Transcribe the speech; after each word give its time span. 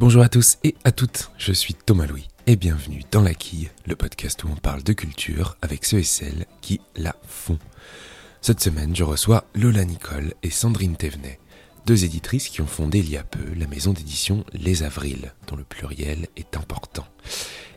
Bonjour 0.00 0.22
à 0.22 0.28
tous 0.28 0.58
et 0.62 0.76
à 0.84 0.92
toutes, 0.92 1.32
je 1.38 1.52
suis 1.52 1.74
Thomas 1.74 2.06
Louis 2.06 2.28
et 2.46 2.54
bienvenue 2.54 3.02
dans 3.10 3.20
La 3.20 3.34
Quille, 3.34 3.68
le 3.84 3.96
podcast 3.96 4.44
où 4.44 4.48
on 4.48 4.54
parle 4.54 4.84
de 4.84 4.92
culture 4.92 5.56
avec 5.60 5.84
ceux 5.84 5.98
et 5.98 6.04
celles 6.04 6.46
qui 6.60 6.80
la 6.94 7.16
font. 7.26 7.58
Cette 8.40 8.60
semaine, 8.60 8.94
je 8.94 9.02
reçois 9.02 9.42
Lola 9.56 9.84
Nicole 9.84 10.34
et 10.44 10.50
Sandrine 10.50 10.94
Thévenet, 10.94 11.40
deux 11.84 12.04
éditrices 12.04 12.48
qui 12.48 12.60
ont 12.60 12.68
fondé 12.68 13.00
il 13.00 13.10
y 13.10 13.16
a 13.16 13.24
peu 13.24 13.52
la 13.56 13.66
maison 13.66 13.92
d'édition 13.92 14.44
Les 14.52 14.84
Avrils, 14.84 15.34
dont 15.48 15.56
le 15.56 15.64
pluriel 15.64 16.28
est 16.36 16.56
important. 16.56 17.08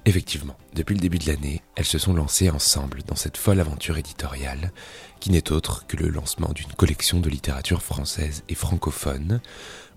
Effectivement, 0.06 0.58
depuis 0.76 0.96
le 0.96 1.02
début 1.02 1.18
de 1.18 1.28
l'année, 1.28 1.62
elles 1.76 1.86
se 1.86 1.98
sont 1.98 2.14
lancées 2.14 2.52
ensemble 2.52 3.02
dans 3.08 3.16
cette 3.16 3.38
folle 3.38 3.60
aventure 3.60 3.98
éditoriale, 3.98 4.72
qui 5.20 5.32
n'est 5.32 5.52
autre 5.52 5.88
que 5.88 5.98
le 5.98 6.10
lancement 6.10 6.52
d'une 6.54 6.72
collection 6.74 7.20
de 7.20 7.30
littérature 7.30 7.82
française 7.82 8.44
et 8.48 8.56
francophone, 8.56 9.42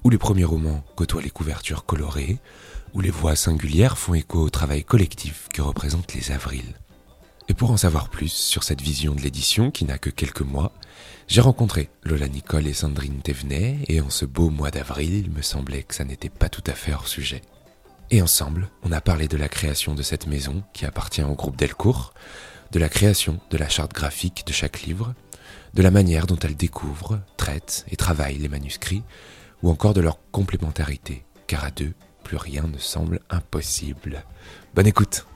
où 0.04 0.10
les 0.10 0.18
premiers 0.18 0.44
romans 0.44 0.84
côtoient 0.96 1.22
les 1.22 1.30
couvertures 1.30 1.86
colorées, 1.86 2.38
où 2.92 3.00
les 3.00 3.10
voix 3.10 3.34
singulières 3.34 3.98
font 3.98 4.14
écho 4.14 4.40
au 4.40 4.50
travail 4.50 4.84
collectif 4.84 5.48
que 5.52 5.62
représentent 5.62 6.14
les 6.14 6.30
avrils. 6.30 6.74
Et 7.48 7.54
pour 7.54 7.70
en 7.70 7.76
savoir 7.76 8.08
plus 8.08 8.32
sur 8.32 8.62
cette 8.62 8.80
vision 8.80 9.14
de 9.14 9.20
l'édition 9.20 9.70
qui 9.70 9.84
n'a 9.84 9.98
que 9.98 10.10
quelques 10.10 10.42
mois, 10.42 10.72
j'ai 11.26 11.40
rencontré 11.40 11.90
Lola 12.02 12.28
Nicole 12.28 12.66
et 12.66 12.74
Sandrine 12.74 13.20
Thévenet, 13.22 13.78
et 13.88 14.00
en 14.00 14.10
ce 14.10 14.26
beau 14.26 14.50
mois 14.50 14.70
d'avril, 14.70 15.14
il 15.14 15.30
me 15.30 15.42
semblait 15.42 15.82
que 15.82 15.94
ça 15.94 16.04
n'était 16.04 16.28
pas 16.28 16.48
tout 16.48 16.64
à 16.66 16.72
fait 16.72 16.92
hors 16.92 17.08
sujet. 17.08 17.42
Et 18.10 18.22
ensemble, 18.22 18.68
on 18.82 18.92
a 18.92 19.00
parlé 19.00 19.26
de 19.26 19.36
la 19.36 19.48
création 19.48 19.94
de 19.94 20.02
cette 20.02 20.26
maison 20.26 20.62
qui 20.74 20.84
appartient 20.84 21.22
au 21.22 21.34
groupe 21.34 21.56
Delcourt, 21.56 22.12
de 22.72 22.78
la 22.78 22.88
création 22.88 23.40
de 23.50 23.56
la 23.56 23.68
charte 23.68 23.92
graphique 23.92 24.44
de 24.46 24.52
chaque 24.52 24.82
livre, 24.82 25.14
de 25.72 25.82
la 25.82 25.90
manière 25.90 26.26
dont 26.26 26.38
elle 26.42 26.56
découvre, 26.56 27.20
traite 27.36 27.84
et 27.90 27.96
travaille 27.96 28.38
les 28.38 28.48
manuscrits, 28.48 29.02
ou 29.64 29.70
encore 29.70 29.94
de 29.94 30.02
leur 30.02 30.18
complémentarité, 30.30 31.24
car 31.46 31.64
à 31.64 31.70
deux, 31.70 31.94
plus 32.22 32.36
rien 32.36 32.64
ne 32.64 32.76
semble 32.76 33.20
impossible. 33.30 34.22
Bonne 34.74 34.86
écoute 34.86 35.26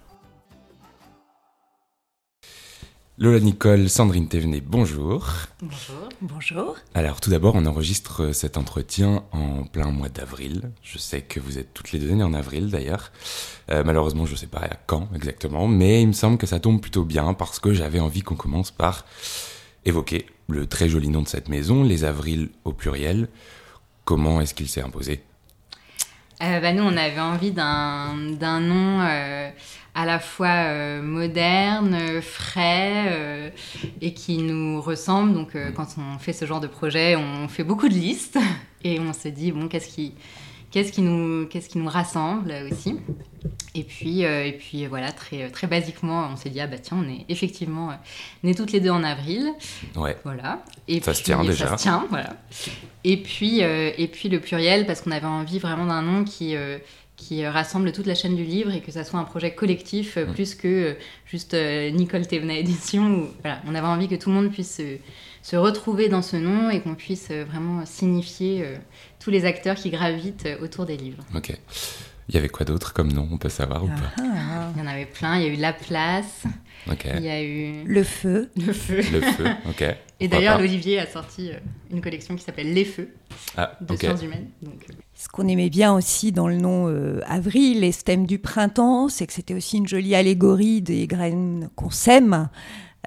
Lola 3.17 3.41
Nicole, 3.41 3.89
Sandrine 3.89 4.29
Thévenet, 4.29 4.61
bonjour. 4.61 5.27
Bonjour. 5.63 6.09
Bonjour. 6.21 6.77
Alors 6.95 7.23
tout 7.23 7.31
d'abord, 7.31 7.55
on 7.55 7.65
enregistre 7.65 8.33
cet 8.33 8.59
entretien 8.59 9.25
en 9.33 9.65
plein 9.65 9.91
mois 9.91 10.11
d'avril. 10.11 10.73
Je 10.83 10.99
sais 10.99 11.23
que 11.23 11.41
vous 11.41 11.57
êtes 11.57 11.73
toutes 11.73 11.93
les 11.93 11.99
deux 11.99 12.11
nées 12.11 12.23
en 12.23 12.35
avril 12.35 12.71
d'ailleurs. 12.71 13.13
Euh, 13.71 13.83
malheureusement, 13.83 14.27
je 14.27 14.33
ne 14.33 14.37
sais 14.37 14.47
pas 14.47 14.61
à 14.61 14.77
quand 14.87 15.09
exactement, 15.15 15.67
mais 15.67 16.03
il 16.03 16.09
me 16.09 16.13
semble 16.13 16.37
que 16.37 16.47
ça 16.47 16.61
tombe 16.61 16.83
plutôt 16.83 17.05
bien 17.05 17.33
parce 17.33 17.61
que 17.61 17.73
j'avais 17.73 17.99
envie 17.99 18.21
qu'on 18.21 18.37
commence 18.37 18.73
par 18.73 19.07
évoquer 19.87 20.27
le 20.49 20.67
très 20.67 20.91
joli 20.91 21.09
nom 21.09 21.23
de 21.23 21.29
cette 21.29 21.49
maison, 21.49 21.83
les 21.83 22.05
avrils 22.05 22.51
au 22.67 22.75
pluriel. 22.75 23.29
Comment 24.09 24.41
est-ce 24.41 24.55
qu'il 24.55 24.71
s'est 24.71 24.81
imposé 24.81 25.21
euh, 26.43 26.61
bah, 26.61 26.73
Nous, 26.73 26.83
on 26.83 26.97
avait 26.97 27.21
envie 27.21 27.51
d'un 27.51 28.15
nom 28.59 29.03
euh, 29.03 29.51
à 29.95 30.07
la 30.07 30.19
fois 30.19 30.49
euh, 30.49 31.03
moderne, 31.03 32.23
frais 32.23 33.53
et 34.01 34.15
qui 34.15 34.39
nous 34.39 34.81
ressemble. 34.81 35.35
Donc, 35.35 35.59
quand 35.77 35.89
on 35.99 36.19
fait 36.19 36.33
ce 36.33 36.47
genre 36.47 36.61
de 36.61 36.69
projet, 36.69 37.17
on 37.17 37.49
fait 37.49 37.65
beaucoup 37.65 37.91
de 37.91 37.93
listes 37.93 38.39
et 38.83 38.99
on 38.99 39.13
se 39.13 39.29
dit, 39.29 39.53
bon, 39.53 39.69
qu'est-ce 39.69 39.95
qui, 39.95 40.15
qu'est-ce 40.79 40.93
qui, 40.93 41.03
nous, 41.03 41.47
qu'est-ce 41.47 41.69
qui 41.69 41.79
nous 41.79 41.89
rassemble 41.89 42.55
aussi 42.71 42.95
et 43.75 43.83
puis, 43.83 44.25
euh, 44.25 44.45
et 44.45 44.53
puis 44.53 44.87
voilà, 44.87 45.13
très, 45.13 45.51
très 45.51 45.67
basiquement, 45.67 46.29
on 46.33 46.37
s'est 46.37 46.51
dit, 46.51 46.61
ah 46.61 46.67
bah 46.67 46.79
tiens, 46.81 47.05
on 47.05 47.09
est 47.09 47.25
effectivement 47.29 47.91
nées 48.43 48.55
toutes 48.55 48.73
les 48.73 48.81
deux 48.81 48.91
en 48.91 49.05
avril. 49.05 49.53
Ouais. 49.95 50.17
Voilà. 50.25 50.65
Et 50.89 51.01
ça 51.01 51.15
se 51.15 51.23
tient 51.23 51.43
déjà. 51.45 51.69
Ça 51.69 51.77
se 51.77 51.83
tient, 51.83 52.07
voilà. 52.11 52.37
Et 53.05 53.17
puis, 53.19 53.63
euh, 53.63 53.91
et 53.99 54.09
puis 54.09 54.29
le 54.29 54.41
pluriel, 54.41 54.87
parce 54.87 55.01
qu'on 55.01 55.11
avait 55.11 55.27
envie 55.27 55.59
vraiment 55.59 55.87
d'un 55.87 56.03
nom 56.03 56.25
qui, 56.25 56.57
euh, 56.57 56.79
qui 57.17 57.47
rassemble 57.47 57.93
toute 57.93 58.07
la 58.07 58.15
chaîne 58.15 58.37
du 58.37 58.45
livre 58.45 58.73
et 58.73 58.81
que 58.81 58.91
ça 58.91 59.05
soit 59.05 59.21
un 59.21 59.25
projet 59.25 59.53
collectif 59.55 60.17
mm. 60.17 60.33
plus 60.33 60.55
que 60.55 60.97
juste 61.27 61.55
Nicole 61.55 62.27
Thévenet 62.27 62.61
Édition. 62.61 63.29
voilà, 63.43 63.61
on 63.69 63.75
avait 63.75 63.87
envie 63.87 64.09
que 64.09 64.17
tout 64.17 64.31
le 64.31 64.37
monde 64.37 64.51
puisse 64.51 64.81
se 65.49 65.57
retrouver 65.57 66.09
dans 66.09 66.23
ce 66.23 66.37
nom 66.37 66.69
et 66.69 66.81
qu'on 66.81 66.95
puisse 66.95 67.31
vraiment 67.31 67.87
signifier 67.87 68.67
tous 69.19 69.31
les 69.31 69.45
acteurs 69.45 69.77
qui 69.77 69.91
gravitent 69.91 70.49
autour 70.61 70.85
des 70.85 70.97
livres. 70.97 71.25
Ok. 71.35 71.57
Il 72.29 72.35
y 72.35 72.39
avait 72.39 72.51
quoi 72.51 72.67
d'autre 72.67 72.93
comme 72.93 73.11
nom, 73.11 73.27
on 73.33 73.39
peut 73.39 73.49
savoir 73.49 73.85
ou 73.85 73.89
pas? 73.89 74.13
Ah. 74.19 74.71
Il 74.75 74.83
y 74.83 74.85
en 74.85 74.87
avait 74.87 75.07
plein. 75.07 75.39
Il 75.39 75.43
y 75.45 75.47
a 75.47 75.49
eu 75.49 75.57
La 75.57 75.73
Place. 75.73 76.45
Il 76.87 77.23
y 77.23 77.31
a 77.31 77.43
eu 77.43 77.85
Le 77.87 78.03
Feu. 78.03 78.51
Le 78.55 78.73
Feu. 78.75 78.97
Le 78.97 79.21
Feu, 79.23 79.47
ok. 79.69 79.85
Et 80.21 80.29
d'ailleurs, 80.29 80.59
l'Olivier 80.59 80.99
a 80.99 81.07
sorti 81.07 81.51
euh, 81.51 81.55
une 81.91 82.03
collection 82.03 82.37
qui 82.37 82.43
s'appelle 82.43 82.75
Les 82.75 82.85
Feux 82.85 83.09
ah, 83.57 83.73
de 83.81 83.97
sciences 83.97 84.23
humaines. 84.23 84.49
Euh. 84.65 84.69
Ce 85.15 85.29
qu'on 85.29 85.49
aimait 85.49 85.71
bien 85.71 85.95
aussi 85.95 86.33
dans 86.33 86.49
le 86.49 86.57
nom 86.57 86.89
euh, 86.89 87.21
Avril, 87.27 87.81
les 87.81 87.93
thèmes 87.93 88.27
du 88.27 88.39
printemps, 88.39 89.09
c'est 89.09 89.27
que 89.27 89.33
c'était 89.33 89.55
aussi 89.55 89.79
une 89.79 89.87
jolie 89.87 90.15
allégorie 90.15 90.83
des 90.83 91.07
graines 91.07 91.71
qu'on 91.77 91.91
sème. 91.91 92.49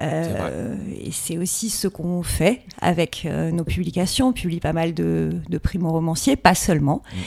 Euh, 0.00 0.74
et 0.98 1.12
c'est 1.12 1.36
aussi 1.36 1.68
ce 1.68 1.86
qu'on 1.86 2.22
fait 2.22 2.62
avec 2.80 3.24
euh, 3.24 3.50
nos 3.50 3.64
publications. 3.64 4.28
On 4.28 4.32
publie 4.32 4.60
pas 4.60 4.72
mal 4.72 4.94
de, 4.94 5.30
de 5.48 5.58
primo-romanciers, 5.58 6.36
pas 6.36 6.54
seulement. 6.54 7.02
Mm. 7.02 7.18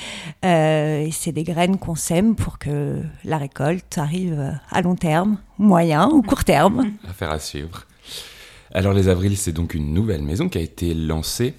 Euh, 0.46 1.00
et 1.02 1.12
c'est 1.12 1.32
des 1.32 1.44
graines 1.44 1.78
qu'on 1.78 1.96
sème 1.96 2.36
pour 2.36 2.58
que 2.58 3.02
la 3.24 3.38
récolte 3.38 3.98
arrive 3.98 4.58
à 4.70 4.82
long 4.82 4.96
terme, 4.96 5.38
moyen 5.58 6.10
ou 6.10 6.22
court 6.22 6.44
terme. 6.44 6.92
Affaire 7.08 7.32
à 7.32 7.40
suivre. 7.40 7.86
Alors 8.74 8.94
les 8.94 9.08
Avrils, 9.08 9.38
c'est 9.38 9.54
donc 9.54 9.74
une 9.74 9.94
nouvelle 9.94 10.24
maison 10.24 10.50
qui 10.50 10.58
a 10.58 10.62
été 10.62 10.94
lancée 10.94 11.54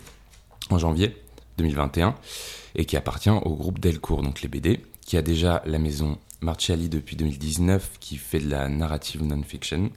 en 0.71 0.79
janvier 0.79 1.17
2021 1.59 2.15
et 2.75 2.85
qui 2.85 2.97
appartient 2.97 3.31
au 3.31 3.55
groupe 3.55 3.79
Delcourt, 3.79 4.23
donc 4.23 4.43
les 4.43 4.49
BD, 4.49 4.81
qui 5.07 5.17
a 5.17 5.23
déjà 5.23 5.63
la 5.65 5.79
maison 5.79 6.19
Marciali 6.47 6.89
depuis 6.89 7.17
2019 7.17 7.99
qui 8.01 8.17
fait 8.17 8.39
de 8.39 8.49
la 8.49 8.69
narrative 8.69 9.23
non-fiction 9.23 9.91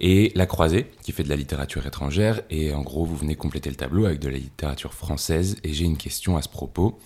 et 0.00 0.32
La 0.34 0.46
Croisée, 0.46 0.86
qui 1.02 1.12
fait 1.12 1.24
de 1.24 1.28
la 1.28 1.36
littérature 1.36 1.86
étrangère. 1.86 2.40
Et 2.50 2.72
en 2.72 2.82
gros, 2.82 3.04
vous 3.04 3.16
venez 3.16 3.36
compléter 3.36 3.68
le 3.68 3.76
tableau 3.76 4.06
avec 4.06 4.20
de 4.20 4.28
la 4.28 4.38
littérature 4.38 4.94
française. 4.94 5.56
Et 5.64 5.72
j'ai 5.72 5.84
une 5.84 5.98
question 5.98 6.36
à 6.36 6.42
ce 6.42 6.48
propos. 6.48 6.98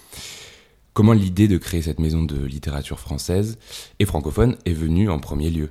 Comment 0.92 1.12
l'idée 1.12 1.48
de 1.48 1.58
créer 1.58 1.82
cette 1.82 1.98
maison 1.98 2.22
de 2.22 2.42
littérature 2.44 3.00
française 3.00 3.58
et 3.98 4.06
francophone 4.06 4.56
est 4.64 4.72
venue 4.72 5.10
en 5.10 5.18
premier 5.18 5.50
lieu? 5.50 5.70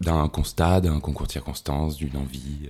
D'un 0.00 0.28
constat, 0.28 0.80
d'un 0.80 1.00
concours 1.00 1.26
de 1.26 1.32
circonstances, 1.32 1.96
d'une 1.96 2.16
envie? 2.16 2.68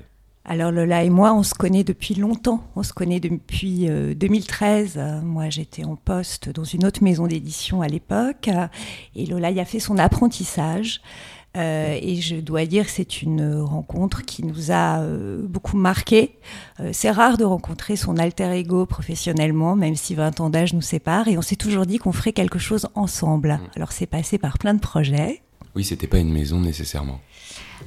Alors 0.50 0.72
Lola 0.72 1.05
et 1.05 1.11
moi, 1.11 1.33
on 1.33 1.44
se 1.44 1.55
connaît 1.55 1.84
depuis 1.84 2.16
longtemps. 2.16 2.65
On 2.75 2.83
se 2.83 2.93
connaît 2.93 3.21
depuis 3.21 3.88
2013. 3.88 4.94
Euh, 4.97 5.21
moi, 5.22 5.49
j'étais 5.49 5.84
en 5.84 5.94
poste 5.94 6.50
dans 6.50 6.65
une 6.65 6.84
autre 6.84 7.05
maison 7.05 7.28
d'édition 7.28 7.83
à 7.83 7.87
l'époque. 7.87 8.50
Et 9.15 9.27
Lola 9.27 9.53
y 9.53 9.60
a 9.60 9.65
fait 9.65 9.78
son 9.78 9.97
apprentissage. 9.97 11.00
Euh, 11.56 11.99
et 12.00 12.16
je 12.16 12.37
dois 12.37 12.65
dire 12.65 12.84
que 12.84 12.91
c'est 12.93 13.22
une 13.22 13.60
rencontre 13.60 14.22
qui 14.22 14.44
nous 14.44 14.71
a 14.71 15.00
euh, 15.00 15.41
beaucoup 15.43 15.77
marqué. 15.77 16.37
Euh, 16.78 16.91
c'est 16.93 17.10
rare 17.10 17.39
de 17.39 17.44
rencontrer 17.44 17.97
son 17.97 18.19
alter 18.19 18.53
ego 18.53 18.87
professionnellement, 18.87 19.75
même 19.75 19.97
si 19.97 20.15
20 20.15 20.41
ans 20.41 20.50
d'âge 20.50 20.75
nous 20.75 20.83
séparent. 20.83 21.28
Et 21.28 21.37
on 21.37 21.43
s'est 21.43 21.56
toujours 21.56 21.87
dit 21.87 21.99
qu'on 21.99 22.12
ferait 22.12 22.33
quelque 22.33 22.59
chose 22.59 22.87
ensemble. 22.94 23.55
Mm. 23.55 23.71
Alors 23.77 23.93
c'est 23.93 24.06
passé 24.06 24.39
par 24.39 24.59
plein 24.59 24.75
de 24.75 24.81
projets. 24.81 25.43
Oui, 25.75 25.85
c'était 25.85 26.07
pas 26.07 26.19
une 26.19 26.33
maison 26.33 26.61
nécessairement. 26.61 27.21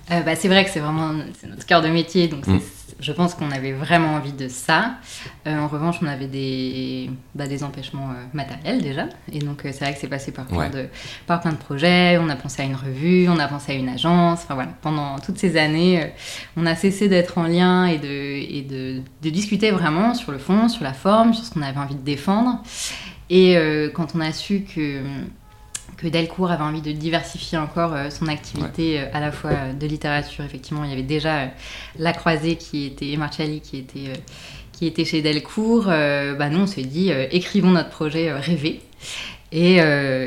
bah, 0.09 0.35
c'est 0.35 0.47
vrai 0.47 0.63
que 0.65 0.71
c'est 0.71 0.79
vraiment 0.79 1.13
notre 1.13 1.65
cœur 1.65 1.81
de 1.81 1.89
métier, 1.89 2.27
donc 2.27 2.47
mm 2.47 2.59
je 2.99 3.11
pense 3.11 3.33
qu'on 3.35 3.51
avait 3.51 3.73
vraiment 3.73 4.13
envie 4.15 4.31
de 4.31 4.47
ça. 4.47 4.95
Euh, 5.47 5.57
en 5.57 5.67
revanche, 5.67 5.97
on 6.01 6.07
avait 6.07 6.27
des, 6.27 7.09
bah, 7.35 7.47
des 7.47 7.63
empêchements 7.63 8.09
euh, 8.11 8.23
matériels 8.33 8.81
déjà. 8.81 9.07
Et 9.31 9.39
donc, 9.39 9.65
euh, 9.65 9.69
c'est 9.71 9.85
vrai 9.85 9.93
que 9.93 9.99
c'est 9.99 10.07
passé 10.07 10.31
par 10.31 10.45
plein, 10.45 10.69
de, 10.69 10.87
par 11.27 11.41
plein 11.41 11.51
de 11.51 11.57
projets. 11.57 12.17
On 12.17 12.29
a 12.29 12.35
pensé 12.35 12.61
à 12.61 12.65
une 12.65 12.75
revue, 12.75 13.27
on 13.29 13.39
a 13.39 13.47
pensé 13.47 13.73
à 13.73 13.75
une 13.75 13.89
agence. 13.89 14.41
Enfin 14.43 14.55
voilà, 14.55 14.71
pendant 14.81 15.19
toutes 15.19 15.37
ces 15.37 15.57
années, 15.57 16.13
on 16.57 16.65
a 16.65 16.75
cessé 16.75 17.07
d'être 17.07 17.37
en 17.37 17.43
lien 17.43 17.85
et, 17.85 17.97
de, 17.97 18.07
et 18.07 18.61
de, 18.61 19.01
de, 19.21 19.29
discuter 19.29 19.71
vraiment 19.71 20.13
sur 20.13 20.31
le 20.31 20.37
fond, 20.37 20.69
sur 20.69 20.83
la 20.83 20.93
forme, 20.93 21.33
sur 21.33 21.45
ce 21.45 21.51
qu'on 21.51 21.61
avait 21.61 21.79
envie 21.79 21.95
de 21.95 22.01
défendre. 22.01 22.61
Et 23.29 23.55
quand 23.95 24.13
on 24.15 24.19
a 24.19 24.31
su 24.31 24.61
que 24.63 25.01
que 25.97 26.07
Delcourt 26.07 26.51
avait 26.51 26.63
envie 26.63 26.81
de 26.81 26.91
diversifier 26.91 27.57
encore 27.57 27.93
euh, 27.93 28.09
son 28.09 28.27
activité 28.27 28.99
euh, 28.99 29.05
à 29.13 29.19
la 29.19 29.31
fois 29.31 29.51
euh, 29.51 29.73
de 29.73 29.87
littérature. 29.87 30.43
Effectivement, 30.43 30.83
il 30.83 30.89
y 30.89 30.93
avait 30.93 31.03
déjà 31.03 31.49
La 31.97 32.13
Croisée 32.13 32.55
qui 32.55 32.85
était, 32.85 33.07
et 33.07 33.17
Marcelli 33.17 33.61
qui 33.61 33.77
était, 33.77 34.13
qui 34.71 34.87
était 34.87 35.05
chez 35.05 35.21
Delcourt. 35.21 35.85
bah 35.85 36.49
nous, 36.49 36.61
on 36.61 36.67
s'est 36.67 36.83
dit, 36.83 37.11
écrivons 37.31 37.71
notre 37.71 37.89
projet 37.89 38.31
rêvé. 38.31 38.81
Et, 39.51 39.77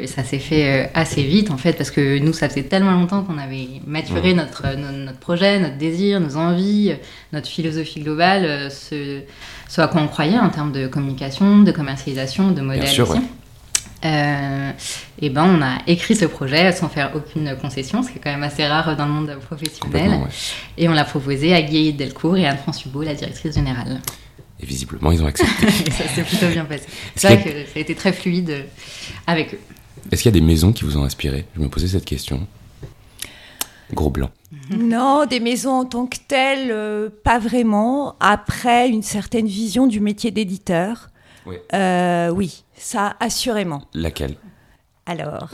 ça 0.06 0.22
s'est 0.22 0.38
fait 0.38 0.90
assez 0.94 1.24
vite 1.24 1.50
en 1.50 1.56
fait, 1.56 1.72
parce 1.72 1.90
que 1.90 2.18
nous, 2.18 2.32
ça 2.32 2.48
faisait 2.48 2.62
tellement 2.62 2.92
longtemps 2.92 3.24
qu'on 3.24 3.38
avait 3.38 3.66
maturé 3.86 4.34
notre, 4.34 4.76
notre, 4.76 5.18
projet, 5.18 5.58
notre 5.58 5.76
désir, 5.76 6.20
nos 6.20 6.36
envies, 6.36 6.92
notre 7.32 7.48
philosophie 7.48 8.00
globale, 8.00 8.70
ce, 8.70 9.20
ce 9.68 9.80
à 9.80 9.88
quoi 9.88 10.00
on 10.00 10.08
croyait 10.08 10.38
en 10.38 10.50
termes 10.50 10.72
de 10.72 10.86
communication, 10.86 11.62
de 11.62 11.72
commercialisation, 11.72 12.52
de 12.52 12.60
modèle 12.60 13.00
aussi. 13.00 13.18
Euh, 14.04 14.72
et 15.20 15.30
ben 15.30 15.44
on 15.44 15.62
a 15.62 15.78
écrit 15.86 16.14
ce 16.14 16.26
projet 16.26 16.70
sans 16.72 16.88
faire 16.88 17.12
aucune 17.14 17.56
concession, 17.56 18.02
ce 18.02 18.10
qui 18.10 18.18
est 18.18 18.20
quand 18.20 18.30
même 18.30 18.42
assez 18.42 18.66
rare 18.66 18.96
dans 18.96 19.06
le 19.06 19.12
monde 19.12 19.36
professionnel. 19.46 20.20
Et 20.76 20.88
on 20.88 20.92
l'a 20.92 21.04
proposé 21.04 21.54
à 21.54 21.62
Guy 21.62 21.92
Delcourt 21.92 22.36
et 22.36 22.46
à 22.46 22.56
France 22.56 22.84
Hubot, 22.84 23.02
la 23.02 23.14
directrice 23.14 23.54
générale. 23.54 24.00
Et 24.60 24.66
visiblement, 24.66 25.12
ils 25.12 25.22
ont 25.22 25.26
accepté. 25.26 25.66
ça 25.90 26.08
s'est 26.08 26.22
plutôt 26.22 26.48
bien 26.48 26.64
passé. 26.64 26.84
C'est 27.14 27.28
vrai 27.28 27.42
que 27.42 27.50
ça 27.50 27.76
a 27.76 27.78
été 27.78 27.94
très 27.94 28.12
fluide 28.12 28.66
avec 29.26 29.54
eux. 29.54 29.60
Est-ce 30.10 30.22
qu'il 30.22 30.30
y 30.30 30.36
a 30.36 30.40
des 30.40 30.46
maisons 30.46 30.72
qui 30.72 30.84
vous 30.84 30.96
ont 30.96 31.04
inspiré? 31.04 31.46
Je 31.56 31.60
me 31.60 31.68
posais 31.68 31.88
cette 31.88 32.04
question. 32.04 32.46
Gros 33.92 34.10
blanc. 34.10 34.30
Non, 34.70 35.26
des 35.26 35.40
maisons 35.40 35.72
en 35.72 35.84
tant 35.84 36.06
que 36.06 36.16
telles, 36.26 36.70
euh, 36.70 37.08
pas 37.22 37.38
vraiment. 37.38 38.16
Après, 38.20 38.88
une 38.88 39.02
certaine 39.02 39.46
vision 39.46 39.86
du 39.86 40.00
métier 40.00 40.30
d'éditeur. 40.30 41.10
Oui. 41.46 41.56
Euh, 41.72 42.30
oui, 42.30 42.64
ça, 42.74 43.16
assurément. 43.20 43.82
Laquelle? 43.94 44.36
Alors, 45.06 45.50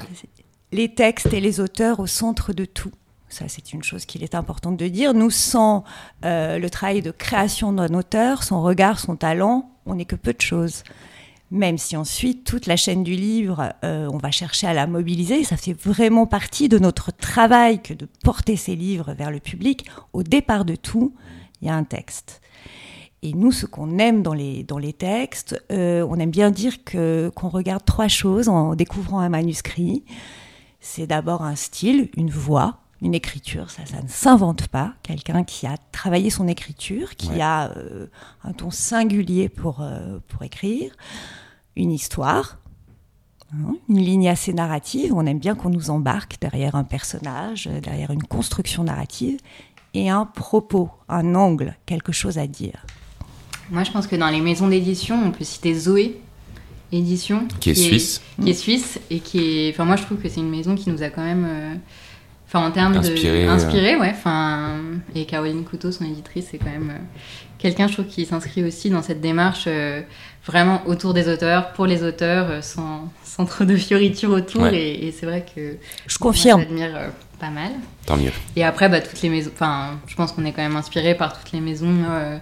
les 0.73 0.95
textes 0.95 1.33
et 1.33 1.41
les 1.41 1.61
auteurs 1.61 2.01
au 2.01 2.07
centre 2.07 2.53
de 2.53 2.65
tout. 2.65 2.93
Ça, 3.29 3.47
c'est 3.49 3.73
une 3.73 3.83
chose 3.83 4.05
qu'il 4.05 4.23
est 4.23 4.35
important 4.35 4.73
de 4.73 4.89
dire. 4.89 5.15
Nous, 5.15 5.31
sans 5.31 5.85
euh, 6.25 6.59
le 6.59 6.71
travail 6.71 7.01
de 7.03 7.11
création 7.11 7.73
d'un 7.73 7.95
auteur, 7.95 8.43
son 8.43 8.63
regard, 8.63 8.99
son 8.99 9.17
talent, 9.17 9.71
on 9.87 9.95
n'est 9.95 10.05
que 10.05 10.17
peu 10.17 10.33
de 10.33 10.41
choses. 10.41 10.85
Même 11.51 11.77
si 11.77 11.97
ensuite, 11.97 12.45
toute 12.45 12.67
la 12.67 12.77
chaîne 12.77 13.03
du 13.03 13.15
livre, 13.15 13.75
euh, 13.85 14.09
on 14.11 14.17
va 14.17 14.31
chercher 14.31 14.67
à 14.67 14.75
la 14.75 14.87
mobiliser. 14.87 15.45
Ça 15.45 15.57
fait 15.57 15.75
vraiment 15.75 16.27
partie 16.27 16.69
de 16.69 16.79
notre 16.79 17.11
travail 17.11 17.83
que 17.83 17.93
de 17.93 18.07
porter 18.23 18.57
ces 18.57 18.75
livres 18.75 19.13
vers 19.13 19.31
le 19.31 19.41
public. 19.41 19.87
Au 20.15 20.23
départ 20.23 20.65
de 20.65 20.77
tout, 20.77 21.15
il 21.61 21.69
y 21.69 21.71
a 21.71 21.75
un 21.75 21.85
texte. 21.85 22.41
Et 23.25 23.35
nous, 23.35 23.53
ce 23.53 23.67
qu'on 23.67 23.99
aime 23.99 24.23
dans 24.23 24.35
les, 24.35 24.65
dans 24.65 24.79
les 24.79 24.93
textes, 24.93 25.63
euh, 25.71 26.05
on 26.09 26.17
aime 26.19 26.31
bien 26.31 26.51
dire 26.51 26.83
que, 26.85 27.31
qu'on 27.37 27.49
regarde 27.49 27.85
trois 27.85 28.09
choses 28.09 28.49
en 28.49 28.75
découvrant 28.75 29.21
un 29.21 29.29
manuscrit. 29.29 30.05
C'est 30.81 31.07
d'abord 31.07 31.43
un 31.43 31.55
style, 31.55 32.11
une 32.17 32.31
voix, 32.31 32.79
une 33.01 33.15
écriture, 33.15 33.71
ça, 33.71 33.87
ça 33.87 34.03
ne 34.03 34.09
s'invente 34.09 34.67
pas. 34.69 34.95
Quelqu'un 35.05 35.45
qui 35.45 35.67
a 35.69 35.77
travaillé 35.93 36.31
son 36.31 36.49
écriture, 36.49 37.15
qui 37.15 37.29
Ouais. 37.31 37.41
a 37.41 37.71
euh, 37.77 38.07
un 38.43 38.53
ton 38.53 38.71
singulier 38.73 39.49
pour, 39.49 39.81
euh, 39.83 40.19
pour 40.27 40.43
écrire, 40.43 40.93
une 41.77 41.93
histoire, 41.93 42.59
hein, 43.55 43.77
une 43.89 43.99
ligne 44.01 44.29
assez 44.29 44.53
narrative. 44.53 45.13
On 45.15 45.27
aime 45.27 45.39
bien 45.39 45.55
qu'on 45.55 45.71
nous 45.71 45.91
embarque 45.91 46.39
derrière 46.41 46.75
un 46.75 46.85
personnage, 46.85 47.69
derrière 47.83 48.11
une 48.11 48.25
construction 48.25 48.83
narrative, 48.83 49.39
et 49.95 50.11
un 50.11 50.25
propos, 50.27 50.91
un 51.09 51.37
angle, 51.37 51.77
quelque 51.87 52.11
chose 52.13 52.39
à 52.39 52.49
dire. 52.49 52.85
Moi, 53.73 53.83
je 53.85 53.91
pense 53.91 54.07
que 54.07 54.15
dans 54.17 54.29
les 54.29 54.41
maisons 54.41 54.69
d'édition, 54.69 55.21
on 55.25 55.31
peut 55.33 55.45
citer 55.45 55.75
Zoé 55.75 56.21
Édition. 56.93 57.49
Qui 57.59 57.71
est 57.71 57.75
suisse. 57.75 58.21
Qui 58.43 58.51
est 58.51 58.55
suisse 58.55 59.01
et 59.11 59.19
qui 59.21 59.39
est. 59.67 59.71
Enfin, 59.71 59.87
moi, 59.87 59.97
je 59.97 60.03
trouve 60.03 60.19
que 60.19 60.29
c'est 60.29 60.41
une 60.41 60.51
maison 60.51 60.75
qui 60.75 60.91
nous 60.91 61.03
a 61.03 61.09
quand 61.09 61.25
même. 61.25 61.47
euh, 61.49 61.75
Enfin, 62.47 62.67
en 62.67 62.71
termes 62.71 62.95
Inspiré, 62.95 63.45
de. 63.45 63.49
euh. 63.49 63.51
Inspiré, 63.51 63.97
ouais. 63.97 64.11
Enfin, 64.15 64.75
et 65.15 65.25
Caroline 65.25 65.65
Couteau, 65.65 65.91
son 65.91 66.05
éditrice, 66.05 66.49
c'est 66.51 66.59
quand 66.59 66.67
même 66.71 66.91
euh, 66.91 66.99
quelqu'un, 67.57 67.89
je 67.89 67.95
trouve, 67.95 68.05
qui 68.05 68.27
s'inscrit 68.27 68.63
aussi 68.63 68.91
dans 68.91 69.01
cette 69.01 69.23
démarche 69.23 69.65
euh, 69.69 70.03
vraiment 70.45 70.83
autour 70.87 71.15
des 71.15 71.29
auteurs, 71.33 71.73
pour 71.73 71.87
les 71.87 72.03
auteurs, 72.03 72.63
sans, 72.63 73.11
sans 73.25 73.47
trop 73.47 73.65
de 73.65 73.75
fioritures 73.75 74.29
autour. 74.33 74.65
Ouais. 74.65 74.77
Et, 74.77 75.07
et 75.07 75.13
c'est 75.13 75.25
vrai 75.25 75.47
que. 75.57 75.77
Je 76.07 76.19
confirme. 76.19 76.61
J'admire 76.61 76.95
euh, 76.95 77.09
pas 77.41 77.49
mal. 77.49 77.71
Tant 78.05 78.19
mieux. 78.19 78.33
Et 78.55 78.65
après, 78.65 78.91
bah, 78.91 79.01
toutes 79.01 79.23
les 79.23 79.31
maisons. 79.31 79.51
Enfin, 79.55 79.99
je 80.07 80.15
pense 80.15 80.33
qu'on 80.33 80.45
est 80.45 80.53
quand 80.53 80.61
même 80.61 80.77
inspiré 80.77 81.15
par 81.15 81.33
toutes 81.39 81.53
les 81.53 81.61
maisons 81.61 81.97
euh, 82.11 82.37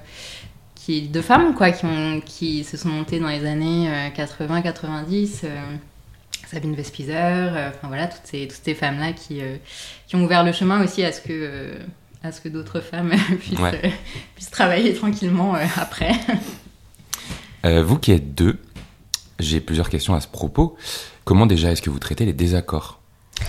qui, 0.91 1.09
de 1.09 1.21
femmes, 1.23 1.55
quoi, 1.55 1.71
qui, 1.71 1.85
ont, 1.85 2.21
qui 2.25 2.65
se 2.65 2.77
sont 2.77 2.89
montées 2.89 3.21
dans 3.21 3.29
les 3.29 3.47
années 3.47 3.91
80-90. 4.17 5.45
Sabine 6.51 6.75
Vespizer, 6.75 7.15
euh, 7.55 7.69
enfin 7.69 7.87
voilà, 7.87 8.09
toutes 8.09 8.23
ces, 8.25 8.49
toutes 8.49 8.63
ces 8.65 8.75
femmes-là 8.75 9.13
qui, 9.13 9.41
euh, 9.41 9.55
qui 10.09 10.17
ont 10.17 10.25
ouvert 10.25 10.43
le 10.43 10.51
chemin 10.51 10.83
aussi 10.83 11.05
à 11.05 11.13
ce 11.13 11.21
que, 11.21 11.29
euh, 11.31 11.79
à 12.25 12.33
ce 12.33 12.41
que 12.41 12.49
d'autres 12.49 12.81
femmes 12.81 13.13
puissent, 13.41 13.59
Ouais. 13.61 13.81
euh, 13.85 13.89
puissent 14.35 14.51
travailler 14.51 14.93
tranquillement 14.95 15.55
euh, 15.55 15.65
après. 15.77 16.13
Euh, 17.67 17.83
vous 17.85 17.99
qui 17.99 18.11
êtes 18.13 18.35
deux, 18.35 18.59
j'ai 19.39 19.61
plusieurs 19.61 19.91
questions 19.91 20.15
à 20.15 20.21
ce 20.23 20.27
propos. 20.27 20.79
Comment 21.27 21.45
déjà 21.45 21.71
est-ce 21.71 21.83
que 21.83 21.91
vous 21.91 21.99
traitez 21.99 22.25
les 22.25 22.33
désaccords? 22.33 23.01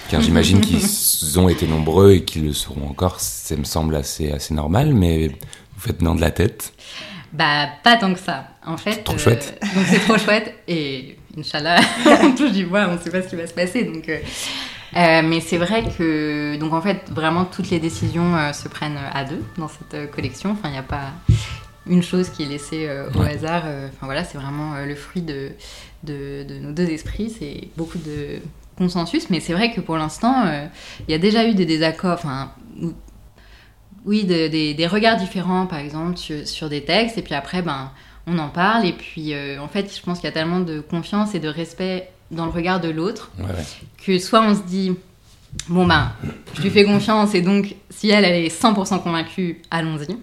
Car 0.10 0.20
j'imagine 0.20 0.60
qu'ils 0.60 0.84
ont 1.40 1.48
été 1.48 1.66
nombreux 1.66 2.12
et 2.12 2.26
qu'ils 2.26 2.44
le 2.44 2.52
seront 2.52 2.90
encore. 2.90 3.22
Ça 3.22 3.56
me 3.56 3.64
semble 3.64 3.96
assez, 3.96 4.30
assez 4.30 4.54
normal, 4.54 4.94
mais 4.94 5.30
vous 5.30 5.80
faites 5.80 6.02
non 6.02 6.14
de 6.14 6.20
la 6.20 6.32
tête. 6.32 6.74
Bah, 7.34 7.68
pas 7.84 7.98
tant 7.98 8.14
que 8.14 8.20
ça. 8.20 8.48
En 8.66 8.78
fait. 8.78 9.04
Trop 9.04 9.18
chouette. 9.18 9.58
Donc, 9.76 9.86
c'est 9.88 10.00
trop 10.00 10.18
chouette. 10.18 10.54
Et 10.68 11.18
Inch'Allah, 11.38 11.80
on 12.24 12.36
touche 12.36 12.52
du 12.52 12.66
bois, 12.66 12.88
on 12.90 12.94
ne 12.96 12.98
sait 13.00 13.10
pas 13.10 13.22
ce 13.22 13.28
qui 13.30 13.36
va 13.36 13.48
se 13.48 13.54
passer. 13.54 13.84
Donc, 13.86 14.08
euh, 14.10 14.18
euh, 14.98 15.22
mais 15.24 15.40
c'est 15.40 15.58
vrai 15.58 15.84
que. 15.98 16.58
Donc, 16.58 16.74
en 16.74 16.82
fait, 16.82 17.10
vraiment, 17.10 17.46
toutes 17.46 17.70
les 17.70 17.80
décisions 17.80 18.36
euh, 18.36 18.52
se 18.54 18.68
prennent 18.68 19.00
à 19.14 19.24
deux 19.24 19.42
dans 19.58 19.70
cette 19.70 19.94
euh, 19.94 20.08
collection. 20.08 20.52
Enfin, 20.52 20.68
il 20.70 20.72
n'y 20.74 20.78
a 20.78 20.84
pas 20.84 21.12
une 21.88 22.04
chose 22.04 22.30
qui 22.30 22.44
est 22.44 22.48
laissée 22.48 22.86
euh, 22.88 23.10
au 23.16 23.20
Ouais. 23.22 23.36
hasard. 23.36 23.64
Euh, 23.66 23.88
Enfin, 23.88 24.06
voilà, 24.08 24.24
c'est 24.26 24.38
vraiment 24.38 24.74
euh, 24.76 24.86
le 24.86 24.96
fruit 24.96 25.22
de, 25.22 25.52
de, 26.04 26.44
de 26.44 26.56
nos 26.60 26.74
deux 26.74 26.90
esprits. 26.90 27.34
C'est 27.40 27.70
beaucoup 27.78 27.98
de 27.98 28.40
consensus. 28.78 29.30
Mais 29.30 29.40
c'est 29.40 29.54
vrai 29.54 29.72
que 29.72 29.80
pour 29.80 29.96
l'instant, 29.98 30.44
euh, 30.46 30.66
il 31.08 31.12
y 31.12 31.16
a 31.16 31.18
déjà 31.18 31.48
eu 31.48 31.54
des 31.56 31.66
désaccords. 31.66 32.20
Enfin, 32.20 32.52
oui, 34.06 34.24
de- 34.26 34.48
des, 34.48 34.74
des 34.74 34.88
regards 34.88 35.18
différents, 35.18 35.66
par 35.68 35.80
exemple, 35.80 36.18
sur, 36.18 36.48
sur 36.48 36.70
des 36.70 36.84
textes, 36.84 37.18
et 37.18 37.22
puis 37.22 37.34
après, 37.36 37.62
ben, 37.62 37.92
on 38.28 38.38
en 38.40 38.50
parle, 38.50 38.86
et 38.86 38.94
puis, 38.94 39.34
euh, 39.34 39.60
en 39.60 39.68
fait, 39.68 39.94
je 39.96 40.02
pense 40.02 40.20
qu'il 40.20 40.26
y 40.26 40.30
a 40.30 40.34
tellement 40.34 40.60
de 40.60 40.80
confiance 40.80 41.34
et 41.36 41.40
de 41.40 41.48
respect 41.48 42.10
dans 42.30 42.46
le 42.46 42.52
regard 42.52 42.80
de 42.80 42.90
l'autre, 42.90 43.32
Ouais, 43.40 43.46
ouais. 43.46 43.66
que 44.06 44.18
soit 44.20 44.42
on 44.42 44.56
se 44.56 44.62
dit, 44.64 44.94
bon, 45.68 45.86
ben, 45.86 46.12
je 46.56 46.62
lui 46.62 46.70
fais 46.70 46.84
confiance, 46.86 47.34
et 47.36 47.42
donc, 47.42 47.76
si 47.90 48.10
elle, 48.10 48.24
elle 48.26 48.46
est 48.46 48.50
100% 48.62 49.02
convaincue, 49.02 49.62
allons-y. 49.72 50.16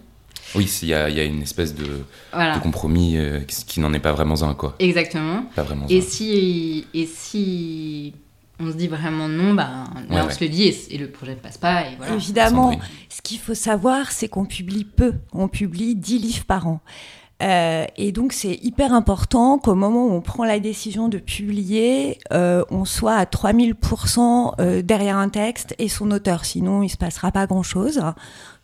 Oui, 0.54 0.70
il 0.82 0.88
y 0.88 0.94
a, 0.94 1.10
il 1.10 1.16
y 1.16 1.20
a 1.20 1.24
une 1.24 1.42
espèce 1.42 1.74
de, 1.74 1.84
Voilà, 2.32 2.56
de 2.56 2.62
compromis 2.62 3.18
euh, 3.18 3.40
qui, 3.40 3.64
qui 3.66 3.80
n'en 3.80 3.92
est 3.92 3.98
pas 3.98 4.12
vraiment 4.12 4.42
un, 4.42 4.54
quoi. 4.54 4.74
exactement. 4.78 5.42
Pas 5.54 5.62
vraiment 5.62 5.84
Et 5.90 5.98
un. 5.98 6.00
si, 6.00 6.86
et 6.94 7.04
si 7.04 8.14
on 8.60 8.66
se 8.66 8.76
dit 8.76 8.88
vraiment 8.88 9.28
non, 9.28 9.54
ben, 9.54 9.84
là, 10.08 10.16
Ouais, 10.16 10.20
on 10.22 10.26
ouais. 10.26 10.32
se 10.32 10.42
le 10.42 10.50
dit, 10.50 10.64
et, 10.64 10.94
et 10.94 10.98
le 10.98 11.10
projet 11.10 11.34
ne 11.34 11.40
passe 11.40 11.58
pas, 11.58 11.82
et 11.82 11.96
voilà. 11.96 12.14
Évidemment, 12.14 12.78
ce 13.08 13.22
qu'il 13.22 13.38
faut 13.38 13.54
savoir, 13.54 14.10
c'est 14.12 14.28
qu'on 14.28 14.44
publie 14.46 14.84
peu. 14.84 15.14
On 15.32 15.48
publie 15.48 15.94
10 15.94 16.18
livres 16.18 16.44
par 16.44 16.66
an. 16.66 16.80
Euh, 17.40 17.84
et 17.96 18.10
donc, 18.10 18.32
c'est 18.32 18.58
hyper 18.62 18.92
important 18.92 19.58
qu'au 19.58 19.76
moment 19.76 20.06
où 20.06 20.10
on 20.12 20.20
prend 20.20 20.44
la 20.44 20.58
décision 20.58 21.08
de 21.08 21.18
publier, 21.18 22.18
euh, 22.32 22.64
on 22.70 22.84
soit 22.84 23.14
à 23.14 23.24
3000% 23.26 24.54
euh, 24.60 24.82
derrière 24.82 25.16
un 25.16 25.28
texte 25.28 25.74
et 25.78 25.88
son 25.88 26.10
auteur. 26.10 26.44
Sinon, 26.44 26.82
il 26.82 26.88
se 26.88 26.96
passera 26.96 27.30
pas 27.30 27.46
grand-chose. 27.46 28.02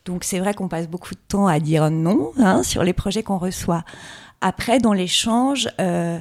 Donc, 0.07 0.25
c'est 0.25 0.41
vrai 0.41 0.55
qu'on 0.55 0.69
passe 0.69 0.89
beaucoup 0.89 1.15
de 1.15 1.21
temps 1.29 1.47
à 1.47 1.61
dire 1.61 1.89
non 1.91 2.33
hein, 2.39 2.63
sur 2.65 2.83
les 2.83 2.93
projets 2.93 3.23
qu'on 3.23 3.39
reçoit. 3.39 3.85
Après, 4.41 4.79
dans 4.79 4.93
l'échange, 4.93 5.69
euh, 5.81 6.19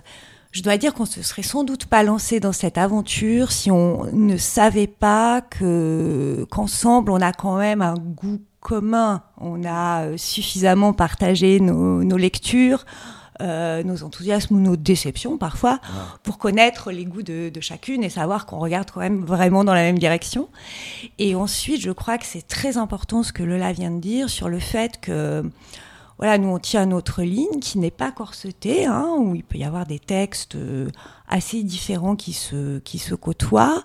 je 0.54 0.62
dois 0.62 0.78
dire 0.78 0.94
qu'on 0.94 1.06
se 1.06 1.22
serait 1.22 1.44
sans 1.44 1.64
doute 1.64 1.88
pas 1.88 2.04
lancé 2.04 2.40
dans 2.40 2.54
cette 2.54 2.78
aventure 2.78 3.52
si 3.52 3.72
on 3.72 4.06
ne 4.14 4.38
savait 4.38 4.88
pas 4.88 5.42
que 5.42 6.46
qu'ensemble 6.50 7.12
on 7.12 7.20
a 7.20 7.34
quand 7.34 7.58
même 7.58 7.82
un 7.82 7.96
goût 7.96 8.40
commun, 8.64 9.24
on 9.38 9.64
a 9.66 10.06
euh, 10.06 10.18
suffisamment 10.18 10.94
partagé 10.94 11.60
nos, 11.60 12.04
nos 12.04 12.18
lectures, 12.18 12.86
euh, 13.42 13.84
nos 13.84 14.04
enthousiasmes 14.04 14.56
ou 14.56 14.60
nos 14.60 14.78
déceptions 14.78 15.38
parfois, 15.38 15.80
pour 16.24 16.38
connaître 16.38 16.92
les 16.92 17.04
goûts 17.04 17.24
de, 17.24 17.50
de 17.50 17.62
chacune 17.62 18.04
et 18.04 18.10
savoir 18.10 18.46
qu'on 18.46 18.60
regarde 18.60 18.90
quand 18.90 19.02
même 19.02 19.26
vraiment 19.26 19.64
dans 19.64 19.74
la 19.74 19.82
même 19.82 20.00
direction. 20.00 20.48
Et 21.20 21.36
ensuite, 21.36 21.82
je 21.82 21.92
crois 21.92 22.18
que 22.18 22.26
c'est 22.26 22.48
très 22.48 22.78
important 22.78 23.22
ce 23.22 23.34
que 23.34 23.44
Lola 23.44 23.74
vient 23.74 23.92
de 23.92 24.00
dire 24.00 24.30
sur 24.30 24.48
le 24.48 24.60
fait 24.60 25.02
que 25.02 25.44
voilà, 26.18 26.38
nous 26.38 26.50
on 26.50 26.60
tient 26.60 26.86
notre 26.86 27.22
ligne 27.24 27.60
qui 27.60 27.80
n'est 27.80 27.92
pas 27.92 28.12
corsetée, 28.12 28.86
hein, 28.86 29.16
où 29.18 29.36
il 29.36 29.44
peut 29.44 29.58
y 29.58 29.64
avoir 29.64 29.86
des 29.86 30.00
textes 30.00 30.56
euh, 30.56 30.90
assez 31.28 31.64
différents 31.64 32.16
qui 32.16 32.32
se, 32.32 32.80
qui 32.80 33.00
se 33.00 33.16
côtoient. 33.16 33.84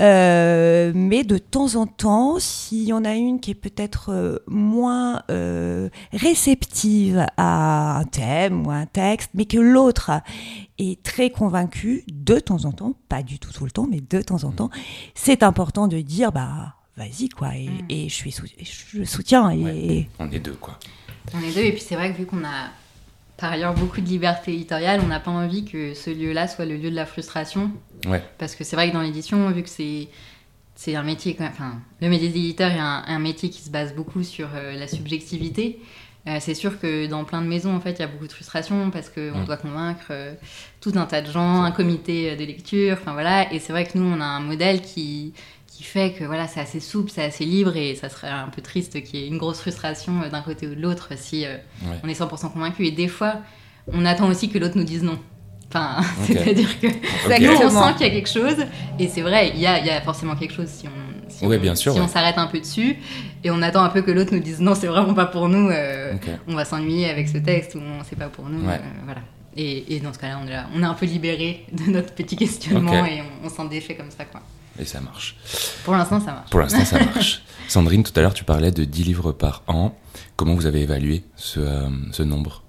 Euh, 0.00 0.92
mais 0.94 1.22
de 1.22 1.36
temps 1.36 1.74
en 1.74 1.86
temps, 1.86 2.38
s'il 2.38 2.84
y 2.84 2.92
en 2.92 3.04
a 3.04 3.14
une 3.14 3.40
qui 3.40 3.50
est 3.50 3.54
peut-être 3.54 4.10
euh, 4.10 4.38
moins 4.46 5.22
euh, 5.30 5.90
réceptive 6.12 7.26
à 7.36 7.98
un 7.98 8.04
thème 8.04 8.66
ou 8.66 8.70
à 8.70 8.76
un 8.76 8.86
texte, 8.86 9.30
mais 9.34 9.44
que 9.44 9.58
l'autre 9.58 10.12
est 10.78 11.02
très 11.02 11.28
convaincue, 11.28 12.04
de 12.10 12.38
temps 12.38 12.64
en 12.64 12.72
temps, 12.72 12.94
pas 13.08 13.22
du 13.22 13.38
tout 13.38 13.52
tout 13.52 13.64
le 13.64 13.70
temps, 13.70 13.86
mais 13.90 14.00
de 14.00 14.22
temps 14.22 14.44
en 14.44 14.52
temps, 14.52 14.70
c'est 15.14 15.42
important 15.42 15.88
de 15.88 16.00
dire, 16.00 16.32
bah, 16.32 16.77
vas-y, 16.98 17.28
quoi, 17.30 17.54
et, 17.56 17.68
Mm. 17.68 17.78
et 17.88 18.08
je 18.08 18.14
suis 18.14 18.32
sou- 18.32 18.44
je 18.94 19.04
soutiens. 19.04 19.50
Et, 19.50 19.56
Ouais. 19.62 20.08
On 20.18 20.30
est 20.30 20.40
deux, 20.40 20.52
quoi. 20.54 20.78
On 21.34 21.40
est 21.42 21.52
deux, 21.54 21.62
et 21.62 21.72
puis 21.72 21.80
c'est 21.80 21.94
vrai 21.94 22.12
que 22.12 22.18
vu 22.18 22.26
qu'on 22.26 22.44
a 22.44 22.70
par 23.36 23.52
ailleurs 23.52 23.74
beaucoup 23.74 24.00
de 24.00 24.06
liberté 24.08 24.52
éditoriale, 24.52 25.00
on 25.04 25.06
n'a 25.06 25.20
pas 25.20 25.30
envie 25.30 25.64
que 25.64 25.94
ce 25.94 26.10
lieu-là 26.10 26.48
soit 26.48 26.64
le 26.66 26.76
lieu 26.76 26.90
de 26.90 26.96
la 26.96 27.06
frustration. 27.06 27.70
Ouais. 28.06 28.22
Parce 28.38 28.54
que 28.56 28.64
c'est 28.64 28.74
vrai 28.76 28.88
que 28.88 28.94
dans 28.94 29.02
l'édition, 29.02 29.48
vu 29.50 29.62
que 29.62 29.68
c'est 29.70 30.08
c'est 30.74 30.94
un 30.94 31.02
métier, 31.02 31.36
enfin, 31.40 31.80
le 32.00 32.08
métier 32.08 32.28
d'éditeur 32.28 32.70
est 32.70 32.78
un, 32.78 33.02
un 33.06 33.18
métier 33.18 33.50
qui 33.50 33.60
se 33.62 33.68
base 33.70 33.94
beaucoup 33.96 34.22
sur 34.22 34.48
euh, 34.54 34.74
la 34.78 34.86
subjectivité. 34.86 35.80
Euh, 36.28 36.36
c'est 36.40 36.54
sûr 36.54 36.78
que 36.78 37.06
dans 37.06 37.24
plein 37.24 37.42
de 37.42 37.48
maisons, 37.48 37.74
en 37.74 37.80
fait, 37.80 37.92
il 37.92 37.98
y 37.98 38.02
a 38.02 38.06
beaucoup 38.06 38.28
de 38.28 38.32
frustration 38.32 38.90
parce 38.92 39.08
qu'on 39.08 39.40
Mm. 39.40 39.44
doit 39.44 39.56
convaincre 39.56 40.06
euh, 40.10 40.34
tout 40.80 40.92
un 40.94 41.06
tas 41.06 41.20
de 41.20 41.30
gens, 41.32 41.62
un 41.62 41.72
comité 41.72 42.30
euh, 42.30 42.36
de 42.36 42.44
lecture, 42.44 42.96
enfin 43.00 43.12
voilà. 43.12 43.52
Et 43.52 43.58
c'est 43.58 43.72
vrai 43.72 43.86
que 43.86 43.98
nous, 43.98 44.04
on 44.04 44.20
a 44.20 44.24
un 44.24 44.40
modèle 44.40 44.80
qui, 44.82 45.32
qui 45.78 45.84
fait 45.84 46.10
que 46.10 46.24
voilà, 46.24 46.48
c'est 46.48 46.58
assez 46.58 46.80
souple, 46.80 47.08
c'est 47.14 47.22
assez 47.22 47.44
libre 47.44 47.76
et 47.76 47.94
ça 47.94 48.08
serait 48.08 48.30
un 48.30 48.48
peu 48.48 48.60
triste 48.60 49.00
qu'il 49.04 49.20
y 49.20 49.22
ait 49.22 49.28
une 49.28 49.38
grosse 49.38 49.60
frustration 49.60 50.22
euh, 50.22 50.28
d'un 50.28 50.42
côté 50.42 50.66
ou 50.66 50.74
de 50.74 50.80
l'autre 50.80 51.10
si 51.14 51.46
euh, 51.46 51.54
Ouais. 51.82 52.00
on 52.02 52.08
est 52.08 52.18
100% 52.18 52.52
convaincu. 52.52 52.84
Et 52.84 52.90
des 52.90 53.06
fois, 53.06 53.34
on 53.92 54.04
attend 54.04 54.28
aussi 54.28 54.48
que 54.48 54.58
l'autre 54.58 54.76
nous 54.76 54.82
dise 54.82 55.04
non. 55.04 55.20
Enfin, 55.68 56.00
c'est-à-dire 56.24 56.80
que 56.80 56.88
nous, 56.88 57.66
on 57.66 57.70
sent 57.70 57.92
qu'il 57.96 58.06
y 58.08 58.10
a 58.10 58.12
quelque 58.12 58.28
chose, 58.28 58.56
et 58.98 59.06
c'est 59.06 59.20
vrai, 59.20 59.52
il 59.54 59.60
y 59.60 59.66
a, 59.66 59.78
y 59.78 59.90
a, 59.90 60.00
forcément 60.00 60.34
quelque 60.34 60.54
chose 60.54 60.66
si 60.66 60.88
on, 60.88 61.30
si 61.30 61.58
bien 61.58 61.76
sûr, 61.76 61.92
si 61.92 62.00
on 62.00 62.08
s'arrête 62.08 62.38
un 62.38 62.48
peu 62.48 62.58
dessus, 62.58 62.96
et 63.44 63.50
on 63.52 63.62
attend 63.62 63.84
un 63.84 63.90
peu 63.90 64.02
que 64.02 64.10
l'autre 64.10 64.34
nous 64.34 64.40
dise 64.40 64.60
non, 64.60 64.74
c'est 64.74 64.88
vraiment 64.88 65.14
pas 65.14 65.26
pour 65.26 65.48
nous, 65.48 65.68
euh, 65.68 66.14
on 66.48 66.56
va 66.56 66.64
s'ennuyer 66.64 67.08
avec 67.08 67.28
ce 67.28 67.38
texte, 67.38 67.76
ou 67.76 67.80
c'est 68.08 68.18
pas 68.18 68.28
pour 68.28 68.48
nous, 68.48 68.66
euh, 68.68 68.76
voilà. 69.04 69.20
Et, 69.56 69.94
et, 69.94 70.00
dans 70.00 70.12
ce 70.12 70.18
cas-là, 70.18 70.40
on, 70.42 70.48
est 70.48 70.56
on 70.74 70.82
est 70.82 70.86
un 70.86 70.94
peu 70.94 71.06
libéré 71.06 71.66
de 71.72 71.92
notre 71.92 72.14
petit 72.14 72.36
questionnement, 72.36 73.04
et 73.04 73.22
on, 73.44 73.48
s'en 73.48 73.66
défait 73.66 73.94
comme 73.94 74.10
ça, 74.10 74.24
quoi. 74.24 74.40
Et 74.80 74.84
ça 74.84 75.00
marche. 75.00 75.36
Pour 75.84 75.94
l'instant, 75.94 76.20
ça 76.20 76.32
marche. 76.32 76.50
Pour 76.50 76.60
l'instant, 76.60 76.84
ça 76.84 77.04
marche. 77.14 77.42
Sandrine, 77.68 78.02
tout 78.02 78.12
à 78.16 78.22
l'heure, 78.22 78.34
tu 78.34 78.44
parlais 78.44 78.70
de 78.70 78.84
10 78.84 79.04
livres 79.04 79.32
par 79.32 79.62
an. 79.66 79.94
Comment 80.36 80.54
vous 80.54 80.66
avez 80.66 80.82
évalué 80.82 81.24
ce, 81.36 81.60
euh, 81.60 81.88
ce 82.12 82.22
nombre? 82.22 82.64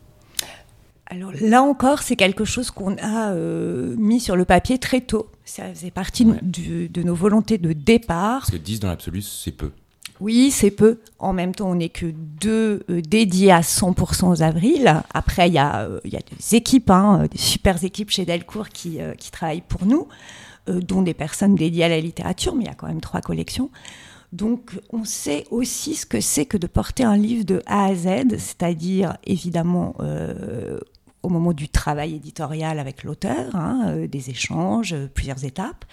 Alors 1.06 1.32
là 1.42 1.64
encore, 1.64 2.04
c'est 2.04 2.16
quelque 2.16 2.46
chose 2.46 2.70
qu'on 2.70 2.96
a 2.98 3.32
euh, 3.32 3.96
mis 3.98 4.20
sur 4.20 4.36
le 4.36 4.46
papier 4.46 4.78
très 4.78 5.02
tôt. 5.02 5.28
Ça 5.44 5.74
faisait 5.74 5.90
partie 5.90 6.26
de 6.26 7.04
nos 7.04 7.16
volontés 7.16 7.58
de 7.58 7.74
départ. 7.74 8.42
Parce 8.42 8.52
que 8.52 8.58
10 8.58 8.82
dans 8.82 8.90
l'absolu, 8.90 9.22
c'est 9.22 9.52
peu. 9.52 9.72
Oui, 10.20 10.52
c'est 10.52 10.70
peu. 10.70 11.00
En 11.18 11.32
même 11.32 11.56
temps, 11.56 11.70
on 11.70 11.76
n'est 11.76 11.90
que 11.90 12.08
deux 12.08 12.84
euh, 12.90 13.02
dédiés 13.02 13.52
à 13.52 13.62
100% 13.62 14.30
aux 14.30 14.44
avril. 14.44 15.02
Après, 15.14 15.48
il 15.48 15.54
y, 15.54 15.58
a, 15.58 15.88
y 16.04 16.18
a 16.18 16.20
des 16.20 16.56
équipes, 16.56 16.92
hein, 16.92 17.26
des 17.32 17.38
super 17.38 17.84
équipes 17.84 18.12
chez 18.12 18.26
Delcourt 18.26 18.70
qui, 18.70 19.00
qui 19.18 19.32
travaillent 19.32 19.64
pour 19.68 19.86
nous, 19.86 20.08
dont 20.70 21.02
des 21.02 21.14
personnes 21.14 21.56
dédiées 21.56 21.86
à 21.86 21.90
la 21.90 22.00
littérature, 22.00 22.56
mais 22.56 22.66
il 22.66 22.68
y 22.68 22.72
a 22.72 22.76
quand 22.76 22.88
même 22.88 23.02
trois 23.02 23.22
collections. 23.22 23.70
Donc 24.32 24.80
on 24.92 25.06
sait 25.06 25.46
aussi 25.50 25.96
ce 25.96 26.06
que 26.06 26.22
c'est 26.22 26.46
que 26.46 26.58
de 26.58 26.68
porter 26.68 27.04
un 27.04 27.18
livre 27.18 27.46
de 27.46 27.64
A 27.66 27.86
à 27.86 27.96
Z, 27.96 28.38
c'est-à-dire 28.38 29.18
évidemment 29.26 29.96
euh, 30.02 30.80
au 31.24 31.30
moment 31.30 31.54
du 31.54 31.68
travail 31.68 32.16
éditorial 32.16 32.80
avec 32.80 33.04
l'auteur, 33.04 33.56
hein, 33.56 33.86
euh, 33.88 34.08
des 34.08 34.30
échanges, 34.30 34.94
euh, 34.94 35.08
plusieurs 35.12 35.44
étapes, 35.46 35.86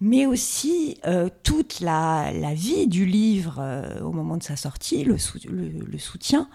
mais 0.00 0.26
aussi 0.26 0.98
toute 1.42 1.80
la, 1.80 2.32
vie 2.54 2.86
du 2.86 3.04
livre 3.04 3.62
au 4.02 4.12
moment 4.12 4.36
de 4.36 4.42
sa 4.42 4.56
sortie, 4.56 5.04
le, 5.04 5.18
soutien 5.18 6.48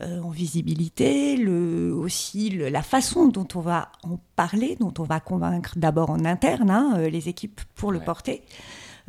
mhm. 0.00 0.24
en 0.24 0.30
visibilité, 0.30 1.36
le, 1.36 1.94
aussi 1.94 2.50
la 2.50 2.82
façon 2.82 3.28
dont 3.28 3.48
on 3.54 3.60
va 3.60 3.90
en 4.02 4.18
parler, 4.36 4.76
dont 4.80 4.92
on 4.98 5.04
va 5.04 5.20
convaincre 5.20 5.74
d'abord 5.76 6.10
en 6.10 6.24
interne 6.24 6.70
hein, 6.70 7.08
les 7.08 7.28
équipes 7.28 7.60
pour 7.74 7.92
le 7.92 8.00
porter. 8.00 8.42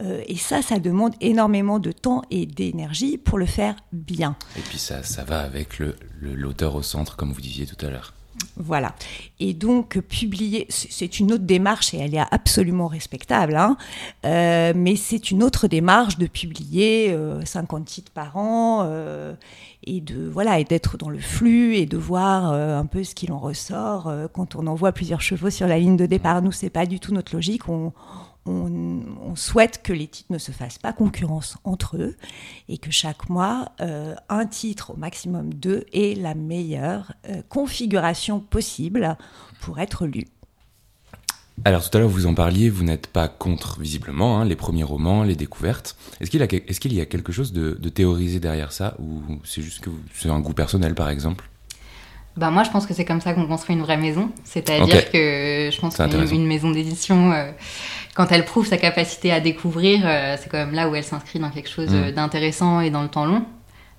Euh, 0.01 0.23
et 0.27 0.37
ça, 0.37 0.61
ça 0.61 0.79
demande 0.79 1.13
énormément 1.21 1.79
de 1.79 1.91
temps 1.91 2.21
et 2.31 2.45
d'énergie 2.45 3.17
pour 3.17 3.37
le 3.37 3.45
faire 3.45 3.75
bien. 3.91 4.35
Et 4.57 4.61
puis 4.61 4.77
ça, 4.77 5.03
ça 5.03 5.23
va 5.23 5.41
avec 5.41 5.81
l'auteur 6.21 6.75
au 6.75 6.81
centre, 6.81 7.15
comme 7.15 7.31
vous 7.31 7.41
disiez 7.41 7.65
tout 7.65 7.85
à 7.85 7.89
l'heure. 7.89 8.13
Voilà. 8.63 8.93
Et 9.39 9.53
donc, 9.53 9.99
publier, 9.99 10.67
c'est 10.69 11.19
une 11.19 11.33
autre 11.33 11.43
démarche 11.43 11.93
et 11.93 11.97
elle 11.97 12.15
est 12.15 12.23
absolument 12.31 12.87
respectable, 12.87 13.55
hein. 13.55 13.75
euh, 14.25 14.73
mais 14.75 14.95
c'est 14.95 15.31
une 15.31 15.41
autre 15.43 15.67
démarche 15.67 16.17
de 16.17 16.27
publier 16.27 17.15
50 17.43 17.81
euh, 17.81 17.83
titres 17.83 18.11
par 18.11 18.37
an 18.37 18.87
et 19.83 19.99
de 19.99 20.29
voilà 20.29 20.63
d'être 20.63 20.97
dans 20.97 21.09
le 21.09 21.19
flux 21.19 21.75
et 21.75 21.87
de 21.87 21.97
voir 21.97 22.51
un 22.51 22.85
peu 22.85 23.03
ce 23.03 23.15
qu'il 23.15 23.31
en 23.31 23.39
ressort 23.39 24.11
quand 24.33 24.55
on 24.55 24.67
envoie 24.67 24.91
plusieurs 24.91 25.21
chevaux 25.21 25.49
sur 25.49 25.67
la 25.67 25.79
ligne 25.79 25.97
de 25.97 26.05
départ. 26.05 26.41
Nous, 26.41 26.51
c'est 26.51 26.69
pas 26.69 26.85
du 26.85 26.99
tout 26.99 27.13
notre 27.13 27.33
logique. 27.35 27.63
On, 28.45 29.35
souhaite 29.35 29.81
que 29.81 29.93
les 29.93 30.07
titres 30.07 30.31
ne 30.31 30.37
se 30.37 30.51
fassent 30.51 30.77
pas 30.77 30.93
concurrence 30.93 31.57
entre 31.63 31.97
eux 31.97 32.17
et 32.67 32.77
que 32.77 32.91
chaque 32.91 33.29
mois, 33.29 33.71
euh, 33.79 34.13
un 34.29 34.45
titre, 34.45 34.91
au 34.91 34.97
maximum 34.97 35.53
deux, 35.53 35.85
ait 35.93 36.15
la 36.15 36.35
meilleure 36.35 37.13
euh, 37.29 37.41
configuration 37.47 38.39
possible 38.39 39.17
pour 39.61 39.79
être 39.79 40.05
lu. 40.05 40.27
Alors 41.63 41.87
tout 41.87 41.95
à 41.95 42.01
l'heure 42.01 42.09
vous 42.09 42.25
en 42.25 42.33
parliez, 42.33 42.69
vous 42.69 42.83
n'êtes 42.83 43.07
pas 43.07 43.27
contre 43.27 43.79
visiblement 43.79 44.39
hein, 44.39 44.45
les 44.45 44.55
premiers 44.55 44.83
romans, 44.83 45.23
les 45.23 45.35
découvertes. 45.35 45.95
Est-ce 46.19 46.29
qu'il, 46.31 46.41
est 46.41 46.95
y 46.95 47.01
a 47.01 47.05
quelque 47.05 47.31
chose 47.31 47.53
de, 47.53 47.73
théorisé 47.89 48.39
derrière 48.39 48.71
ça 48.71 48.95
ou 48.99 49.21
c'est 49.43 49.61
juste 49.61 49.79
que 49.79 49.89
c'est 50.13 50.29
un 50.29 50.39
goût 50.39 50.53
personnel 50.53 50.95
par 50.95 51.09
exemple? 51.09 51.45
Bah 52.37 52.49
moi, 52.49 52.63
je 52.63 52.69
pense 52.69 52.85
que 52.85 52.93
c'est 52.93 53.03
comme 53.03 53.19
ça 53.19 53.33
qu'on 53.33 53.45
construit 53.45 53.75
une 53.75 53.81
vraie 53.81 53.97
maison. 53.97 54.31
C'est-à-dire 54.45 55.11
que 55.11 55.69
je 55.71 55.79
pense 55.79 55.97
qu'une 55.97 56.47
maison 56.47 56.71
d'édition, 56.71 57.33
euh, 57.33 57.51
quand 58.13 58.31
elle 58.31 58.45
prouve 58.45 58.67
sa 58.67 58.77
capacité 58.77 59.31
à 59.31 59.39
découvrir, 59.39 60.01
euh, 60.03 60.35
c'est 60.39 60.49
quand 60.49 60.57
même 60.57 60.73
là 60.73 60.89
où 60.89 60.95
elle 60.95 61.03
s'inscrit 61.03 61.39
dans 61.39 61.49
quelque 61.49 61.69
chose 61.69 61.89
mm. 61.89 62.11
d'intéressant 62.11 62.81
et 62.81 62.89
dans 62.89 63.03
le 63.03 63.09
temps 63.09 63.25
long. 63.25 63.45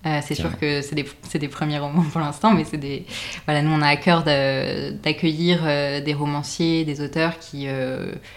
Euh, 0.05 0.19
c'est 0.21 0.35
sûr 0.35 0.59
que 0.59 0.83
c'est 0.83 0.97
des, 0.97 1.07
des, 1.39 1.47
premiers 1.47 1.79
romans 1.79 2.03
pour 2.11 2.21
l'instant, 2.21 2.53
mais 2.53 2.65
c'est 2.65 2.77
des. 2.77 3.07
Voilà, 3.47 3.63
nous, 3.63 3.71
on 3.71 3.81
a 3.81 3.87
à 3.87 3.95
cœur 3.95 4.25
d'accueillir 4.25 5.61
euh, 5.63 6.01
des 6.01 6.13
romanciers, 6.13 6.85
des 6.85 7.01
auteurs 7.01 7.39
qui 7.39 7.69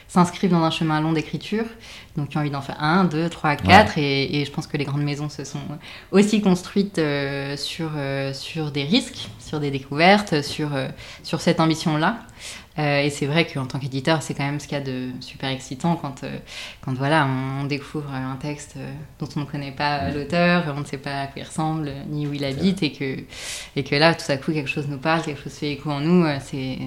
s'inscrivent 0.07 0.51
dans 0.51 0.63
un 0.63 0.69
chemin 0.69 1.01
long 1.01 1.11
d'écriture, 1.11 1.65
donc 2.17 2.29
qui 2.29 2.37
ont 2.37 2.41
envie 2.41 2.51
d'en 2.51 2.61
faire 2.61 2.81
un, 2.83 3.03
deux, 3.03 3.29
trois, 3.29 3.55
quatre. 3.55 3.97
Et, 3.97 4.41
et, 4.41 4.45
je 4.45 4.51
pense 4.51 4.67
que 4.67 4.77
les 4.77 4.85
grandes 4.85 5.01
maisons 5.01 5.27
se 5.27 5.43
sont 5.43 5.57
aussi 6.11 6.39
construites 6.39 7.01
sur, 7.55 7.89
sur 8.33 8.69
des 8.69 8.83
risques, 8.83 9.29
sur 9.39 9.59
des 9.59 9.71
découvertes, 9.71 10.43
sur, 10.43 10.69
sur 11.23 11.41
cette 11.41 11.59
ambition-là. 11.59 12.19
Euh, 12.77 13.01
et 13.01 13.09
c'est 13.09 13.25
vrai 13.25 13.47
qu'en 13.47 13.65
tant 13.65 13.79
qu'éditeur, 13.79 14.21
c'est 14.21 14.33
quand 14.33 14.43
même 14.43 14.59
ce 14.59 14.67
qu'il 14.67 14.77
y 14.77 14.81
a 14.81 14.83
de 14.83 15.11
super 15.21 15.49
excitant 15.49 15.95
quand, 15.95 16.23
euh, 16.23 16.37
quand 16.81 16.93
voilà, 16.93 17.25
on, 17.25 17.63
découvre 17.65 18.11
un 18.11 18.35
texte 18.35 18.73
euh, 18.77 18.91
dont 19.19 19.29
on 19.37 19.41
ne 19.41 19.45
connaît 19.45 19.71
pas 19.71 20.11
l'auteur, 20.11 20.73
on 20.75 20.81
ne 20.81 20.85
sait 20.85 20.97
pas 20.97 21.21
à 21.21 21.27
quoi 21.27 21.41
il 21.41 21.45
ressemble, 21.45 21.91
ni 22.09 22.27
où 22.27 22.33
il 22.33 22.43
habite, 22.43 22.83
et 22.83 22.91
que, 22.91 23.23
et 23.75 23.83
que 23.83 23.95
là, 23.95 24.13
tout 24.13 24.29
à 24.29 24.37
coup, 24.37 24.51
quelque 24.51 24.69
chose 24.69 24.87
nous 24.89 24.97
parle, 24.97 25.21
quelque 25.21 25.41
chose 25.41 25.53
fait 25.53 25.71
écho 25.71 25.89
en 25.89 26.01
nous. 26.01 26.25
c'est 26.41 26.77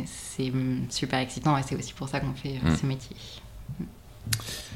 super 0.91 1.19
excitant 1.21 1.57
et 1.57 1.63
c'est 1.63 1.75
aussi 1.75 1.95
pour 1.95 2.09
ça 2.09 2.21
qu'on 2.21 2.35
fait 2.35 2.61
mm. 2.63 2.77
ce 2.77 2.87
métier. 2.87 3.17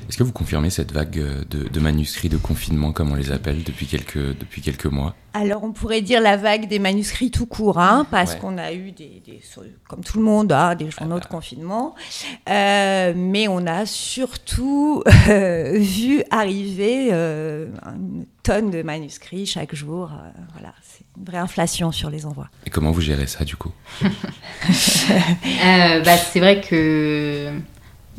Est-ce 0.09 0.18
que 0.18 0.25
vous 0.25 0.32
confirmez 0.32 0.68
cette 0.68 0.92
vague 0.92 1.18
euh, 1.18 1.42
de, 1.49 1.80
manuscrits 1.80 2.28
de 2.28 2.37
confinement, 2.37 2.92
comme 2.92 3.12
on 3.12 3.14
les 3.14 3.30
appelle, 3.30 3.62
depuis 3.62 3.87
quelques, 3.87 4.37
depuis 4.38 4.61
quelques 4.61 4.87
mois? 4.87 5.14
Alors, 5.32 5.64
on 5.64 5.73
pourrait 5.73 6.02
dire 6.02 6.21
la 6.21 6.37
vague 6.37 6.68
des 6.68 6.78
manuscrits 6.78 7.30
tout 7.30 7.47
court, 7.47 7.78
hein, 7.78 8.06
parce 8.11 8.35
qu'on 8.35 8.59
a 8.59 8.75
eu, 8.75 8.92
des, 8.92 9.23
comme 9.88 10.04
tout 10.04 10.18
le 10.18 10.25
monde, 10.25 10.52
hein, 10.52 10.75
des 10.75 10.90
journaux 10.90 11.18
de 11.18 11.25
confinement. 11.25 11.94
Euh, 12.50 13.14
mais 13.16 13.49
on 13.49 13.66
a 13.66 13.87
surtout 13.87 15.02
euh, 15.28 15.78
vu 15.78 16.23
arriver 16.30 17.11
une 17.11 18.26
tonne 18.42 18.71
de 18.71 18.82
manuscrits 18.82 19.47
chaque 19.47 19.75
jour. 19.75 20.11
voilà, 20.52 20.75
c'est 20.82 21.06
une 21.16 21.25
vraie 21.25 21.38
inflation 21.38 21.90
sur 21.90 22.11
les 22.11 22.26
envois. 22.26 22.50
Et 22.66 22.71
comment 22.71 22.90
vous 22.90 23.00
gérez 23.00 23.26
ça, 23.26 23.44
du 23.44 23.56
coup? 23.56 23.73
Bah, 26.04 26.16
C'est 26.16 26.40
vrai 26.40 26.61
que 26.61 27.52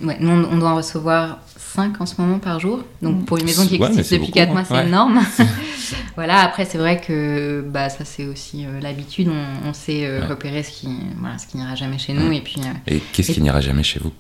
Ouais, 0.02 0.18
nous, 0.20 0.32
on 0.32 0.58
doit 0.58 0.72
en 0.72 0.76
recevoir 0.78 1.40
5 1.76 2.02
en 2.02 2.06
ce 2.06 2.20
moment 2.20 2.40
par 2.40 2.60
jour. 2.60 2.84
Donc 3.02 3.26
pour 3.26 3.38
une 3.38 3.46
maison 3.46 3.66
qui 3.66 3.76
existe 3.76 4.14
depuis 4.14 4.32
4 4.32 4.52
mois, 4.52 4.64
c'est 4.64 4.86
énorme. 4.86 5.22
voilà, 6.16 6.42
après, 6.42 6.66
c'est 6.66 6.78
vrai 6.78 7.00
que 7.00 7.64
bah, 7.68 7.90
ça, 7.90 8.06
c'est 8.06 8.26
aussi 8.26 8.66
euh, 8.66 8.80
l'habitude. 8.80 9.30
On, 9.66 9.74
sait 9.74 10.06
euh, 10.06 10.26
repérer 10.28 10.64
ce 10.64 10.72
qui, 10.72 10.90
voilà, 11.20 11.38
ce 11.38 11.48
qui 11.48 11.58
n'ira 11.58 11.76
jamais 11.76 11.98
chez 11.98 12.14
nous. 12.14 12.32
Et, 12.32 12.42
puis, 12.42 12.60
euh, 12.60 12.94
et 12.96 13.00
qu'est-ce 13.12 13.32
qui 13.32 13.42
n'ira 13.42 13.62
jamais 13.62 13.84
chez 13.84 14.00
vous? 14.00 14.14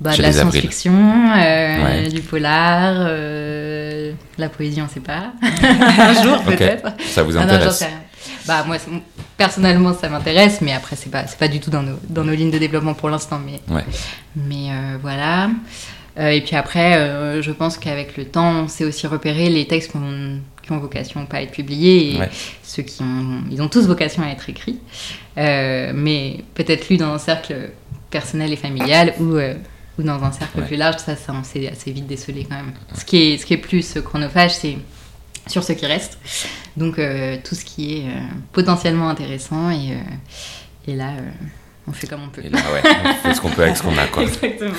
Bah, 0.00 0.16
De 0.16 0.22
la 0.22 0.32
science-fiction, 0.32 0.92
du 2.12 2.20
polar, 2.20 3.08
la 4.36 4.48
poésie, 4.48 4.80
on 4.80 4.84
ne 4.84 4.90
sait 4.90 5.00
pas. 5.00 5.32
Un 5.42 6.22
jour, 6.22 6.42
peut-être. 6.42 6.88
Ça 7.06 7.22
vous 7.22 7.36
intéresse? 7.36 7.84
Bah, 8.46 8.64
moi, 8.66 8.76
personnellement, 9.36 9.94
ça 9.94 10.08
m'intéresse, 10.08 10.60
mais 10.60 10.72
après, 10.72 10.96
c'est 10.96 11.10
pas, 11.10 11.22
pas 11.22 11.48
du 11.48 11.60
tout 11.60 11.70
dans 11.70 11.82
nos, 11.82 11.98
dans 12.08 12.24
nos 12.24 12.34
lignes 12.34 12.50
de 12.50 12.58
développement 12.58 12.94
pour 12.94 13.10
l'instant. 13.10 13.40
Mais, 13.44 13.60
mais 14.36 14.70
euh, 14.70 14.98
voilà. 15.00 15.50
Euh, 16.18 16.28
et 16.28 16.40
puis 16.42 16.54
après, 16.54 16.96
euh, 16.96 17.42
je 17.42 17.50
pense 17.50 17.76
qu'avec 17.76 18.16
le 18.16 18.24
temps, 18.26 18.62
on 18.64 18.68
sait 18.68 18.84
aussi 18.84 19.06
repérer 19.06 19.48
les 19.50 19.66
textes 19.66 19.90
qui 19.90 19.96
ont, 19.96 20.38
qui 20.62 20.72
ont 20.72 20.78
vocation 20.78 21.26
à 21.30 21.42
être 21.42 21.50
publiés 21.50 22.14
et 22.14 22.20
ceux 22.62 22.82
qui 22.82 23.02
ont, 23.02 23.42
ils 23.50 23.60
ont 23.60 23.68
tous 23.68 23.86
vocation 23.86 24.22
à 24.22 24.28
être 24.28 24.48
écrits, 24.48 24.78
mais 25.36 26.44
peut-être 26.54 26.88
lus 26.88 26.96
dans 26.96 27.12
un 27.12 27.18
cercle 27.18 27.70
personnel 28.10 28.52
et 28.52 28.56
familial 28.56 29.14
ou, 29.18 29.38
ou 29.98 30.02
dans 30.04 30.22
un 30.22 30.30
cercle 30.30 30.62
plus 30.62 30.76
large. 30.76 30.98
Ça, 30.98 31.16
ça 31.16 31.34
on 31.36 31.42
sait 31.42 31.66
assez 31.68 31.90
vite 31.90 32.06
déceler 32.06 32.46
quand 32.48 32.56
même. 32.56 32.72
Ce 32.94 33.04
qui 33.04 33.16
est, 33.16 33.38
ce 33.38 33.44
qui 33.44 33.54
est 33.54 33.58
plus 33.58 33.98
chronophage, 34.04 34.54
c'est 34.54 34.78
sur 35.46 35.64
ce 35.64 35.72
qui 35.72 35.86
reste. 35.86 36.18
Donc 36.76 36.98
euh, 36.98 37.38
tout 37.42 37.54
ce 37.54 37.64
qui 37.64 37.98
est 37.98 38.08
euh, 38.08 38.20
potentiellement 38.52 39.08
intéressant 39.08 39.70
et, 39.70 39.92
euh, 39.92 40.88
et 40.88 40.96
là 40.96 41.12
on 41.86 41.92
fait 41.92 42.06
comme 42.06 42.22
on 42.22 42.28
peut. 42.28 42.42
Et 42.44 42.48
là 42.48 42.58
ouais, 42.72 42.82
on 42.84 43.28
fait 43.28 43.34
ce 43.34 43.40
qu'on 43.40 43.50
peut 43.50 43.62
avec 43.62 43.76
ce 43.76 43.82
qu'on 43.82 43.96
a 43.96 44.06
quoi. 44.06 44.22
Exactement. 44.24 44.74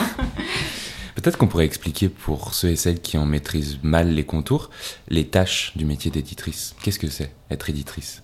Peut-être 1.15 1.38
qu'on 1.38 1.48
pourrait 1.48 1.65
expliquer 1.65 2.10
pour 2.10 2.53
ceux 2.53 2.69
et 2.69 2.75
celles 2.75 3.00
qui 3.00 3.17
en 3.17 3.25
maîtrisent 3.25 3.79
mal 3.84 4.10
les 4.13 4.25
contours, 4.25 4.69
les 5.07 5.25
tâches 5.25 5.72
du 5.75 5.86
métier 5.86 6.12
d'éditrice. 6.12 6.75
Qu'est-ce 6.84 7.00
que 7.00 7.07
c'est 7.07 7.31
être 7.50 7.69
éditrice? 7.69 8.22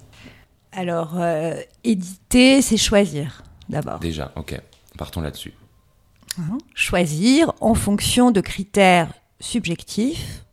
Alors, 0.74 1.18
éditer, 1.84 2.62
c'est 2.62 2.78
choisir 2.78 3.44
d'abord. 3.70 4.00
Déjà, 4.00 4.34
ok. 4.36 4.60
Partons 4.98 5.22
là-dessus. 5.22 5.54
Hein? 6.38 6.58
Choisir 6.76 7.54
en 7.62 7.76
fonction 7.76 8.32
de 8.32 8.42
critères 8.42 9.12
subjectifs 9.40 10.44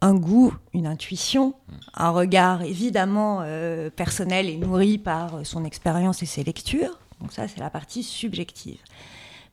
un 0.00 0.14
goût, 0.14 0.54
une 0.72 0.86
intuition, 0.86 1.54
un 1.94 2.10
regard 2.10 2.62
évidemment 2.62 3.40
euh, 3.42 3.90
personnel 3.90 4.48
et 4.48 4.56
nourri 4.56 4.98
par 4.98 5.44
son 5.44 5.64
expérience 5.64 6.22
et 6.22 6.26
ses 6.26 6.42
lectures, 6.42 6.98
Donc 7.20 7.32
ça, 7.32 7.48
c'est 7.48 7.60
la 7.60 7.70
partie 7.70 8.02
subjective. 8.02 8.78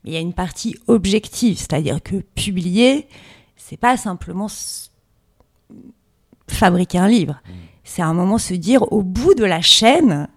Mais 0.03 0.11
il 0.11 0.13
y 0.13 0.17
a 0.17 0.21
une 0.21 0.33
partie 0.33 0.77
objective, 0.87 1.57
c'est-à-dire 1.57 2.01
que 2.01 2.17
publier, 2.35 3.07
c'est 3.55 3.77
pas 3.77 3.97
simplement 3.97 4.47
fabriquer 6.47 6.99
un 6.99 7.09
livre. 7.09 7.41
C'est 7.83 8.01
à 8.01 8.07
un 8.07 8.13
moment 8.13 8.37
se 8.37 8.53
dire, 8.53 8.91
au 8.93 9.03
bout 9.03 9.33
de 9.33 9.43
la 9.43 9.61
chaîne, 9.61 10.29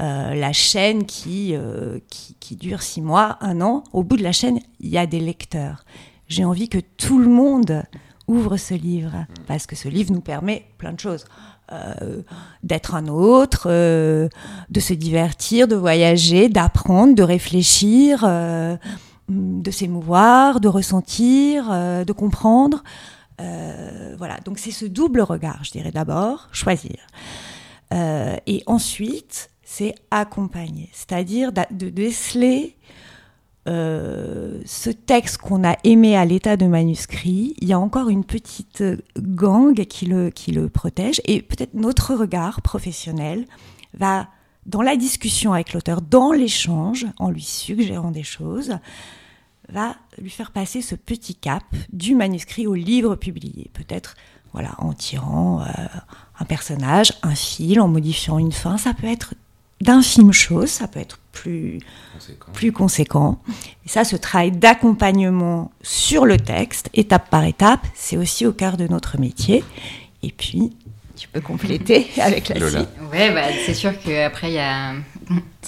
euh, 0.00 0.34
la 0.34 0.52
chaîne 0.52 1.02
euh, 1.26 1.98
qui, 2.10 2.36
qui, 2.40 2.56
dure 2.56 2.82
six 2.82 3.00
mois, 3.00 3.38
un 3.40 3.60
an, 3.60 3.84
au 3.92 4.02
bout 4.02 4.16
de 4.16 4.22
la 4.22 4.32
chaîne, 4.32 4.60
il 4.80 4.88
y 4.88 4.98
a 4.98 5.06
des 5.06 5.20
lecteurs. 5.20 5.84
J'ai 6.28 6.44
envie 6.44 6.68
que 6.68 6.78
tout 6.78 7.18
le 7.18 7.28
monde 7.28 7.84
ouvre 8.32 8.56
ce 8.56 8.74
livre, 8.74 9.26
parce 9.46 9.66
que 9.66 9.76
ce 9.76 9.88
livre 9.88 10.12
nous 10.12 10.20
permet 10.20 10.64
plein 10.78 10.92
de 10.92 11.00
choses. 11.00 11.24
Euh, 11.72 12.22
d'être 12.62 12.94
un 12.94 13.06
autre, 13.08 13.68
de 13.68 14.80
se 14.80 14.92
divertir, 14.94 15.68
de 15.68 15.76
voyager, 15.76 16.48
d'apprendre, 16.48 17.14
de 17.14 17.22
réfléchir, 17.22 18.22
de 19.28 19.70
s'émouvoir, 19.70 20.60
de 20.60 20.68
ressentir, 20.68 21.70
de 21.70 22.12
comprendre. 22.12 22.82
voilà, 23.38 24.38
donc 24.44 24.58
c'est 24.58 24.70
ce 24.70 24.84
double 24.84 25.22
regard, 25.22 25.64
je 25.64 25.70
dirais 25.70 25.92
d'abord, 25.92 26.48
choisir. 26.52 26.98
et 27.92 28.62
ensuite, 28.66 29.50
c'est 29.62 29.94
accompagner, 30.10 30.90
c'est-à-dire 30.92 31.52
de 31.52 31.88
déceler 31.88 32.76
euh, 33.68 34.60
ce 34.66 34.90
texte 34.90 35.38
qu'on 35.38 35.62
a 35.62 35.76
aimé 35.84 36.16
à 36.16 36.24
l'état 36.24 36.56
de 36.56 36.66
manuscrit, 36.66 37.54
il 37.60 37.68
y 37.68 37.72
a 37.72 37.78
encore 37.78 38.08
une 38.08 38.24
petite 38.24 38.82
gang 39.18 39.74
qui 39.84 40.06
le, 40.06 40.68
protège 40.68 41.20
et 41.26 41.42
peut-être 41.42 41.74
notre 41.74 42.14
regard 42.14 42.60
professionnel 42.62 43.46
va, 43.94 44.28
dans 44.66 44.82
la 44.82 44.96
discussion 44.96 45.52
avec 45.52 45.74
l'auteur, 45.74 46.02
dans 46.02 46.32
l'échange, 46.32 47.06
en 47.18 47.30
lui 47.30 47.42
suggérant 47.42 48.10
des 48.10 48.24
choses, 48.24 48.78
va 49.68 49.94
lui 50.18 50.30
faire 50.30 50.50
passer 50.50 50.82
ce 50.82 50.96
petit 50.96 51.36
cap 51.36 51.62
du 51.92 52.16
manuscrit 52.16 52.66
au 52.66 52.74
livre 52.74 53.14
publié. 53.14 53.70
Peut-être 53.74 54.16
voilà, 54.52 54.74
en 54.78 54.92
tirant 54.92 55.62
euh, 55.62 55.66
un 56.38 56.44
personnage, 56.44 57.12
un 57.22 57.34
fil, 57.34 57.80
en 57.80 57.88
modifiant 57.88 58.38
une 58.38 58.52
fin. 58.52 58.76
Ça 58.76 58.92
peut 58.92 59.06
être 59.06 59.34
d'infimes 59.82 60.32
choses, 60.32 60.70
ça 60.70 60.88
peut 60.88 61.00
être 61.00 61.18
plus 61.32 61.78
conséquent. 62.12 62.52
plus 62.52 62.72
conséquent. 62.72 63.38
Et 63.84 63.88
ça, 63.88 64.04
ce 64.04 64.16
travail 64.16 64.52
d'accompagnement 64.52 65.72
sur 65.82 66.24
le 66.24 66.36
texte, 66.36 66.88
étape 66.94 67.30
par 67.30 67.44
étape, 67.44 67.86
c'est 67.94 68.16
aussi 68.16 68.46
au 68.46 68.52
cœur 68.52 68.76
de 68.76 68.86
notre 68.86 69.18
métier. 69.18 69.64
Et 70.22 70.30
puis, 70.30 70.72
tu 71.22 71.28
peux 71.28 71.40
compléter 71.40 72.08
avec 72.20 72.48
la 72.48 72.56
suite. 72.56 72.88
Ouais, 73.12 73.32
bah, 73.32 73.42
c'est 73.64 73.74
sûr 73.74 73.92
qu'après, 73.98 74.50
il 74.50 74.54
y 74.54 74.58
a... 74.58 74.92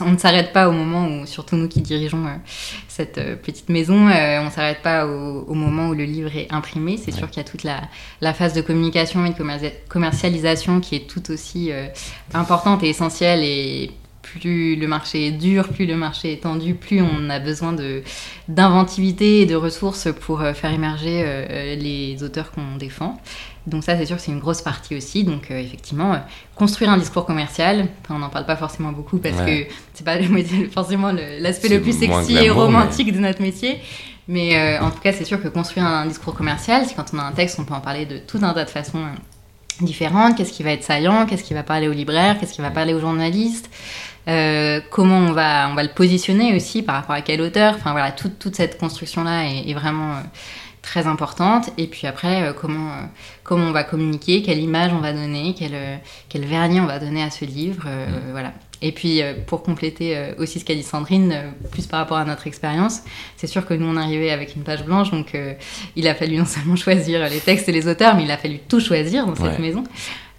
on 0.00 0.11
ne 0.11 0.18
s'arrête 0.18 0.52
pas 0.52 0.68
au 0.68 0.73
moment 0.73 1.06
où, 1.06 1.26
surtout 1.26 1.56
nous 1.56 1.68
qui 1.68 1.80
dirigeons 1.80 2.26
euh, 2.26 2.35
cette 2.88 3.18
euh, 3.18 3.37
petite 3.37 3.68
maison, 3.68 4.09
euh, 4.09 4.40
on 4.40 4.47
ne 4.47 4.50
s'arrête 4.50 4.83
pas 4.83 5.06
au, 5.06 5.54
moment 5.54 5.88
où 5.88 5.94
le 5.94 6.04
livre 6.04 6.37
est 6.37 6.52
imprimé. 6.52 6.97
C'est 6.97 7.12
sûr 7.12 7.30
qu'il 7.30 7.38
y 7.38 7.47
a 7.47 7.49
toute 7.49 7.62
la, 7.62 7.83
la, 8.21 8.35
phase 8.35 8.52
de 8.52 8.62
communication 8.62 9.25
et 9.26 9.30
de 9.30 9.71
commercialisation 9.88 10.80
qui 10.80 10.97
est 10.97 11.09
tout 11.09 11.30
aussi 11.30 11.71
importante 12.33 12.83
et 12.83 12.88
essentielle 12.88 13.40
et 13.42 13.92
plus 14.24 14.76
le 14.76 14.86
marché 14.86 15.26
est 15.28 15.32
dur, 15.32 15.68
plus 15.68 15.86
le 15.86 15.96
marché 15.96 16.32
est 16.32 16.42
tendu, 16.42 16.74
plus 16.74 17.00
on 17.02 17.30
a 17.30 17.38
besoin 17.38 17.72
de 17.72 18.02
d'inventivité 18.48 19.40
et 19.40 19.46
de 19.46 19.54
ressources 19.54 20.08
pour 20.20 20.40
euh, 20.40 20.52
faire 20.54 20.72
émerger 20.72 21.22
euh, 21.24 21.76
les 21.76 22.22
auteurs 22.22 22.50
qu'on 22.50 22.76
défend. 22.78 23.20
Donc 23.66 23.84
ça, 23.84 23.96
c'est 23.96 24.04
sûr 24.04 24.16
que 24.16 24.22
c'est 24.22 24.32
une 24.32 24.40
grosse 24.40 24.60
partie 24.60 24.96
aussi. 24.96 25.24
Donc 25.24 25.50
euh, 25.50 25.58
effectivement, 25.58 26.20
construire 26.54 26.90
un 26.90 26.98
discours 26.98 27.26
commercial, 27.26 27.86
on 28.10 28.18
n'en 28.18 28.28
parle 28.28 28.46
pas 28.46 28.56
forcément 28.56 28.92
beaucoup 28.92 29.18
parce 29.18 29.40
que 29.40 29.66
c'est 29.94 30.04
pas 30.04 30.16
forcément 30.72 31.12
l'aspect 31.12 31.68
le, 31.68 31.80
plus 31.80 31.98
sexy 31.98 32.34
et 32.34 32.50
romantique 32.50 33.12
de 33.12 33.18
notre 33.18 33.42
métier. 33.42 33.78
Mais 34.26 34.78
en 34.78 34.90
tout 34.90 35.00
cas, 35.00 35.12
c'est 35.12 35.24
sûr 35.24 35.42
que 35.42 35.48
construire 35.48 35.84
un 35.84 36.06
discours 36.06 36.32
commercial, 36.32 36.86
c'est 36.86 36.94
quand 36.94 37.12
on 37.12 37.18
a 37.18 37.22
un 37.22 37.32
texte, 37.32 37.58
on 37.58 37.64
peut 37.64 37.74
en 37.74 37.82
parler 37.82 38.06
de 38.06 38.16
tout 38.16 38.38
un 38.40 38.54
tas 38.54 38.64
de 38.64 38.70
façons 38.70 39.04
différentes. 39.80 40.37
Qu'est-ce 40.37 40.52
qui 40.52 40.62
va 40.62 40.70
être 40.70 40.84
saillant? 40.84 41.26
Qu'est-ce 41.26 41.44
qui 41.44 41.54
va 41.54 41.62
parler 41.62 41.88
aux 41.88 41.92
libraires? 41.92 42.38
Qu'est-ce 42.38 42.54
qui 42.54 42.62
va 42.62 42.70
parler 42.70 42.94
aux 42.94 43.00
journalistes? 43.00 43.70
Euh, 44.26 44.80
comment 44.90 45.18
on 45.18 45.32
va, 45.32 45.68
on 45.70 45.74
va 45.74 45.82
le 45.82 45.90
positionner 45.90 46.54
aussi 46.56 46.82
par 46.82 46.96
rapport 46.96 47.14
à 47.14 47.20
quel 47.20 47.40
auteur. 47.40 47.74
Enfin 47.74 47.92
voilà, 47.92 48.12
toute, 48.12 48.38
toute 48.38 48.54
cette 48.54 48.78
construction-là 48.78 49.44
est, 49.44 49.74
vraiment 49.74 50.12
euh, 50.12 50.20
très 50.82 51.06
importante. 51.06 51.70
Et 51.76 51.87
puis 51.87 52.06
après, 52.06 52.42
euh, 52.42 52.52
comment, 52.52 52.92
comment 53.42 53.66
on 53.66 53.72
va 53.72 53.84
communiquer, 53.84 54.42
quelle 54.42 54.60
image 54.60 54.92
on 54.92 55.00
va 55.00 55.12
donner, 55.12 55.54
quel, 55.58 55.72
quel 56.28 56.44
vernis 56.46 56.80
on 56.80 56.87
va 56.87 56.98
donner 56.98 57.22
à 57.22 57.30
ce 57.30 57.44
livre. 57.44 57.84
Mm. 57.84 58.30
Voilà. 58.32 58.52
Et 58.82 58.92
puis 58.92 59.22
pour 59.46 59.62
compléter 59.62 60.34
aussi 60.37 60.60
ce 60.60 60.64
qu'a 60.64 60.74
dit 60.74 60.82
Sandrine, 60.82 61.54
plus 61.70 61.87
par 61.87 62.00
rapport 62.00 62.18
à 62.18 62.24
notre 62.26 62.46
expérience, 62.46 63.00
c'est 63.38 63.46
sûr 63.46 63.64
que 63.64 63.72
nous 63.72 63.87
on 63.87 63.96
arrivait 63.96 64.30
avec 64.30 64.56
une 64.56 64.62
page 64.62 64.84
blanche, 64.84 65.10
donc 65.10 65.34
il 65.96 66.06
a 66.06 66.14
fallu 66.14 66.37
non 66.37 66.44
seulement 66.44 66.76
choisir 66.76 67.26
les 67.30 67.40
textes 67.40 67.66
et 67.66 67.72
les 67.72 67.88
auteurs, 67.88 68.14
mais 68.14 68.24
il 68.24 68.30
a 68.30 68.37
fallu 68.37 68.58
tout 68.58 68.80
choisir 68.80 69.26
dans 69.26 69.37
cette 69.37 69.58
maison. 69.58 69.84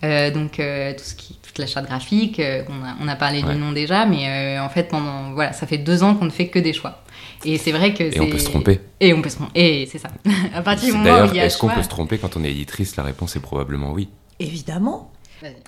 donc 0.04 0.52
tout 0.58 1.04
ce 1.04 1.16
qui 1.16 1.35
la 1.58 1.68
charte 1.68 1.86
graphique, 1.86 2.40
euh, 2.40 2.64
on, 3.00 3.08
a, 3.08 3.16
parlé 3.16 3.42
du 3.42 3.56
nom 3.56 3.72
déjà, 3.72 4.06
mais 4.06 4.58
euh, 4.58 4.64
en 4.64 4.70
fait, 4.70 4.84
pendant, 4.84 5.34
voilà, 5.34 5.54
ça 5.54 5.68
fait 5.68 5.78
deux 5.78 6.04
ans 6.04 6.16
qu'on 6.16 6.26
ne 6.26 6.32
fait 6.32 6.48
que 6.48 6.60
des 6.60 6.74
choix. 6.74 7.04
Et 7.44 7.58
c'est 7.58 7.72
vrai 7.72 7.94
que 7.94 8.04
Et 8.04 8.20
on 8.20 8.30
peut 8.30 8.38
se 8.38 8.46
tromper. 8.46 8.80
Et 9.00 9.14
on 9.14 9.22
peut 9.22 9.30
se 9.30 9.36
tromper. 9.36 9.52
Et 9.56 9.86
c'est 9.86 10.00
ça. 10.00 10.10
à 10.54 10.62
partir 10.62 10.94
du 10.94 11.00
moment 11.00 11.24
où 11.24 11.26
il 11.26 11.36
y 11.36 11.40
a 11.40 11.46
Est-ce 11.46 11.58
qu'on 11.58 11.70
peut 11.70 11.84
se 11.84 11.90
tromper 11.90 12.18
quand 12.18 12.36
on 12.38 12.44
est 12.44 12.52
éditrice? 12.52 12.96
La 12.96 13.04
réponse 13.04 13.36
est 13.36 13.42
probablement 13.42 13.92
oui. 13.92 14.10
Évidemment. 14.40 15.12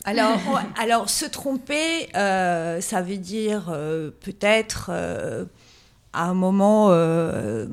Alors, 0.06 0.39
alors, 0.82 1.10
se 1.10 1.26
tromper, 1.26 2.10
euh, 2.15 2.82
ça 2.82 3.02
veut 3.02 3.17
dire 3.17 3.65
peut-être 4.21 4.91
à 6.17 6.23
un 6.23 6.34
moment 6.34 6.88
euh, 6.89 7.67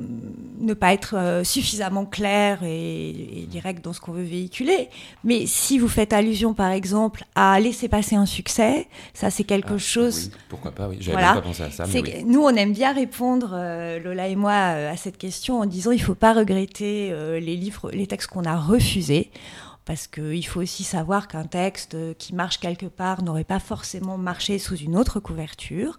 ne 0.61 0.75
pas 0.75 0.93
être 0.93 1.17
euh, 1.17 1.45
suffisamment 1.45 2.05
clair 2.05 2.63
et, 2.63 3.47
direct 3.49 3.83
dans 3.83 3.95
ce 3.95 4.01
qu'on 4.01 4.13
veut 4.13 4.23
véhiculer. 4.23 4.91
Mais 5.25 5.47
si 5.47 5.79
vous 5.79 5.89
faites 5.89 6.13
allusion, 6.13 6.53
par 6.53 6.71
exemple, 6.71 7.25
à 7.35 7.59
laisser 7.59 7.89
passer 7.89 8.17
un 8.17 8.27
succès, 8.27 8.87
ça 9.15 9.31
c'est 9.31 9.45
quelque 9.45 9.75
ah, 9.75 9.79
chose. 9.79 10.31
Oui, 10.31 10.39
pourquoi 10.51 10.73
pas 10.73 10.89
Oui, 10.89 10.99
j'avais 11.01 11.23
pas 11.23 11.41
pensé 11.41 11.63
à 11.63 11.71
ça. 11.71 11.85
Mais 11.93 12.23
Nous, 12.27 12.43
on 12.43 12.51
aime 12.51 12.75
bien 12.75 12.93
répondre, 12.93 13.53
euh, 13.55 13.99
Lola 13.99 14.29
et 14.29 14.37
moi, 14.37 14.53
à 14.53 14.97
cette 14.97 15.17
question 15.17 15.61
en 15.61 15.67
disant 15.67 15.91
il 15.91 16.03
faut 16.03 16.15
pas 16.15 16.35
regretter 16.35 17.15
les 17.41 17.57
livres, 17.57 17.91
les 17.93 18.07
textes 18.07 18.29
qu'on 18.29 18.45
a 18.45 18.57
refusés 18.57 19.31
parce 19.87 20.07
qu'il 20.07 20.47
faut 20.47 20.63
aussi 20.63 20.83
savoir 20.83 21.29
qu'un 21.29 21.45
texte 21.45 21.97
qui 22.17 22.35
marche 22.35 22.59
quelque 22.59 22.87
part 22.87 23.23
n'aurait 23.23 23.45
pas 23.45 23.59
forcément 23.59 24.17
marché 24.17 24.59
sous 24.59 24.77
une 24.77 24.97
autre 24.97 25.21
couverture. 25.21 25.99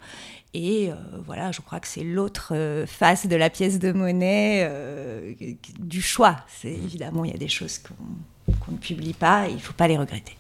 Et 0.58 0.90
euh, 0.90 0.96
voilà, 1.26 1.52
je 1.52 1.60
crois 1.60 1.82
que 1.82 1.88
c'est 1.88 2.06
l'autre 2.06 2.54
euh, 2.56 2.88
face 2.88 3.28
de 3.28 3.36
la 3.36 3.50
pièce 3.50 3.78
de 3.78 3.92
monnaie 3.92 4.66
euh, 4.66 5.34
du 5.80 6.02
choix. 6.02 6.38
C'est 6.48 6.72
évidemment, 6.72 7.26
il 7.26 7.32
y 7.32 7.34
a 7.34 7.38
des 7.38 7.50
choses 7.50 7.80
qu'on 7.80 8.72
ne 8.72 8.78
publie 8.78 9.12
pas 9.12 9.48
et 9.48 9.52
il 9.52 9.56
ne 9.56 9.60
faut 9.60 9.74
pas 9.74 9.90
les 9.90 9.98
regretter. 9.98 10.38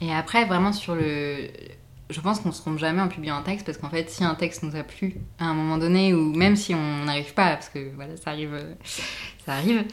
Et 0.00 0.14
après, 0.14 0.44
vraiment 0.44 0.72
sur 0.72 0.94
le, 0.94 1.48
je 2.08 2.20
pense 2.20 2.38
qu'on 2.38 2.52
se 2.52 2.60
trompe 2.60 2.78
jamais 2.78 3.02
en 3.02 3.08
publiant 3.08 3.34
un 3.34 3.42
texte 3.42 3.66
parce 3.66 3.78
qu'en 3.78 3.88
fait, 3.90 4.08
si 4.10 4.22
un 4.22 4.36
texte 4.36 4.62
nous 4.62 4.76
a 4.76 4.84
plu 4.84 5.16
à 5.40 5.46
un 5.46 5.54
moment 5.54 5.76
donné, 5.76 6.14
ou 6.14 6.32
même 6.36 6.54
si 6.54 6.72
on 6.76 7.04
n'arrive 7.04 7.34
pas, 7.34 7.54
parce 7.54 7.68
que 7.68 7.92
voilà, 7.96 8.16
ça 8.16 8.30
arrive, 8.30 8.64
ça 9.44 9.54
arrive, 9.54 9.84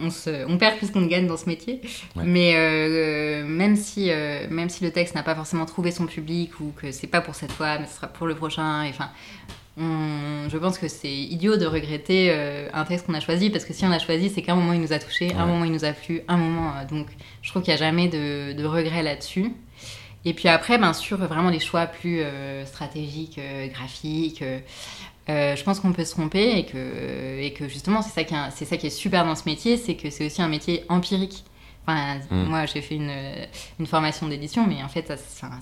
on, 0.00 0.10
se, 0.10 0.46
on 0.48 0.58
perd 0.58 0.76
plus 0.76 0.90
qu'on 0.90 1.06
gagne 1.06 1.26
dans 1.26 1.36
ce 1.36 1.46
métier. 1.46 1.80
Mais 2.16 2.54
euh, 2.56 3.44
même, 3.44 3.76
si, 3.76 4.10
euh, 4.10 4.46
même 4.50 4.68
si 4.68 4.84
le 4.84 4.90
texte 4.90 5.14
n'a 5.14 5.22
pas 5.22 5.34
forcément 5.34 5.66
trouvé 5.66 5.90
son 5.90 6.06
public 6.06 6.60
ou 6.60 6.72
que 6.76 6.92
c'est 6.92 7.06
pas 7.06 7.20
pour 7.20 7.34
cette 7.34 7.52
fois, 7.52 7.78
mais 7.78 7.86
ce 7.86 7.96
sera 7.96 8.06
pour 8.06 8.26
le 8.26 8.34
prochain, 8.34 8.88
enfin. 8.88 9.10
je 9.76 10.56
pense 10.56 10.78
que 10.78 10.88
c'est 10.88 11.12
idiot 11.12 11.56
de 11.56 11.66
regretter 11.66 12.28
euh, 12.30 12.68
un 12.72 12.84
texte 12.84 13.06
qu'on 13.06 13.14
a 13.14 13.20
choisi 13.20 13.50
parce 13.50 13.64
que 13.64 13.72
si 13.72 13.84
on 13.84 13.90
a 13.90 13.98
choisi, 13.98 14.30
c'est 14.30 14.42
qu'à 14.42 14.52
un 14.52 14.56
moment 14.56 14.72
il 14.72 14.80
nous 14.80 14.92
a 14.92 14.98
touché, 14.98 15.32
un 15.34 15.46
moment 15.46 15.64
il 15.64 15.72
nous 15.72 15.84
a 15.84 15.92
plu, 15.92 16.22
un 16.28 16.36
moment. 16.36 16.72
donc 16.88 17.08
je 17.42 17.50
trouve 17.50 17.62
qu'il 17.62 17.72
n'y 17.74 17.80
a 17.80 17.84
jamais 17.84 18.08
de, 18.08 18.52
de 18.52 18.64
regret 18.64 19.02
là-dessus. 19.02 19.52
Et 20.24 20.34
puis 20.34 20.48
après, 20.48 20.76
bien 20.76 20.92
sûr, 20.92 21.18
vraiment 21.18 21.50
les 21.50 21.60
choix 21.60 21.86
plus 21.86 22.20
stratégiques, 22.64 23.38
graphiques, 23.72 24.42
euh, 25.28 25.56
je 25.56 25.64
pense 25.64 25.80
qu'on 25.80 25.92
peut 25.92 26.04
se 26.04 26.12
tromper 26.12 26.58
et 26.58 26.66
que, 26.66 27.40
et 27.40 27.52
que 27.52 27.68
justement, 27.68 28.00
c'est 28.00 28.10
ça, 28.12 28.24
qui 28.24 28.34
est, 28.34 28.50
c'est 28.54 28.64
ça 28.64 28.76
qui 28.76 28.86
est 28.86 28.90
super 28.90 29.24
dans 29.24 29.34
ce 29.34 29.44
métier, 29.46 29.76
c'est 29.76 29.96
que 29.96 30.08
c'est 30.10 30.26
aussi 30.26 30.40
un 30.40 30.48
métier 30.48 30.84
empirique. 30.88 31.44
Enfin, 31.88 32.18
mm. 32.30 32.44
Moi, 32.48 32.66
j'ai 32.66 32.80
fait 32.80 32.96
une, 32.96 33.12
une 33.78 33.86
formation 33.86 34.28
d'édition, 34.28 34.66
mais 34.66 34.82
en 34.82 34.88
fait, 34.88 35.12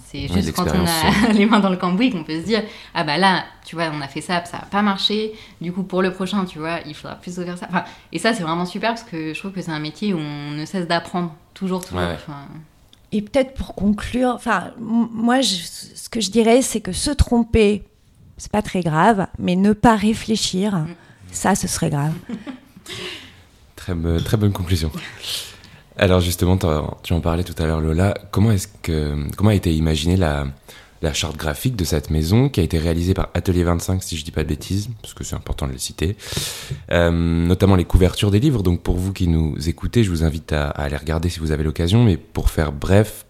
c'est 0.05 0.29
juste 0.29 0.53
quand 0.53 0.67
on 0.67 0.87
a 0.87 1.33
les 1.33 1.47
mains 1.47 1.61
dans 1.61 1.69
le 1.69 1.77
cambouis 1.77 2.11
qu'on 2.11 2.25
peut 2.25 2.41
se 2.41 2.47
dire 2.47 2.63
Ah 2.95 3.05
bah 3.05 3.19
là, 3.19 3.45
tu 3.65 3.75
vois, 3.75 3.91
on 3.93 4.01
a 4.01 4.09
fait 4.09 4.23
ça, 4.23 4.45
ça 4.45 4.59
n'a 4.59 4.65
pas 4.65 4.83
marché. 4.83 5.33
Du 5.61 5.73
coup, 5.73 5.83
pour 5.83 6.03
le 6.03 6.13
prochain, 6.13 6.45
tu 6.45 6.59
vois, 6.59 6.81
il 6.87 6.95
faudra 6.95 7.17
plus 7.17 7.35
faire 7.35 7.59
ça. 7.59 7.67
Enfin, 7.69 7.85
et 8.13 8.19
ça, 8.19 8.33
c'est 8.33 8.43
vraiment 8.43 8.67
super 8.67 8.91
parce 8.91 9.03
que 9.03 9.35
je 9.35 9.39
trouve 9.39 9.53
que 9.53 9.61
c'est 9.61 9.71
un 9.71 9.81
métier 9.81 10.15
où 10.15 10.19
on 10.19 10.51
ne 10.51 10.65
cesse 10.65 10.87
d'apprendre, 10.87 11.35
toujours, 11.53 11.85
toujours. 11.85 12.03
Et 13.13 13.23
peut-être 13.23 13.55
pour 13.55 13.75
conclure, 13.75 14.33
enfin, 14.35 14.73
moi, 14.79 15.43
ce 15.43 16.09
que 16.09 16.21
je 16.21 16.31
dirais, 16.31 16.63
c'est 16.63 16.81
que 16.81 16.93
se 16.93 17.11
tromper 17.11 17.85
c'est 18.37 18.53
pas 18.53 18.63
très 18.63 18.81
grave, 18.81 19.27
mais 19.39 19.57
ne 19.57 19.73
pas 19.73 19.97
réfléchir, 19.97 20.77
mm. 20.77 20.87
ça, 21.31 21.55
ce 21.55 21.69
serait 21.69 21.91
grave. 21.91 22.15
très, 23.77 23.95
très 24.25 24.37
bonne 24.37 24.53
conclusion. 24.53 24.91
Alors 25.97 26.21
justement, 26.21 26.59
tu 27.03 27.13
en 27.13 27.21
parlais 27.21 27.45
tout 27.45 27.55
à 27.63 27.67
l'heure, 27.67 27.81
Lola. 27.81 28.15
Comment 28.33 28.51
est-ce 28.51 28.69
que 28.83 29.17
comment 29.37 29.51
a 29.51 29.55
été 29.55 29.73
imaginée 29.73 30.17
la, 30.17 30.47
la 31.03 31.13
charte 31.13 31.37
graphique 31.37 31.77
de 31.77 31.85
cette 31.85 32.11
maison 32.11 32.49
qui 32.49 32.59
a 32.59 32.65
été 32.65 32.79
réalisée 32.79 33.15
par 33.15 33.29
Atelier 33.35 33.63
25, 33.63 34.03
si 34.03 34.17
je 34.17 34.25
dis 34.25 34.33
pas 34.33 34.43
de 34.43 34.49
bêtises, 34.49 34.89
parce 35.03 35.15
que 35.15 35.23
c'est 35.23 35.37
important 35.37 35.69
de 35.69 35.73
le 35.73 35.79
citer. 35.79 36.17
Euh, 36.91 37.11
notamment 37.11 37.77
les 37.77 37.85
couvertures 37.85 38.33
des 38.33 38.41
livres. 38.41 38.65
Donc 38.65 38.83
pour 38.83 38.97
vous 38.97 39.13
qui 39.13 39.29
nous 39.29 39.57
écoutez, 39.69 40.03
je 40.03 40.11
vous 40.11 40.25
invite 40.25 40.53
à, 40.53 40.71
à 40.71 40.85
aller 40.85 40.97
regarder 40.97 41.29
si 41.29 41.39
vous 41.39 41.53
avez 41.53 41.63
l'occasion. 41.63 42.03
Mais 42.03 42.17
pour 42.17 42.51
faire 42.51 42.73
bref, 42.73 43.25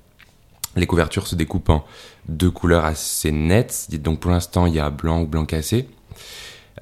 les 0.76 0.86
couvertures 0.86 1.26
se 1.26 1.34
découpent 1.34 1.70
en 1.70 1.84
deux 2.28 2.50
couleurs 2.50 2.84
assez 2.84 3.32
nettes. 3.32 3.88
Donc 3.90 4.20
pour 4.20 4.30
l'instant, 4.30 4.66
il 4.66 4.74
y 4.74 4.80
a 4.80 4.90
blanc 4.90 5.22
ou 5.22 5.26
blanc 5.26 5.44
cassé. 5.44 5.88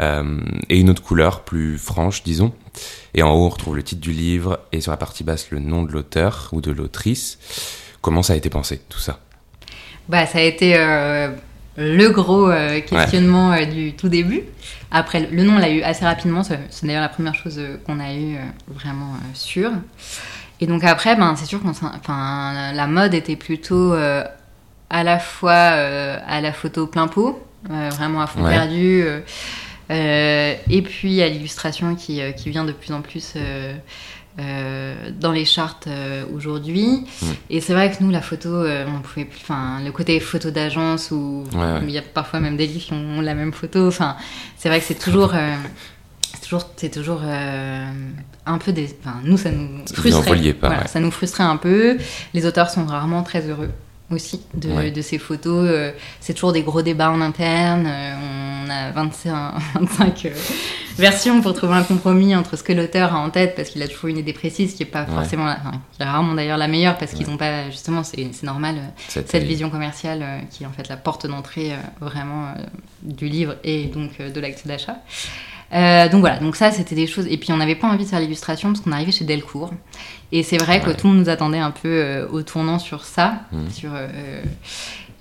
Euh, 0.01 0.41
et 0.69 0.79
une 0.79 0.91
autre 0.91 1.03
couleur 1.03 1.43
plus 1.43 1.79
franche, 1.79 2.23
disons. 2.23 2.53
Et 3.15 3.23
en 3.23 3.31
haut, 3.33 3.47
on 3.47 3.49
retrouve 3.49 3.77
le 3.77 3.83
titre 3.83 4.01
du 4.01 4.13
livre 4.13 4.61
et 4.73 4.81
sur 4.81 4.91
la 4.91 4.97
partie 4.97 5.25
basse, 5.25 5.51
le 5.51 5.59
nom 5.59 5.83
de 5.83 5.93
l'auteur 5.93 6.49
ou 6.53 6.61
de 6.61 6.71
l'autrice. 6.71 7.39
Comment 8.01 8.23
ça 8.23 8.33
a 8.33 8.37
été 8.37 8.49
pensé, 8.49 8.81
tout 8.89 8.99
ça? 8.99 9.21
Bah, 10.09 10.27
ça 10.27 10.39
a 10.39 10.43
été 10.43 10.77
euh, 10.77 11.29
le 11.77 12.09
gros 12.09 12.51
euh, 12.51 12.81
questionnement 12.81 13.55
du 13.67 13.93
tout 13.93 14.09
début. 14.09 14.43
Après, 14.91 15.29
le 15.31 15.43
nom, 15.45 15.57
on 15.57 15.59
l'a 15.59 15.71
eu 15.71 15.83
assez 15.83 16.05
rapidement. 16.05 16.43
C'est 16.43 16.59
d'ailleurs 16.83 17.03
la 17.03 17.09
première 17.09 17.35
chose 17.35 17.61
qu'on 17.87 18.01
a 18.01 18.15
eu 18.15 18.37
vraiment 18.69 19.15
sûre. 19.35 19.73
Et 20.63 20.67
donc 20.67 20.85
après, 20.85 21.17
ben, 21.17 21.35
c'est 21.35 21.45
sûr 21.47 21.59
enfin, 21.65 22.73
la 22.73 22.87
mode 22.87 23.15
était 23.15 23.35
plutôt 23.35 23.95
euh, 23.95 24.23
à 24.91 25.03
la 25.03 25.19
fois 25.19 25.73
euh, 25.73 26.17
à 26.25 26.41
la 26.41 26.53
photo 26.53 26.87
plein 26.87 27.09
pot, 27.09 27.45
euh, 27.69 27.89
vraiment 27.91 28.21
à 28.21 28.29
fond 28.29 28.45
Ouais. 28.45 28.53
perdu, 28.53 29.05
et 29.91 30.83
puis 30.83 31.21
à 31.21 31.29
l'illustration 31.29 31.97
qui, 31.97 32.21
qui 32.37 32.51
vient 32.51 32.65
de 32.65 32.71
plus 32.71 32.93
en 32.93 33.03
plus 33.03 33.35
dans 34.39 35.33
les 35.33 35.45
chartes 35.45 35.89
aujourd'hui. 36.33 37.07
Mm. 37.21 37.27
Et 37.51 37.61
c'est 37.61 37.73
vrai 37.73 37.91
que 37.91 38.01
nous, 38.01 38.11
la 38.11 38.23
photo, 38.23 38.65
on 38.65 39.01
pouvait 39.01 39.25
plus, 39.25 39.43
le 39.51 39.91
côté 39.91 40.21
photo 40.21 40.53
d'agence 40.53 41.11
où 41.11 41.43
Ouais, 41.55 41.59
ouais. 41.59 41.81
il 41.83 41.91
y 41.91 41.99
a 41.99 42.03
parfois 42.03 42.39
même 42.39 42.57
des 42.57 42.69
livres 42.69 42.85
qui 42.85 42.93
ont 42.93 43.21
la 43.21 43.35
même 43.35 43.53
photo. 43.53 43.91
C'est 43.91 44.69
vrai 44.69 44.79
que 44.79 44.87
c'est 44.87 44.95
toujours, 44.95 45.35
toujours, 46.59 46.71
c'est 46.77 46.91
toujours 46.91 47.21
euh, 47.25 47.91
un 48.45 48.59
peu 48.59 48.73
des, 48.73 48.95
enfin, 49.01 49.17
nous 49.25 49.39
ça 49.39 49.51
nous 49.51 49.69
frustrait. 49.95 50.29
vouliez 50.37 50.53
pas, 50.53 50.67
Voilà, 50.69 50.83
ouais. 50.83 50.89
Ça 50.89 51.01
nous 51.01 51.11
frustrait 51.11 51.45
un 51.45 51.57
peu. 51.57 51.97
Les 52.35 52.45
auteurs 52.47 52.69
sont 52.71 52.85
rarement 52.85 53.23
très 53.23 53.49
heureux 53.49 53.71
aussi 54.11 54.43
de, 54.55 54.69
Ouais. 54.69 54.91
de 54.91 55.01
ces 55.01 55.17
photos. 55.19 55.67
Euh, 55.71 55.93
C'est 56.21 56.35
toujours 56.35 56.53
des 56.53 56.63
gros 56.63 56.83
débats 56.83 57.11
en 57.11 57.23
interne. 57.23 57.87
Euh, 57.87 58.15
On 58.65 58.71
a 58.71 58.91
25, 58.93 59.55
25 59.75 60.25
euh, 60.27 60.31
versions 60.99 61.41
pour 61.41 61.55
trouver 61.55 61.75
un 61.75 61.83
compromis 61.83 62.37
entre 62.37 62.57
ce 62.57 62.63
que 62.63 62.73
l'auteur 62.75 63.15
a 63.15 63.19
en 63.19 63.31
tête, 63.31 63.55
parce 63.57 63.71
qu'il 63.71 63.83
a 63.83 63.89
toujours 63.89 64.09
une 64.11 64.19
idée 64.19 64.33
précise, 64.35 64.75
qui 64.75 64.83
est 64.83 64.87
pas 64.87 65.05
Ouais. 65.05 65.15
forcément, 65.15 65.47
la- 65.47 65.59
enfin, 65.59 65.81
qui 65.93 66.03
est 66.03 66.05
rarement 66.05 66.35
d'ailleurs 66.35 66.59
la 66.59 66.69
meilleure, 66.69 66.97
parce 66.99 67.13
qu'ils 67.13 67.29
n'ont 67.29 67.37
pas, 67.39 67.71
justement, 67.71 68.03
c'est 68.05 68.29
normal, 68.43 68.77
Cette- 69.09 69.31
cette 69.31 69.43
vision 69.45 69.69
commerciale 69.71 70.43
qui 70.51 70.63
est 70.65 70.67
en 70.67 70.73
fait 70.73 70.89
la 70.89 70.97
porte 70.99 71.27
d'entrée 71.27 71.73
vraiment 72.01 72.53
du 73.03 73.27
livre 73.29 73.57
et 73.65 73.87
donc 73.87 74.19
de 74.21 74.41
l'acte 74.41 74.67
d'achat. 74.67 74.99
Euh, 75.75 76.09
donc 76.09 76.21
voilà, 76.21 76.39
donc 76.39 76.57
ça 76.57 76.71
c'était 76.71 76.95
des 76.95 77.07
choses. 77.07 77.27
Et 77.29 77.39
puis 77.39 77.53
on 77.53 77.57
n'avait 77.57 77.75
pas 77.77 77.89
envie 77.89 78.05
de 78.05 78.09
faire 78.11 78.21
l'illustration 78.21 78.71
parce 78.73 78.81
qu'on 78.85 78.93
arrivait 78.93 79.13
chez 79.13 79.25
Delcourt. 79.25 79.73
Et 80.33 80.43
c'est 80.43 80.59
vrai 80.59 80.79
Ouais. 80.79 80.85
que 80.85 80.91
tout 80.99 81.07
le 81.07 81.15
monde 81.15 81.23
nous 81.25 81.29
attendait 81.31 81.59
un 81.59 81.71
peu 81.71 81.89
euh, 81.89 82.27
au 82.29 82.43
tournant 82.43 82.79
sur 82.79 83.05
ça. 83.05 83.41
Mhm. 83.53 83.71
Sur, 83.71 83.91
euh, 83.95 84.43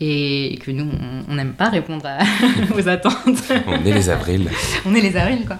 et 0.03 0.57
que 0.63 0.71
nous, 0.71 0.89
on- 1.29 1.33
n'aime 1.35 1.53
pas 1.53 1.69
répondre 1.69 2.05
à- 2.05 2.19
aux 2.75 2.87
attentes. 2.89 3.43
On 3.67 3.85
est 3.85 3.93
les 3.93 4.09
avrils. 4.09 4.49
on 4.85 4.95
est 4.95 5.01
les 5.01 5.15
avrils, 5.15 5.45
quoi. 5.45 5.57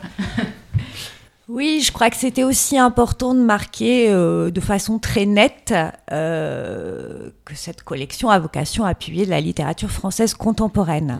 Oui, 1.48 1.84
je 1.86 1.92
crois 1.92 2.10
que 2.10 2.16
c'était 2.16 2.44
aussi 2.46 2.78
important 2.78 3.36
de 3.36 3.42
marquer 3.42 4.10
euh, 4.10 4.52
de 4.52 4.62
façon 4.62 5.00
très 5.00 5.26
nette 5.26 5.74
euh, 6.12 7.30
que 7.44 7.56
cette 7.56 7.84
collection 7.84 8.30
a 8.30 8.40
vocation 8.40 8.86
à 8.86 8.90
appuyer 8.90 9.26
de 9.26 9.30
la 9.32 9.42
littérature 9.42 9.92
française 9.92 10.34
contemporaine. 10.34 11.20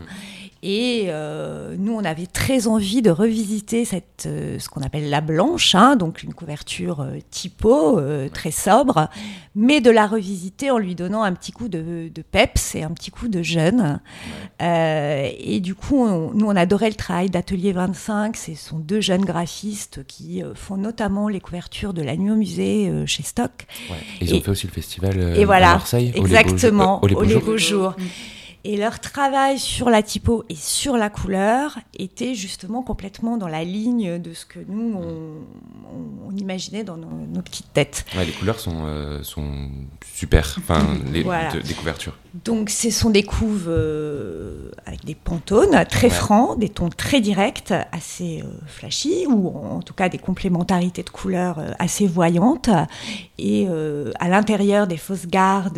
Et 0.64 1.06
euh, 1.08 1.74
nous, 1.76 1.92
on 1.92 2.04
avait 2.04 2.26
très 2.26 2.68
envie 2.68 3.02
de 3.02 3.10
revisiter 3.10 3.84
cette, 3.84 4.26
euh, 4.26 4.60
ce 4.60 4.68
qu'on 4.68 4.82
appelle 4.82 5.10
la 5.10 5.20
blanche, 5.20 5.74
hein, 5.74 5.96
donc 5.96 6.22
une 6.22 6.32
couverture 6.34 7.00
euh, 7.00 7.18
typo, 7.32 7.98
euh, 7.98 8.28
très 8.28 8.52
sobre, 8.52 9.08
mais 9.56 9.80
de 9.80 9.90
la 9.90 10.06
revisiter 10.06 10.70
en 10.70 10.78
lui 10.78 10.94
donnant 10.94 11.24
un 11.24 11.32
petit 11.32 11.50
coup 11.50 11.66
de, 11.68 12.08
de 12.14 12.22
peps 12.22 12.76
et 12.76 12.84
un 12.84 12.90
petit 12.92 13.10
coup 13.10 13.26
de 13.26 13.42
jeune. 13.42 13.98
Et 14.60 15.58
du 15.60 15.74
coup, 15.74 15.98
on- 15.98 16.30
nous, 16.32 16.46
on 16.46 16.54
adorait 16.54 16.90
le 16.90 16.94
travail 16.94 17.28
d'Atelier 17.28 17.72
25. 17.72 18.36
Ce 18.36 18.54
sont 18.54 18.78
deux 18.78 19.00
jeunes 19.00 19.24
graphistes 19.24 20.04
qui 20.06 20.42
font 20.54 20.76
notamment 20.76 21.28
les 21.28 21.40
couvertures 21.40 21.92
de 21.92 22.02
la 22.02 22.16
nuit 22.16 22.30
au 22.30 22.36
musée 22.36 22.90
chez 23.06 23.24
Stock. 23.24 23.66
Ouais. 23.90 23.96
Ils 24.20 24.32
ont 24.34 24.40
fait 24.40 24.50
aussi 24.52 24.68
le 24.68 24.72
festival 24.72 25.34
et 25.36 25.44
voilà, 25.44 25.70
à 25.70 25.74
Marseille. 25.74 26.12
exactement, 26.14 27.02
au 27.02 27.08
Les 27.08 27.14
au 27.14 27.18
Beaux 27.20 27.26
Jours. 27.28 27.42
Beaux 27.42 27.58
jours. 27.58 27.96
Et 28.64 28.76
leur 28.76 29.00
travail 29.00 29.58
sur 29.58 29.90
la 29.90 30.02
typo 30.02 30.44
et 30.48 30.54
sur 30.54 30.96
la 30.96 31.10
couleur 31.10 31.78
était 31.98 32.34
justement 32.34 32.82
complètement 32.82 33.36
dans 33.36 33.48
la 33.48 33.64
ligne 33.64 34.20
de 34.20 34.32
ce 34.34 34.46
que 34.46 34.60
nous, 34.68 34.94
on, 34.96 36.36
imaginait 36.36 36.82
dans 36.84 36.96
nos, 36.96 37.10
nos 37.30 37.42
petites 37.42 37.70
têtes. 37.74 38.06
Ouais, 38.16 38.24
les 38.24 38.32
couleurs 38.32 38.58
sont, 38.58 38.84
euh, 38.86 39.22
sont 39.22 39.68
super. 40.14 40.56
Enfin, 40.58 40.86
les 41.12 41.22
Voilà. 41.22 41.52
de- 41.52 41.60
des 41.60 41.74
couvertures. 41.74 42.16
Donc, 42.44 42.70
ce 42.70 42.90
sont 42.90 43.10
des 43.10 43.22
couves 43.24 43.66
euh, 43.68 44.70
avec 44.86 45.04
des 45.04 45.14
pantones 45.14 45.84
très 45.90 46.06
Ouais. 46.06 46.10
francs, 46.14 46.58
des 46.58 46.70
tons 46.70 46.88
très 46.88 47.20
directs, 47.20 47.74
assez 47.92 48.42
euh, 48.42 48.46
flashy, 48.66 49.26
ou 49.28 49.48
en 49.48 49.82
tout 49.82 49.92
cas 49.92 50.08
des 50.08 50.16
complémentarités 50.18 51.02
de 51.02 51.10
couleurs 51.10 51.60
assez 51.78 52.06
voyantes. 52.06 52.70
Et 53.38 53.66
à 54.20 54.28
l'intérieur 54.28 54.86
des 54.86 54.96
fausses 54.96 55.26
gardes 55.26 55.74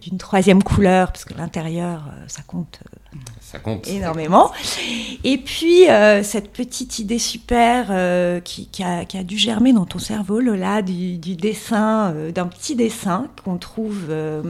d'une 0.00 0.18
troisième 0.18 0.62
couleur, 0.62 1.08
parce 1.12 1.24
que 1.24 1.34
l'intérieur, 1.34 2.04
ça 2.28 2.42
compte 2.42 2.80
euh, 3.14 3.18
Ça 3.40 3.58
compte. 3.58 3.86
énormément. 3.88 4.50
Et 5.24 5.38
puis, 5.38 5.88
euh, 5.88 6.22
cette 6.22 6.52
petite 6.52 6.98
idée 6.98 7.18
super 7.18 7.86
euh, 7.90 8.40
qui, 8.40 8.66
qui 8.68 8.82
a, 8.82 9.04
qui 9.04 9.18
a 9.18 9.22
dû 9.22 9.36
germer 9.38 9.72
dans 9.72 9.86
ton 9.86 9.98
cerveau, 9.98 10.40
Lola, 10.40 10.82
du, 10.82 11.18
du 11.18 11.36
dessin, 11.36 12.12
euh, 12.14 12.32
d'un 12.32 12.46
petit 12.46 12.76
dessin 12.76 13.28
qu'on 13.44 13.58
trouve 13.58 14.06
euh, 14.10 14.42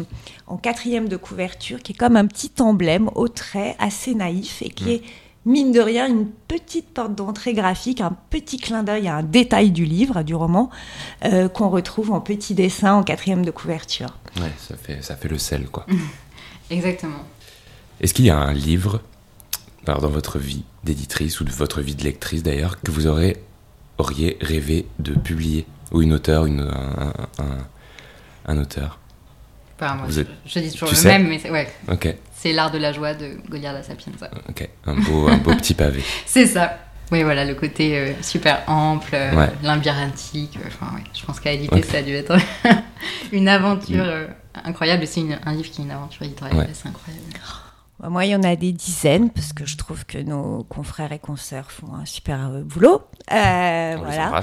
en 0.46 0.56
quatrième 0.56 1.08
de 1.08 1.16
couverture, 1.16 1.82
qui 1.82 1.92
est 1.92 1.96
comme 1.96 2.16
un 2.16 2.26
petit 2.26 2.52
emblème 2.60 3.10
au 3.14 3.28
trait, 3.28 3.76
assez 3.78 4.14
naïf, 4.14 4.62
et 4.62 4.70
qui 4.70 4.84
Mm. 4.84 4.88
est, 4.88 5.02
mine 5.44 5.72
de 5.72 5.80
rien, 5.80 6.06
une 6.06 6.28
petite 6.28 6.94
porte 6.94 7.16
d'entrée 7.16 7.52
graphique, 7.52 8.00
un 8.00 8.16
petit 8.30 8.58
clin 8.58 8.84
d'œil 8.84 9.08
à 9.08 9.16
un 9.16 9.22
détail 9.24 9.72
du 9.72 9.84
livre, 9.84 10.22
du 10.22 10.36
roman, 10.36 10.70
euh, 11.24 11.48
qu'on 11.48 11.68
retrouve 11.68 12.12
en 12.12 12.20
petit 12.20 12.54
dessin 12.54 12.94
en 12.94 13.02
quatrième 13.02 13.44
de 13.44 13.50
couverture. 13.50 14.18
Ouais, 14.36 14.52
ça 14.56 14.76
fait, 14.76 15.02
ça 15.02 15.16
fait 15.16 15.26
le 15.28 15.38
sel, 15.38 15.66
quoi. 15.66 15.84
Exactement. 16.70 17.24
Est-ce 18.02 18.14
qu'il 18.14 18.24
y 18.24 18.30
a 18.30 18.36
un 18.38 18.52
livre, 18.52 19.00
alors 19.86 20.00
dans 20.00 20.08
votre 20.08 20.38
vie 20.38 20.64
d'éditrice 20.84 21.40
ou 21.40 21.44
de 21.44 21.50
votre 21.50 21.80
vie 21.80 21.94
de 21.94 22.02
lectrice 22.02 22.42
d'ailleurs, 22.42 22.80
que 22.80 22.90
vous 22.90 23.06
aurez, 23.06 23.36
auriez 23.98 24.36
rêvé 24.40 24.86
de 24.98 25.14
publier? 25.14 25.66
Ou 25.92 26.00
une 26.02 26.14
auteure, 26.14 26.46
une, 26.46 26.60
un, 26.62 27.12
un- 27.38 27.58
un 28.46 28.58
auteur? 28.58 28.98
Enfin, 29.78 29.94
moi, 29.96 30.06
Vous 30.06 30.22
je, 30.46 30.58
dis 30.58 30.72
toujours 30.72 30.88
tu 30.88 30.94
le 30.96 31.02
même, 31.02 31.28
mais 31.28 31.38
c'est 31.38 31.50
ouais, 31.50 31.70
Ok, 31.90 32.14
c'est 32.34 32.52
l'art 32.52 32.70
de 32.70 32.78
la 32.78 32.92
joie 32.92 33.14
de 33.14 33.36
Goliath 33.48 33.84
Sapienza. 33.84 34.30
ok. 34.48 34.68
Un 34.86 34.94
beau, 34.94 35.28
un 35.28 35.36
beau 35.36 35.54
petit 35.54 35.74
pavé. 35.74 36.02
C'est 36.26 36.46
ça. 36.46 36.78
Oui, 37.10 37.24
voilà, 37.24 37.44
le 37.44 37.54
côté 37.54 37.98
euh, 37.98 38.12
super 38.22 38.62
ample, 38.68 39.10
euh, 39.14 39.34
Ouais. 39.36 39.50
labyrinthique. 39.62 40.56
euh, 40.56 40.66
Enfin, 40.68 40.94
ouais, 40.96 41.02
je 41.14 41.24
pense 41.26 41.40
qu'à 41.40 41.52
éditer, 41.52 41.82
ça 41.82 41.98
a 41.98 42.02
dû 42.02 42.12
être 42.14 42.36
une 43.32 43.48
aventure 43.48 44.04
euh, 44.06 44.26
incroyable. 44.64 45.06
C'est 45.06 45.20
un 45.44 45.52
livre 45.52 45.70
qui 45.70 45.82
est 45.82 45.84
une 45.84 45.90
aventure 45.90 46.22
éditoriale, 46.22 46.56
Ouais. 46.56 46.68
c'est 46.72 46.88
incroyable. 46.88 47.24
Bah, 48.02 48.08
Moi, 48.08 48.26
il 48.26 48.30
y 48.30 48.36
en 48.36 48.42
a 48.42 48.56
des 48.56 48.72
dizaines, 48.72 49.30
parce 49.30 49.52
que 49.52 49.64
je 49.64 49.76
trouve 49.76 50.04
que 50.04 50.18
nos 50.18 50.64
confrères 50.64 51.12
et 51.12 51.20
consoeurs 51.20 51.70
font 51.70 51.94
un 51.94 52.04
super 52.04 52.50
euh, 52.50 52.62
boulot. 52.62 53.02
Euh, 53.32 53.96
voilà. 53.96 54.40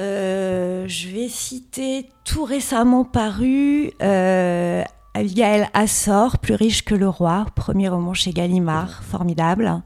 Euh, 0.00 0.88
je 0.88 1.08
vais 1.08 1.28
citer 1.28 2.08
tout 2.24 2.44
récemment 2.44 3.04
paru 3.04 3.92
euh, 4.02 4.82
Abigail 5.12 5.68
Assor, 5.74 6.38
Plus 6.38 6.54
riche 6.54 6.84
que 6.84 6.94
le 6.94 7.08
roi, 7.08 7.46
premier 7.54 7.88
roman 7.90 8.14
chez 8.14 8.32
Gallimard, 8.32 9.04
formidable. 9.04 9.82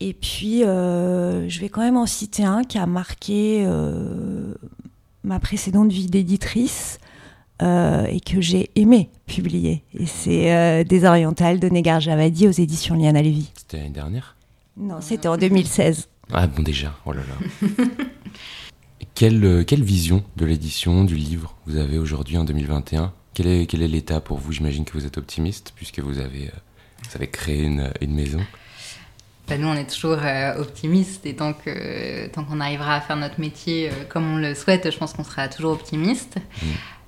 Et 0.00 0.12
puis, 0.12 0.64
euh, 0.64 1.48
je 1.48 1.60
vais 1.60 1.70
quand 1.70 1.80
même 1.80 1.96
en 1.96 2.06
citer 2.06 2.44
un 2.44 2.62
qui 2.62 2.78
a 2.78 2.86
marqué 2.86 3.66
ma 5.24 5.40
précédente 5.40 5.90
vie 5.90 6.06
d'éditrice 6.06 6.98
euh, 7.62 8.06
et 8.06 8.20
que 8.20 8.40
j'ai 8.40 8.70
aimé 8.76 9.10
publier. 9.26 9.82
Et 9.94 10.06
c'est 10.06 10.52
euh, 10.54 10.84
Des 10.84 11.04
Orientales 11.04 11.60
de 11.60 11.68
Négar 11.68 12.00
Javadi 12.00 12.48
aux 12.48 12.52
éditions 12.52 12.94
Liana 12.94 13.22
Lévy. 13.22 13.50
C'était 13.54 13.78
l'année 13.78 13.90
dernière? 13.90 14.36
Non, 14.76 15.00
c'était 15.00 15.28
en 15.28 15.36
2016. 15.36 16.08
Ah 16.32 16.46
bon 16.46 16.62
déjà, 16.62 16.94
oh 17.06 17.12
là 17.12 17.20
là. 17.20 17.66
quelle, 19.14 19.44
euh, 19.44 19.64
quelle 19.64 19.82
vision 19.82 20.22
de 20.36 20.46
l'édition, 20.46 21.04
du 21.04 21.16
livre 21.16 21.56
vous 21.66 21.76
avez 21.76 21.98
aujourd'hui 21.98 22.38
en 22.38 22.44
2021 22.44 23.12
quel 23.34 23.46
est, 23.46 23.66
quel 23.66 23.82
est 23.82 23.88
l'état 23.88 24.20
pour 24.20 24.38
vous? 24.38 24.52
J'imagine 24.52 24.84
que 24.84 24.92
vous 24.92 25.06
êtes 25.06 25.18
optimiste 25.18 25.72
puisque 25.76 26.00
vous 26.00 26.18
avez, 26.18 26.48
euh, 26.48 26.58
vous 27.04 27.16
avez 27.16 27.28
créé 27.28 27.62
une, 27.62 27.92
une 28.00 28.14
maison. 28.14 28.40
Bah, 29.48 29.56
nous, 29.58 29.68
on 29.68 29.74
est 29.74 29.88
toujours 29.90 30.18
euh, 30.22 30.60
optimistes 30.60 31.26
et 31.26 31.34
tant 31.34 31.52
que 31.52 32.28
tant 32.28 32.44
qu'on 32.44 32.60
arrivera 32.60 32.96
à 32.96 33.00
faire 33.00 33.16
notre 33.16 33.40
métier 33.40 33.88
euh, 33.88 34.04
comme 34.08 34.34
on 34.34 34.36
le 34.36 34.54
souhaite, 34.54 34.90
je 34.90 34.96
pense 34.98 35.12
qu'on 35.12 35.24
sera 35.24 35.48
toujours 35.48 35.72
optimiste. 35.72 36.36
Mm. 36.62 36.66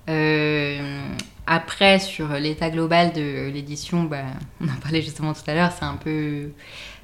Euh, 0.09 1.13
après, 1.47 1.99
sur 1.99 2.29
l'état 2.35 2.71
global 2.71 3.13
de 3.13 3.51
l'édition, 3.53 4.05
bah, 4.05 4.23
on 4.61 4.69
en 4.69 4.81
parlait 4.81 5.03
justement 5.03 5.33
tout 5.33 5.43
à 5.47 5.55
l'heure, 5.55 5.73
c'est 5.77 5.85
un 5.85 5.97
peu, 5.97 6.51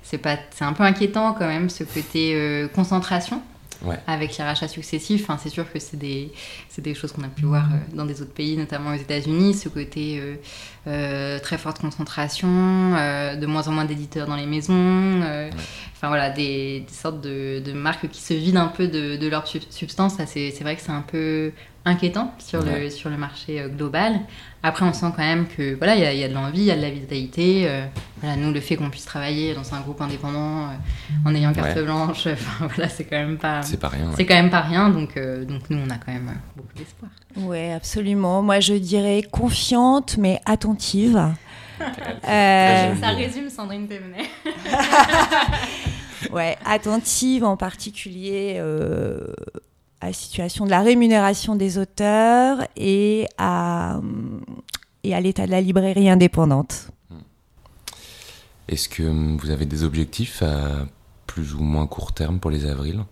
c'est 0.02 0.18
pas, 0.18 0.36
c'est 0.50 0.64
un 0.64 0.72
peu 0.72 0.84
inquiétant 0.84 1.34
quand 1.34 1.46
même 1.46 1.68
ce 1.68 1.84
côté 1.84 2.34
euh, 2.34 2.68
concentration. 2.68 3.42
Avec 4.08 4.36
les 4.36 4.42
rachats 4.42 4.66
successifs, 4.66 5.22
enfin, 5.22 5.38
c'est 5.40 5.50
sûr 5.50 5.72
que 5.72 5.78
c'est 5.78 5.96
des, 5.96 6.32
c'est 6.68 6.82
des 6.82 6.94
choses 6.94 7.12
qu'on 7.12 7.22
a 7.22 7.28
pu 7.28 7.44
voir 7.44 7.66
euh, 7.66 7.76
dans 7.94 8.06
des 8.06 8.20
autres 8.22 8.32
pays, 8.32 8.56
notamment 8.56 8.90
aux 8.90 8.98
États-Unis, 8.98 9.54
ce 9.54 9.68
côté 9.68 10.20
euh, 10.88 11.38
très 11.38 11.58
forte 11.58 11.78
concentration, 11.78 12.48
de 12.48 13.46
moins 13.46 13.68
en 13.68 13.72
moins 13.72 13.84
d'éditeurs 13.84 14.26
dans 14.26 14.34
les 14.34 14.46
maisons, 14.46 15.22
enfin 15.94 16.08
voilà, 16.08 16.30
des, 16.30 16.86
sortes 16.90 17.20
de, 17.20 17.62
de, 17.64 17.72
marques 17.72 18.08
qui 18.08 18.20
se 18.20 18.34
vident 18.34 18.62
un 18.62 18.66
peu 18.66 18.88
de, 18.88 19.14
de 19.14 19.28
leur 19.28 19.46
substance. 19.46 20.14
c'est 20.26 20.60
vrai 20.62 20.74
que 20.74 20.82
c'est 20.82 20.90
un 20.90 21.04
peu 21.06 21.52
inquiétant 21.88 22.32
sur 22.38 22.62
le, 22.62 22.90
sur 22.90 23.10
le 23.10 23.16
marché 23.16 23.60
euh, 23.60 23.68
global. 23.68 24.20
Après, 24.62 24.84
on 24.84 24.92
sent 24.92 25.06
quand 25.16 25.22
même 25.22 25.46
que 25.46 25.74
voilà, 25.76 25.96
il 25.96 26.16
y, 26.16 26.20
y, 26.20 26.24
a 26.24 26.28
de 26.28 26.34
l'envie, 26.34 26.60
il 26.60 26.64
y 26.64 26.70
a 26.70 26.76
de 26.76 26.82
la 26.82 26.90
vitalité. 26.90 27.64
Euh, 27.66 27.86
voilà, 28.20 28.36
nous, 28.36 28.52
le 28.52 28.60
fait 28.60 28.76
qu'on 28.76 28.90
puisse 28.90 29.04
travailler 29.04 29.54
dans 29.54 29.74
un 29.74 29.80
groupe 29.80 30.00
indépendant 30.00 30.64
euh, 30.64 30.72
en 31.24 31.34
ayant 31.34 31.52
carte 31.52 31.78
blanche, 31.78 32.28
voilà, 32.60 32.88
c'est 32.88 33.04
quand 33.04 33.16
même 33.16 33.38
pas. 33.38 33.62
C'est 33.62 33.78
pas 33.78 33.88
rien. 33.88 34.10
C'est 34.16 34.26
quand 34.26 34.34
même 34.34 34.50
pas 34.50 34.60
rien. 34.60 34.90
Donc, 34.90 35.18
donc 35.18 35.70
nous, 35.70 35.78
on 35.78 35.90
a 35.90 35.96
quand 35.96 36.12
même 36.12 36.32
beaucoup 36.56 36.74
d'espoir. 36.76 37.10
Oui, 37.36 37.70
absolument. 37.70 38.42
Moi, 38.42 38.60
je 38.60 38.74
dirais 38.74 39.22
confiante, 39.30 40.16
mais 40.18 40.40
attentive. 40.44 41.20
Ça 42.24 43.10
résume 43.16 43.48
Sandrine 43.48 43.86
Thévenet. 43.86 44.24
ouais, 46.32 46.56
attentive 46.64 47.44
en 47.44 47.56
particulier 47.56 48.60
à 50.00 50.06
la 50.06 50.12
situation 50.12 50.64
de 50.64 50.70
la 50.70 50.80
rémunération 50.80 51.56
des 51.56 51.78
auteurs 51.78 52.66
et 52.76 53.26
à, 53.36 54.00
et 55.04 55.14
à 55.14 55.20
l'état 55.20 55.46
de 55.46 55.50
la 55.50 55.60
librairie 55.60 56.08
indépendante. 56.08 56.90
Est-ce 58.68 58.88
que 58.88 59.02
vous 59.02 59.50
avez 59.50 59.66
des 59.66 59.82
objectifs 59.82 60.42
à 60.42 60.86
plus 61.26 61.54
ou 61.54 61.60
moins 61.60 61.86
court 61.86 62.12
terme 62.12 62.38
pour 62.38 62.50
les 62.50 62.66
avrils 62.66 63.00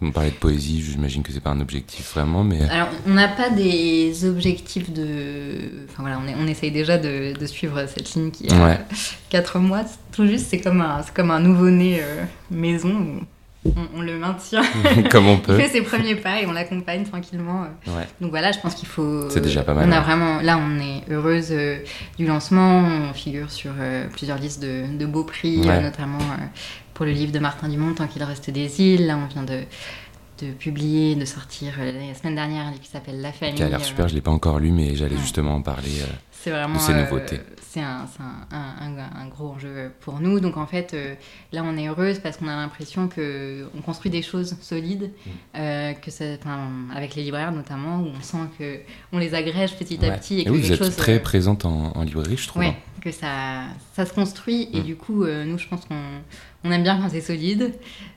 Vous 0.00 0.12
parlez 0.12 0.30
de 0.30 0.36
poésie, 0.36 0.80
j'imagine 0.80 1.24
que 1.24 1.32
c'est 1.32 1.40
pas 1.40 1.50
un 1.50 1.60
objectif 1.60 2.12
vraiment, 2.12 2.44
mais... 2.44 2.62
Alors, 2.70 2.88
on 3.04 3.14
n'a 3.14 3.26
pas 3.26 3.50
des 3.50 4.24
objectifs 4.26 4.92
de... 4.92 5.86
Enfin 5.88 6.02
voilà, 6.02 6.20
on, 6.22 6.28
est, 6.28 6.36
on 6.36 6.46
essaye 6.46 6.70
déjà 6.70 6.98
de, 6.98 7.36
de, 7.36 7.46
suivre 7.46 7.84
cette 7.86 8.14
ligne 8.14 8.30
qui 8.30 8.48
a 8.48 8.78
4 9.30 9.58
mois, 9.58 9.82
tout 10.12 10.24
juste, 10.28 10.46
c'est 10.50 10.60
comme 10.60 10.82
un, 10.82 11.02
comme 11.14 11.32
un 11.32 11.40
nouveau-né 11.40 11.98
euh, 12.00 12.24
maison 12.48 13.26
on, 13.94 14.00
le 14.00 14.18
maintient 14.18 14.62
comme 15.10 15.26
on 15.26 15.38
peut. 15.38 15.56
il 15.58 15.62
fait 15.62 15.78
ses 15.78 15.82
premiers 15.82 16.14
pas 16.14 16.40
et 16.40 16.46
on 16.46 16.52
l'accompagne 16.52 17.04
tranquillement. 17.04 17.66
Donc 18.20 18.30
voilà, 18.30 18.52
je 18.52 18.58
pense 18.60 18.74
qu'il 18.74 18.88
faut. 18.88 19.28
C'est 19.30 19.40
déjà 19.40 19.62
pas 19.62 19.74
mal. 19.74 19.88
On 19.88 19.92
a 19.92 20.00
vraiment, 20.00 20.40
là, 20.40 20.58
on 20.58 20.78
est 20.80 21.02
heureuse 21.10 21.48
euh, 21.50 21.78
du 22.18 22.26
lancement. 22.26 22.84
On 23.10 23.12
figure 23.14 23.50
sur 23.50 23.72
euh, 23.78 24.06
plusieurs 24.08 24.38
listes 24.38 24.62
de, 24.62 25.06
beaux 25.06 25.24
prix, 25.24 25.62
euh, 25.64 25.80
notamment 25.80 26.18
pour 26.94 27.06
le 27.06 27.12
livre 27.12 27.32
de 27.32 27.38
Martin 27.38 27.68
Dumont, 27.68 27.94
Tant 27.94 28.06
qu'il 28.06 28.22
reste 28.22 28.50
des 28.50 28.80
îles. 28.80 29.06
Là, 29.06 29.18
on 29.22 29.26
vient 29.26 29.44
de 29.44 29.62
de 30.40 30.52
publier, 30.52 31.14
de 31.14 31.24
sortir 31.24 31.74
la 31.78 32.14
semaine 32.14 32.34
dernière 32.34 32.66
un 32.66 32.70
livre 32.70 32.82
qui 32.82 32.90
s'appelle 32.90 33.20
La 33.20 33.32
famille. 33.32 33.54
Qui 33.54 33.62
a 33.62 33.68
l'air 33.68 33.84
super, 33.84 34.08
je 34.08 34.14
ne 34.14 34.18
l'ai 34.18 34.22
pas 34.22 34.30
encore 34.30 34.58
lu, 34.58 34.70
mais 34.70 34.94
j'allais 34.94 35.16
justement 35.18 35.54
en 35.54 35.62
parler. 35.62 35.90
c'est 36.30 36.50
vraiment. 36.50 36.74
De 36.74 36.80
ces 36.80 36.94
nouveautés 36.94 37.40
c'est 37.68 37.80
un, 37.80 38.06
un, 38.50 39.28
gros 39.28 39.48
enjeu 39.48 39.92
pour 40.00 40.20
nous. 40.20 40.40
Donc 40.40 40.56
en 40.56 40.66
fait, 40.66 40.94
euh, 40.94 41.14
là, 41.52 41.62
on 41.64 41.76
est 41.76 41.88
heureuse 41.88 42.18
parce 42.18 42.38
qu'on 42.38 42.48
a 42.48 42.56
l'impression 42.56 43.08
qu'on 43.08 43.82
construit 43.82 44.10
des 44.10 44.22
choses 44.22 44.56
solides, 44.62 45.10
mm. 45.10 45.30
euh, 45.56 45.92
que 45.92 46.96
avec 46.96 47.14
les 47.14 47.24
libraires 47.24 47.52
notamment, 47.52 48.00
où 48.00 48.06
on 48.06 48.22
sent 48.22 48.82
qu'on 49.10 49.18
les 49.18 49.34
agrège 49.34 49.76
petit 49.76 50.04
à 50.04 50.12
petit. 50.12 50.40
Et, 50.40 50.44
que 50.44 50.50
vous 50.50 50.72
êtes 50.72 50.96
très 50.96 51.16
euh, 51.16 51.22
présente 51.22 51.64
en, 51.64 52.02
librairie, 52.02 52.36
je 52.38 52.48
trouve. 52.48 52.62
Oui, 52.62 52.72
que 53.00 53.10
ça, 53.10 53.64
ça 53.94 54.06
se 54.06 54.12
construit. 54.12 54.68
Et 54.72 54.80
mm. 54.80 54.84
du 54.84 54.96
coup, 54.96 55.24
nous, 55.26 55.58
je 55.58 55.68
pense 55.68 55.84
qu'on 55.84 56.02
on 56.64 56.70
aime 56.70 56.82
bien 56.82 57.00
quand 57.00 57.08
c'est 57.08 57.20
solide. 57.20 57.74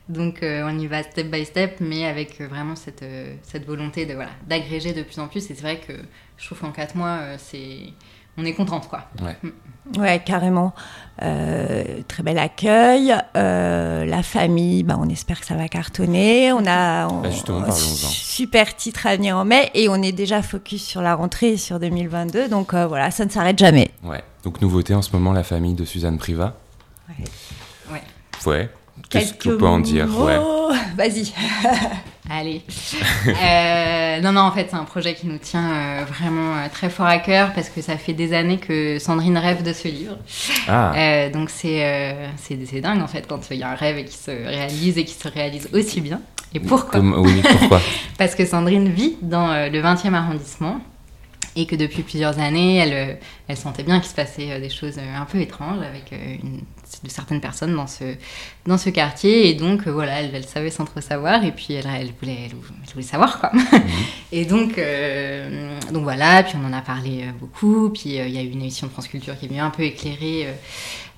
Donc 0.09 0.39
on 0.41 0.79
y 0.79 0.87
va 0.87 1.03
step 1.03 1.31
by 1.31 1.45
step, 1.45 1.79
mais 1.79 2.05
avec 2.05 2.41
vraiment 2.41 2.75
cette, 2.75 3.05
cette 3.43 3.65
volonté 3.65 4.05
de 4.05 4.13
voilà, 4.13 4.31
d'agréger 4.47 4.93
de 4.93 5.03
plus 5.03 5.19
en 5.19 5.27
plus. 5.27 5.49
Et 5.49 5.55
c'est 5.55 5.61
vrai 5.61 5.79
que 5.79 5.93
je 6.37 6.45
trouve 6.45 6.59
qu'en 6.59 6.71
quatre 6.71 6.95
mois, 6.95 7.37
c'est 7.37 7.93
on 8.37 8.45
est 8.45 8.53
contente, 8.53 8.87
quoi. 8.87 9.03
Ouais, 9.21 9.37
mm. 9.43 10.01
ouais 10.01 10.21
carrément. 10.23 10.73
Euh, 11.21 11.83
très 12.07 12.23
bel 12.23 12.39
accueil. 12.39 13.13
Euh, 13.35 14.05
la 14.05 14.23
famille, 14.23 14.83
bah, 14.83 14.97
on 14.99 15.07
espère 15.09 15.39
que 15.39 15.45
ça 15.45 15.55
va 15.55 15.67
cartonner. 15.67 16.51
On 16.51 16.65
a 16.65 17.07
bah, 17.07 17.29
un 17.29 17.71
super 17.71 18.75
titre 18.75 19.05
à 19.05 19.15
venir 19.15 19.37
en 19.37 19.45
mai 19.45 19.69
et 19.75 19.87
on 19.87 20.01
est 20.01 20.13
déjà 20.13 20.41
focus 20.41 20.83
sur 20.83 21.01
la 21.01 21.13
rentrée 21.13 21.57
sur 21.57 21.79
2022. 21.79 22.47
Donc 22.47 22.73
euh, 22.73 22.87
voilà, 22.87 23.11
ça 23.11 23.25
ne 23.25 23.29
s'arrête 23.29 23.59
jamais. 23.59 23.91
Ouais. 24.03 24.23
Donc 24.43 24.61
nouveauté 24.61 24.95
en 24.95 25.03
ce 25.03 25.11
moment, 25.13 25.31
la 25.31 25.43
famille 25.43 25.75
de 25.75 25.85
Suzanne 25.85 26.17
Priva. 26.17 26.55
Ouais. 27.09 27.25
Ouais. 27.91 28.01
Ouais. 28.47 28.69
Qu'est-ce 29.09 29.33
qu'on 29.33 29.57
peut 29.57 29.67
en 29.67 29.79
dire? 29.79 30.07
ouais. 30.19 30.39
Vas-y. 30.97 31.33
Allez. 32.33 32.61
Euh, 33.27 34.21
non, 34.21 34.31
non, 34.31 34.41
en 34.41 34.51
fait, 34.51 34.67
c'est 34.69 34.75
un 34.75 34.83
projet 34.83 35.13
qui 35.13 35.27
nous 35.27 35.37
tient 35.37 35.71
euh, 35.71 36.05
vraiment 36.05 36.55
euh, 36.55 36.67
très 36.71 36.89
fort 36.89 37.05
à 37.05 37.17
cœur 37.19 37.53
parce 37.53 37.69
que 37.69 37.81
ça 37.81 37.97
fait 37.97 38.13
des 38.13 38.33
années 38.33 38.57
que 38.57 38.99
Sandrine 38.99 39.37
rêve 39.37 39.63
de 39.63 39.73
ce 39.73 39.87
livre. 39.87 40.17
Ah. 40.67 41.29
donc, 41.33 41.49
c'est 41.49 42.15
c'est 42.37 42.81
dingue, 42.81 43.01
en 43.01 43.07
fait, 43.07 43.27
quand 43.27 43.39
il 43.51 43.57
y 43.57 43.63
a 43.63 43.69
un 43.69 43.75
rêve 43.75 44.03
qui 44.05 44.15
se 44.15 44.31
réalise 44.31 44.97
et 44.97 45.05
qui 45.05 45.13
se 45.13 45.27
réalise 45.27 45.69
aussi 45.73 46.01
bien. 46.01 46.21
Et 46.53 46.59
pourquoi 46.59 46.99
Oui, 46.99 47.41
pourquoi? 47.43 47.81
Parce 48.17 48.35
que 48.35 48.45
Sandrine 48.45 48.89
vit 48.89 49.17
dans 49.21 49.47
le 49.69 49.81
20e 49.81 50.13
arrondissement 50.13 50.79
et 51.55 51.65
que 51.65 51.75
depuis 51.75 52.03
plusieurs 52.03 52.39
années, 52.39 52.77
elle, 52.77 53.19
elle 53.47 53.57
sentait 53.57 53.83
bien 53.83 53.99
qu'il 53.99 54.09
se 54.09 54.15
passait 54.15 54.59
des 54.59 54.69
choses 54.69 54.97
un 54.99 55.25
peu 55.25 55.39
étranges 55.39 55.83
avec 55.83 56.11
une 56.11 56.61
de 57.03 57.09
certaines 57.09 57.41
personnes 57.41 57.75
dans 57.75 57.87
ce, 57.87 58.15
dans 58.65 58.77
ce 58.77 58.89
quartier. 58.89 59.49
Et 59.49 59.53
donc, 59.53 59.87
euh, 59.87 59.91
voilà, 59.91 60.21
elle, 60.21 60.31
elle, 60.33 60.45
savait 60.45 60.69
sans 60.69 60.85
trop 60.85 61.01
savoir. 61.01 61.43
Et 61.43 61.51
puis, 61.51 61.73
elle, 61.73 61.87
elle, 61.87 62.11
voulait, 62.19 62.49
elle 62.49 62.93
voulait 62.93 63.05
savoir, 63.05 63.39
quoi. 63.39 63.51
Mhm. 63.53 63.63
et 64.31 64.45
donc, 64.45 64.77
euh, 64.77 65.79
donc, 65.91 66.03
voilà. 66.03 66.43
Puis, 66.43 66.55
on 66.61 66.67
en 66.67 66.73
a 66.73 66.81
parlé 66.81 67.23
euh, 67.23 67.31
beaucoup. 67.39 67.89
Puis, 67.89 68.15
il 68.15 68.29
y 68.29 68.37
a 68.37 68.41
eu 68.41 68.49
une 68.49 68.61
émission 68.61 68.87
de 68.87 68.91
France 68.91 69.07
Culture 69.07 69.37
qui 69.37 69.45
est 69.45 69.49
venue 69.49 69.61
un 69.61 69.71
peu 69.71 69.83
éclairer 69.83 70.47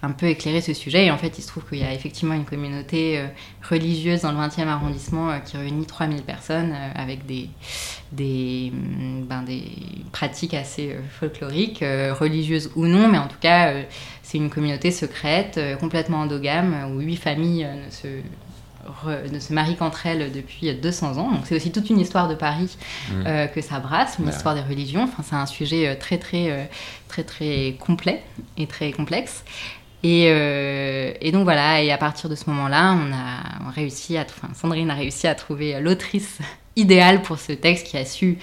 un 0.05 0.12
peu 0.12 0.25
éclairer 0.25 0.59
ce 0.59 0.73
sujet. 0.73 1.05
Et 1.05 1.12
en 1.12 1.17
fait, 1.17 1.38
il 1.38 1.41
se 1.41 1.47
trouve 1.47 1.63
qu'il 1.63 1.77
y 1.77 1.83
a 1.83 1.93
effectivement 1.93 2.33
une 2.33 2.43
communauté 2.43 3.23
religieuse 3.69 4.23
dans 4.23 4.33
le 4.33 4.38
20e 4.38 4.67
arrondissement 4.67 5.39
qui 5.39 5.55
réunit 5.55 5.86
3000 5.86 6.23
personnes 6.23 6.75
avec 6.93 7.25
des, 7.25 7.47
des, 8.12 8.73
ben, 8.73 9.43
des 9.43 9.63
pratiques 10.12 10.55
assez 10.55 10.97
folkloriques, 11.17 11.86
religieuses 12.19 12.69
ou 12.75 12.86
non, 12.86 13.07
mais 13.07 13.17
en 13.17 13.29
tout 13.29 13.39
cas, 13.39 13.71
c'est 14.23 14.38
une 14.38 14.49
communauté 14.49 14.89
secrète, 14.89 15.57
euh, 15.57 15.75
complètement 15.75 16.21
endogame, 16.21 16.91
où 16.91 17.01
huit 17.01 17.17
familles 17.17 17.65
euh, 17.65 17.86
ne 17.86 17.91
se 17.91 18.07
ne 19.31 19.39
se 19.39 19.53
marient 19.53 19.77
qu'entre 19.77 20.07
elles 20.07 20.29
depuis 20.33 20.73
200 20.73 21.17
ans. 21.17 21.31
Donc 21.31 21.43
c'est 21.45 21.55
aussi 21.55 21.71
toute 21.71 21.89
une 21.89 22.01
histoire 22.01 22.27
de 22.27 22.36
Paris 22.36 22.75
mmh. 23.09 23.13
euh, 23.25 23.47
que 23.47 23.62
ça 23.62 23.79
brasse, 23.79 24.17
une 24.19 24.27
histoire 24.27 24.55
des 24.55 24.62
religions. 24.62 25.03
Enfin, 25.03 25.23
c'est 25.23 25.36
un 25.36 25.45
sujet 25.45 25.95
très 25.95 26.17
très 26.17 26.69
très 27.07 27.23
très 27.23 27.77
complet 27.79 28.21
et 28.57 28.67
très 28.67 28.91
complexe. 28.91 29.45
Et, 30.03 30.23
et, 30.25 31.31
donc 31.31 31.45
voilà, 31.45 31.81
et 31.81 31.93
à 31.93 31.97
partir 31.97 32.29
de 32.29 32.36
ce 32.36 32.49
moment-là, 32.49 32.93
on 32.93 33.13
a 33.13 33.71
réussi 33.71 34.17
à, 34.17 34.25
enfin, 34.29 34.53
Sandrine 34.53 34.91
a 34.91 34.95
réussi 34.95 35.27
à 35.27 35.36
trouver 35.36 35.79
l'autrice 35.79 36.39
idéale 36.75 37.21
pour 37.21 37.39
ce 37.39 37.53
texte 37.53 37.88
qui 37.88 37.95
a 37.95 38.03
su 38.03 38.38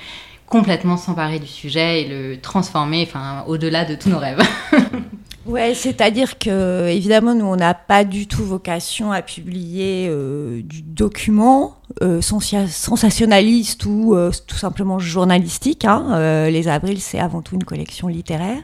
complètement 0.46 0.96
s'emparer 0.96 1.38
du 1.38 1.46
sujet 1.46 2.00
et 2.00 2.08
le 2.08 2.40
transformer, 2.40 3.02
enfin, 3.06 3.44
au-delà 3.46 3.84
de 3.84 3.94
tous 3.94 4.08
nos 4.08 4.18
rêves. 4.18 4.40
Ouais, 5.46 5.74
c'est-à-dire 5.74 6.38
que 6.38 6.88
évidemment 6.88 7.35
nous 7.35 7.46
on 7.46 7.57
n'a 7.57 7.72
pas 7.72 8.05
du 8.05 8.26
tout 8.26 8.44
vocation 8.44 9.11
à 9.11 9.22
publier 9.22 10.07
euh, 10.11 10.61
du 10.62 10.83
document 10.83 11.76
euh, 12.03 12.20
sensationnaliste 12.20 13.87
ou 13.87 14.14
euh, 14.14 14.31
tout 14.46 14.57
simplement 14.57 14.98
journalistique. 14.98 15.87
Hein. 15.87 16.48
Les 16.50 16.68
Avrils 16.68 17.00
c'est 17.00 17.18
avant 17.18 17.40
tout 17.40 17.55
une 17.55 17.64
collection 17.64 18.09
littéraire. 18.09 18.61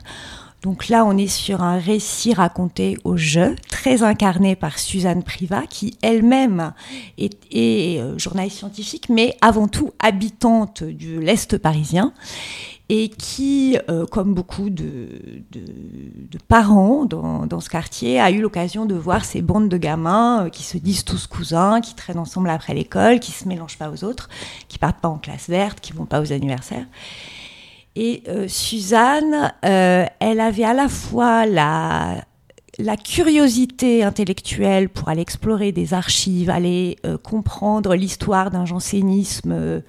Donc 0.62 0.88
là, 0.88 1.04
on 1.04 1.16
est 1.16 1.28
sur 1.28 1.62
un 1.62 1.78
récit 1.78 2.34
raconté 2.34 2.98
au 3.04 3.16
jeu, 3.16 3.54
très 3.68 4.02
incarné 4.02 4.56
par 4.56 4.80
Suzanne 4.80 5.22
Privat, 5.22 5.62
qui 5.68 5.96
elle-même 6.02 6.72
est, 7.18 7.36
est 7.52 8.00
journaliste 8.18 8.58
scientifique, 8.58 9.08
mais 9.08 9.36
avant 9.42 9.68
tout 9.68 9.92
habitante 10.00 10.82
de 10.82 11.20
l'Est 11.20 11.58
parisien 11.58 12.12
et 12.88 13.08
qui, 13.08 13.76
euh, 13.90 14.06
comme 14.06 14.32
beaucoup 14.32 14.70
de, 14.70 15.08
de, 15.50 16.38
parents 16.46 17.04
dans, 17.04 17.46
dans, 17.46 17.60
ce 17.60 17.68
quartier, 17.68 18.20
a 18.20 18.30
eu 18.30 18.40
l'occasion 18.40 18.86
de 18.86 18.94
voir 18.94 19.24
ces 19.24 19.42
bandes 19.42 19.68
de 19.68 19.76
gamins 19.76 20.46
euh, 20.46 20.48
qui 20.50 20.62
se 20.62 20.78
disent 20.78 21.04
tous 21.04 21.26
cousins, 21.26 21.80
qui 21.80 21.94
traînent 21.94 22.18
ensemble 22.18 22.48
après 22.48 22.74
l'école, 22.74 23.18
qui 23.18 23.32
se 23.32 23.48
mélangent 23.48 23.78
pas 23.78 23.90
aux 23.90 24.04
autres, 24.04 24.28
qui 24.68 24.78
partent 24.78 25.00
pas 25.00 25.08
en 25.08 25.18
classe 25.18 25.48
verte, 25.48 25.80
qui 25.80 25.92
vont 25.92 26.06
pas 26.06 26.20
aux 26.20 26.32
anniversaires. 26.32 26.86
Et 27.96 28.22
euh, 28.28 28.46
Suzanne, 28.46 29.52
elle 29.62 30.40
avait 30.40 30.64
à 30.64 30.74
la 30.74 30.88
fois 30.88 31.46
la 31.46 32.24
la 32.78 32.96
curiosité 32.96 34.02
intellectuelle 34.02 34.88
pour 34.90 35.08
aller 35.08 35.22
explorer 35.22 35.72
des 35.72 35.94
archives, 35.94 36.50
aller 36.50 36.98
euh, 37.06 37.16
comprendre 37.16 37.94
l'histoire 37.94 38.50
d'un 38.50 38.66
jansénisme 38.66 39.52
euh, 39.52 39.80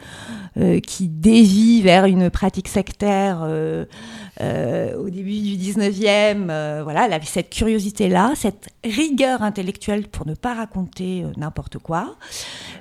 euh, 0.57 0.79
qui 0.79 1.09
dévie 1.09 1.81
vers 1.81 2.05
une 2.05 2.29
pratique 2.29 2.67
sectaire 2.67 3.41
au 3.41 5.09
début 5.09 5.39
du 5.39 5.55
19e, 5.57 6.83
voilà, 6.83 7.05
elle 7.05 7.13
avait 7.13 7.25
cette 7.25 7.49
curiosité-là, 7.49 8.33
cette 8.35 8.69
rigueur 8.83 9.41
intellectuelle 9.41 10.07
pour 10.07 10.25
ne 10.25 10.33
pas 10.33 10.53
raconter 10.53 11.25
n'importe 11.37 11.77
quoi. 11.77 12.15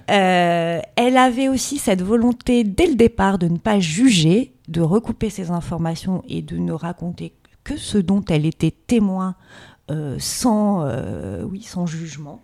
elle 0.07 1.17
avait 1.17 1.49
aussi 1.49 1.79
cette 1.79 2.03
volonté 2.03 2.65
dès 2.65 2.87
le 2.87 2.95
départ 2.95 3.39
de 3.39 3.49
ne 3.49 3.59
pas 3.59 3.81
juger, 3.81 4.53
de 4.69 4.81
recouper 4.81 5.31
ses 5.31 5.51
informations 5.51 6.23
et 6.29 6.43
de 6.43 6.57
ne 6.57 6.73
raconter 6.73 7.33
que 7.65 7.77
ce 7.77 7.99
dont 7.99 8.25
elle 8.29 8.47
était 8.47 8.75
témoin 8.87 9.35
sans, 10.19 10.83
euh, 10.85 11.43
oui, 11.45 11.63
sans 11.63 11.87
jugement. 11.87 12.41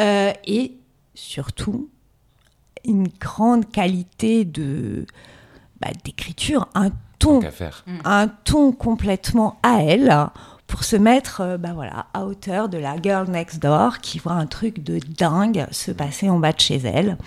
Euh, 0.00 0.32
et 0.46 0.72
surtout, 1.14 1.88
une 2.84 3.08
grande 3.08 3.70
qualité 3.70 4.44
de 4.44 5.06
bah, 5.80 5.88
d'écriture, 6.04 6.68
un 6.74 6.90
ton, 7.18 7.40
mm. 7.40 8.00
un 8.04 8.28
ton 8.28 8.72
complètement 8.72 9.58
à 9.62 9.82
elle 9.82 10.14
pour 10.66 10.82
se 10.82 10.96
mettre 10.96 11.58
bah 11.58 11.72
voilà, 11.74 12.06
à 12.14 12.24
hauteur 12.24 12.68
de 12.68 12.78
la 12.78 13.00
girl 13.00 13.30
next 13.30 13.62
door 13.62 13.98
qui 14.00 14.18
voit 14.18 14.32
un 14.32 14.46
truc 14.46 14.82
de 14.82 14.98
dingue 14.98 15.66
se 15.70 15.92
passer 15.92 16.28
en 16.30 16.38
bas 16.38 16.52
de 16.52 16.60
chez 16.60 16.76
elle 16.78 17.18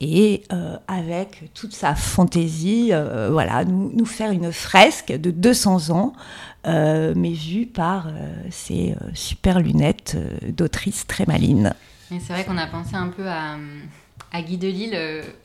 et 0.00 0.44
avec 0.86 1.50
toute 1.54 1.74
sa 1.74 1.96
fantaisie 1.96 2.92
voilà, 3.30 3.64
nous, 3.64 3.90
nous, 3.94 4.06
faire 4.06 4.30
une 4.30 4.52
fresque 4.52 5.12
de 5.12 5.32
200 5.32 5.90
ans 5.90 6.12
euh, 6.14 6.53
mais 6.64 7.32
vue 7.32 7.66
par 7.66 8.08
ces 8.50 8.92
euh, 8.92 9.10
super 9.14 9.60
lunettes 9.60 10.16
euh, 10.16 10.50
d'autrice 10.50 11.06
très 11.06 11.24
maline. 11.26 11.74
C'est 12.08 12.32
vrai 12.32 12.44
qu'on 12.44 12.58
a 12.58 12.66
pensé 12.66 12.94
un 12.94 13.08
peu 13.08 13.26
à, 13.26 13.56
à 14.30 14.42
Guy 14.42 14.56
Delisle 14.56 14.96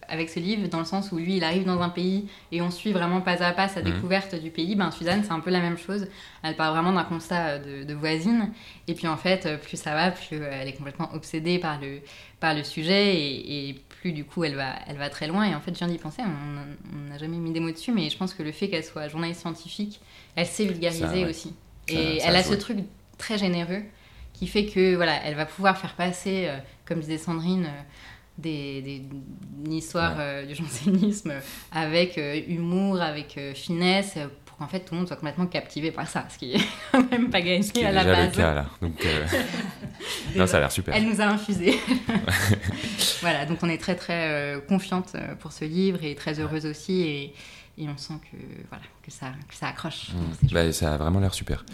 avec 0.08 0.30
ce 0.30 0.40
livre, 0.40 0.68
dans 0.68 0.80
le 0.80 0.86
sens 0.86 1.12
où 1.12 1.18
lui, 1.18 1.38
il 1.38 1.44
arrive 1.44 1.66
dans 1.66 1.82
un 1.82 1.90
pays 1.90 2.28
et 2.52 2.62
on 2.62 2.70
suit 2.70 2.92
vraiment 2.92 3.22
pas 3.22 3.42
à 3.44 3.52
pas 3.54 3.68
sa 3.68 3.82
mhm. 3.82 3.92
découverte 3.92 4.36
du 4.36 4.52
pays. 4.52 4.76
Ben, 4.76 4.92
Suzanne, 4.92 5.24
c'est 5.24 5.32
un 5.32 5.40
peu 5.40 5.50
la 5.50 5.62
même 5.62 5.78
chose. 5.78 6.08
Elle 6.44 6.56
parle 6.56 6.76
vraiment 6.76 6.94
d'un 6.94 7.06
constat 7.06 7.58
de, 7.60 7.94
voisine. 7.94 8.52
Et 8.88 8.94
puis 8.94 9.08
en 9.08 9.18
fait, 9.18 9.60
plus 9.64 9.78
ça 9.78 9.96
va, 9.96 10.12
plus 10.12 10.38
elle 10.38 10.68
est 10.68 10.74
complètement 10.74 11.10
obsédée 11.14 11.58
par 11.58 11.80
le, 11.80 12.02
par 12.40 12.54
le 12.54 12.64
sujet 12.64 13.16
et, 13.16 13.70
et 13.70 13.82
plus 14.00 14.12
du 14.12 14.24
coup 14.26 14.44
elle 14.44 14.56
va, 14.56 14.76
elle 14.88 14.98
va 14.98 15.10
très 15.10 15.28
loin. 15.28 15.46
Et 15.46 15.56
en 15.56 15.62
fait, 15.62 15.74
je 15.74 15.80
viens 15.80 15.88
d'y 15.88 15.98
penser, 15.98 16.22
on 16.24 17.10
n'a 17.10 17.18
jamais 17.18 17.38
mis 17.38 17.52
des 17.52 17.60
mots 17.60 17.72
dessus, 17.72 17.92
mais 17.92 18.10
je 18.10 18.18
pense 18.18 18.34
que 18.34 18.44
le 18.44 18.52
fait 18.52 18.70
qu'elle 18.70 18.84
soit 18.84 19.08
journaliste 19.08 19.42
scientifique, 19.42 20.00
elle 20.36 20.48
sait 20.48 20.66
vulgariser 20.66 21.26
aussi. 21.26 21.54
Et 21.88 22.20
elle 22.24 22.36
a 22.36 22.44
ce 22.44 22.54
truc 22.54 22.80
très 23.18 23.38
généreux 23.38 23.84
qui 24.34 24.48
fait 24.48 24.66
que 24.66 24.96
voilà, 24.96 25.22
elle 25.26 25.36
va 25.36 25.46
pouvoir 25.46 25.78
faire 25.78 25.96
passer, 25.96 26.46
euh, 26.48 26.58
comme 26.86 27.02
disait 27.02 27.18
Sandrine, 27.18 27.66
euh, 27.66 27.82
des, 28.38 28.82
des, 28.82 29.04
une 29.66 29.74
histoire 29.74 30.16
euh, 30.18 30.46
du 30.46 30.56
jansénisme 30.64 31.34
avec 31.74 32.18
humour, 32.48 33.02
avec 33.02 33.38
finesse, 33.54 34.18
qu'en 34.60 34.67
fait 34.67 34.82
tout 34.82 34.93
le 34.93 35.00
monde 35.00 35.08
soit 35.08 35.15
complètement 35.15 35.48
captivé 35.48 35.91
par 35.91 36.08
ça, 36.08 36.26
ce 36.30 36.38
qui 36.38 36.54
est 36.54 36.62
quand 36.91 37.10
même 37.10 37.30
pas 37.30 37.41
gagné 37.41 37.86
à 37.86 37.91
la 37.91 38.04
base. 38.04 38.32
le 38.32 38.38
cas 38.38 38.54
là. 38.54 38.65
Donc, 38.82 39.04
non, 40.36 40.45
ça 40.45 40.58
a 40.58 40.60
l'air 40.60 40.72
super. 40.72 40.95
Elle 40.95 41.08
nous 41.08 41.22
a 41.22 41.26
infusé. 41.26 41.80
voilà, 43.22 43.45
donc 43.45 43.60
on 43.63 43.69
est 43.69 43.80
très 43.80 43.95
très 43.95 44.62
confiante 44.67 45.15
pour 45.39 45.52
ce 45.52 45.65
livre 45.65 46.04
et 46.04 46.13
très 46.13 46.39
heureuse 46.39 46.65
aussi. 46.65 47.02
Et, 47.02 47.34
et 47.80 47.88
on 47.88 47.98
sent 47.98 48.15
que, 48.30 48.38
voilà, 48.69 48.84
que, 49.02 49.10
ça, 49.10 49.28
que 49.48 49.56
ça 49.56 49.67
accroche. 49.67 50.10
Mmh. 50.13 50.48
Bah, 50.52 50.72
ça 50.74 50.93
a 50.93 50.98
vraiment 50.98 51.19
l'air 51.19 51.34
super. 51.34 51.65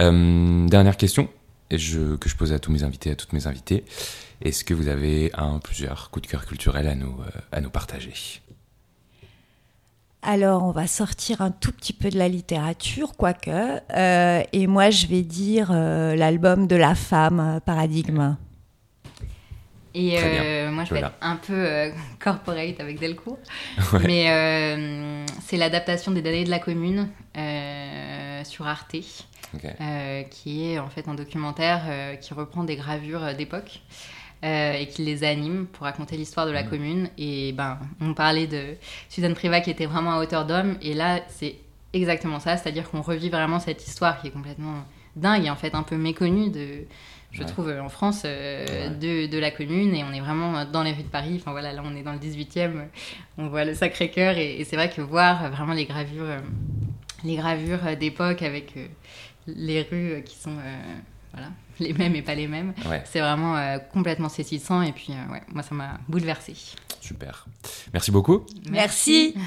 Euh, 0.00 0.66
dernière 0.66 0.96
question 0.96 1.28
et 1.70 1.78
je, 1.78 2.16
que 2.16 2.28
je 2.28 2.36
pose 2.36 2.52
à 2.52 2.58
tous 2.58 2.72
mes 2.72 2.82
invités, 2.82 3.10
à 3.10 3.16
toutes 3.16 3.34
mes 3.34 3.46
invitées. 3.46 3.84
Est-ce 4.40 4.64
que 4.64 4.74
vous 4.74 4.88
avez 4.88 5.30
un 5.34 5.58
plusieurs 5.58 6.10
coups 6.10 6.26
de 6.26 6.30
cœur 6.30 6.46
culturels 6.46 6.88
à 6.88 6.94
nous, 6.94 7.20
euh, 7.20 7.40
à 7.52 7.60
nous 7.60 7.70
partager? 7.70 8.12
Alors, 10.22 10.62
on 10.62 10.70
va 10.70 10.86
sortir 10.86 11.40
un 11.40 11.50
tout 11.50 11.72
petit 11.72 11.92
peu 11.92 12.08
de 12.08 12.16
la 12.16 12.28
littérature, 12.28 13.16
quoique. 13.16 13.50
Euh, 13.50 14.42
et 14.52 14.66
moi, 14.68 14.90
je 14.90 15.08
vais 15.08 15.22
dire 15.22 15.72
l'album 15.72 16.68
de 16.68 16.76
la 16.76 16.94
femme, 16.94 17.60
Paradigme. 17.66 18.36
Et 19.94 20.18
euh, 20.18 20.70
moi, 20.70 20.84
je 20.84 20.94
vais 20.94 21.00
être 21.00 21.12
un 21.20 21.36
peu 21.36 21.52
euh, 21.54 21.90
corporate 22.20 22.80
avec 22.80 22.98
Delcourt. 22.98 23.38
Mais 24.04 24.30
euh, 24.30 25.24
c'est 25.42 25.56
l'adaptation 25.56 26.12
des 26.12 26.22
données 26.22 26.44
de 26.44 26.50
la 26.50 26.58
commune 26.58 27.08
sur 28.44 28.66
Arte, 28.66 28.96
qui 30.30 30.72
est 30.72 30.78
en 30.78 30.88
fait 30.88 31.08
un 31.08 31.14
documentaire 31.14 31.82
qui 32.20 32.34
reprend 32.34 32.64
des 32.64 32.76
gravures 32.76 33.34
d'époque. 33.34 33.80
Et 34.42 34.88
qui 34.88 35.02
les 35.02 35.24
anime 35.24 35.66
pour 35.66 35.84
raconter 35.84 36.16
l'histoire 36.16 36.46
de 36.46 36.50
la 36.52 36.64
mm. 36.64 36.68
commune. 36.68 37.08
Et 37.18 37.52
ben, 37.52 37.78
on 38.00 38.14
parlait 38.14 38.46
de 38.46 38.74
Suzanne 39.08 39.34
Priva 39.34 39.60
qui 39.60 39.70
était 39.70 39.86
vraiment 39.86 40.12
à 40.12 40.20
hauteur 40.20 40.46
d'homme, 40.46 40.76
et 40.82 40.94
là, 40.94 41.20
c'est 41.28 41.56
exactement 41.92 42.40
ça, 42.40 42.56
c'est-à-dire 42.56 42.90
qu'on 42.90 43.02
revit 43.02 43.28
vraiment 43.28 43.60
cette 43.60 43.86
histoire 43.86 44.20
qui 44.20 44.28
est 44.28 44.30
complètement 44.30 44.84
dingue 45.16 45.44
et 45.44 45.50
en 45.50 45.56
fait 45.56 45.74
un 45.74 45.82
peu 45.82 45.96
méconnue 45.96 46.50
de, 46.50 46.86
je 47.32 47.42
trouve, 47.42 47.70
en 47.82 47.88
France, 47.88 48.22
euh, 48.24 48.88
de, 48.90 49.26
de, 49.26 49.38
la 49.38 49.50
commune. 49.50 49.94
Et 49.94 50.04
on 50.04 50.12
est 50.12 50.20
vraiment 50.20 50.64
dans 50.64 50.82
les 50.82 50.92
rues 50.92 51.02
de 51.02 51.08
Paris. 51.08 51.36
Enfin 51.40 51.52
voilà, 51.52 51.72
là 51.72 51.82
on 51.84 51.94
est 51.96 52.02
dans 52.02 52.12
le 52.12 52.18
18e, 52.18 52.86
on 53.38 53.48
voit 53.48 53.64
le 53.64 53.74
Sacré-Cœur. 53.74 54.36
Et, 54.38 54.64
c'est 54.64 54.76
vrai 54.76 54.90
que 54.90 55.00
voir 55.00 55.50
vraiment 55.50 55.72
les 55.72 55.86
gravures, 55.86 56.24
euh, 56.24 56.40
les 57.24 57.36
gravures 57.36 57.96
d'époque 57.98 58.42
avec 58.42 58.76
euh, 58.76 58.86
les 59.46 59.82
rues 59.82 60.22
qui 60.24 60.36
sont 60.36 60.56
voilà, 61.32 61.50
les 61.80 61.92
mêmes 61.92 62.14
et 62.14 62.22
pas 62.22 62.34
les 62.34 62.48
mêmes, 62.48 62.74
c'est 63.04 63.20
vraiment 63.20 63.78
complètement 63.92 64.28
saisissant. 64.28 64.82
Et 64.82 64.92
puis, 64.92 65.12
ouais, 65.30 65.42
moi 65.52 65.62
ça 65.62 65.74
m'a 65.74 66.00
bouleversée. 66.08 66.56
Super. 67.00 67.46
Merci 67.92 68.10
beaucoup. 68.10 68.46
Merci. 68.70 69.34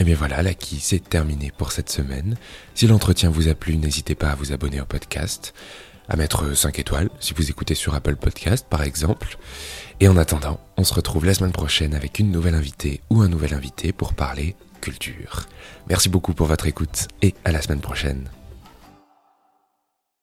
Et 0.00 0.04
bien 0.04 0.14
voilà, 0.14 0.42
la 0.42 0.54
qui 0.54 0.78
c'est 0.78 1.00
terminé 1.00 1.52
pour 1.56 1.72
cette 1.72 1.90
semaine. 1.90 2.36
Si 2.74 2.86
l'entretien 2.86 3.30
vous 3.30 3.48
a 3.48 3.54
plu, 3.54 3.76
n'hésitez 3.76 4.14
pas 4.14 4.30
à 4.30 4.34
vous 4.36 4.52
abonner 4.52 4.80
au 4.80 4.84
podcast, 4.84 5.54
à 6.08 6.14
mettre 6.14 6.56
5 6.56 6.78
étoiles 6.78 7.10
si 7.18 7.34
vous 7.34 7.50
écoutez 7.50 7.74
sur 7.74 7.96
Apple 7.96 8.14
Podcast 8.14 8.64
par 8.70 8.84
exemple. 8.84 9.36
Et 9.98 10.06
en 10.06 10.16
attendant, 10.16 10.60
on 10.76 10.84
se 10.84 10.94
retrouve 10.94 11.24
la 11.24 11.34
semaine 11.34 11.52
prochaine 11.52 11.94
avec 11.94 12.20
une 12.20 12.30
nouvelle 12.30 12.54
invitée 12.54 13.00
ou 13.10 13.22
un 13.22 13.28
nouvel 13.28 13.54
invité 13.54 13.92
pour 13.92 14.14
parler 14.14 14.54
culture. 14.80 15.46
Merci 15.88 16.08
beaucoup 16.08 16.32
pour 16.32 16.46
votre 16.46 16.68
écoute 16.68 17.08
et 17.20 17.34
à 17.44 17.50
la 17.50 17.60
semaine 17.60 17.80
prochaine. 17.80 18.28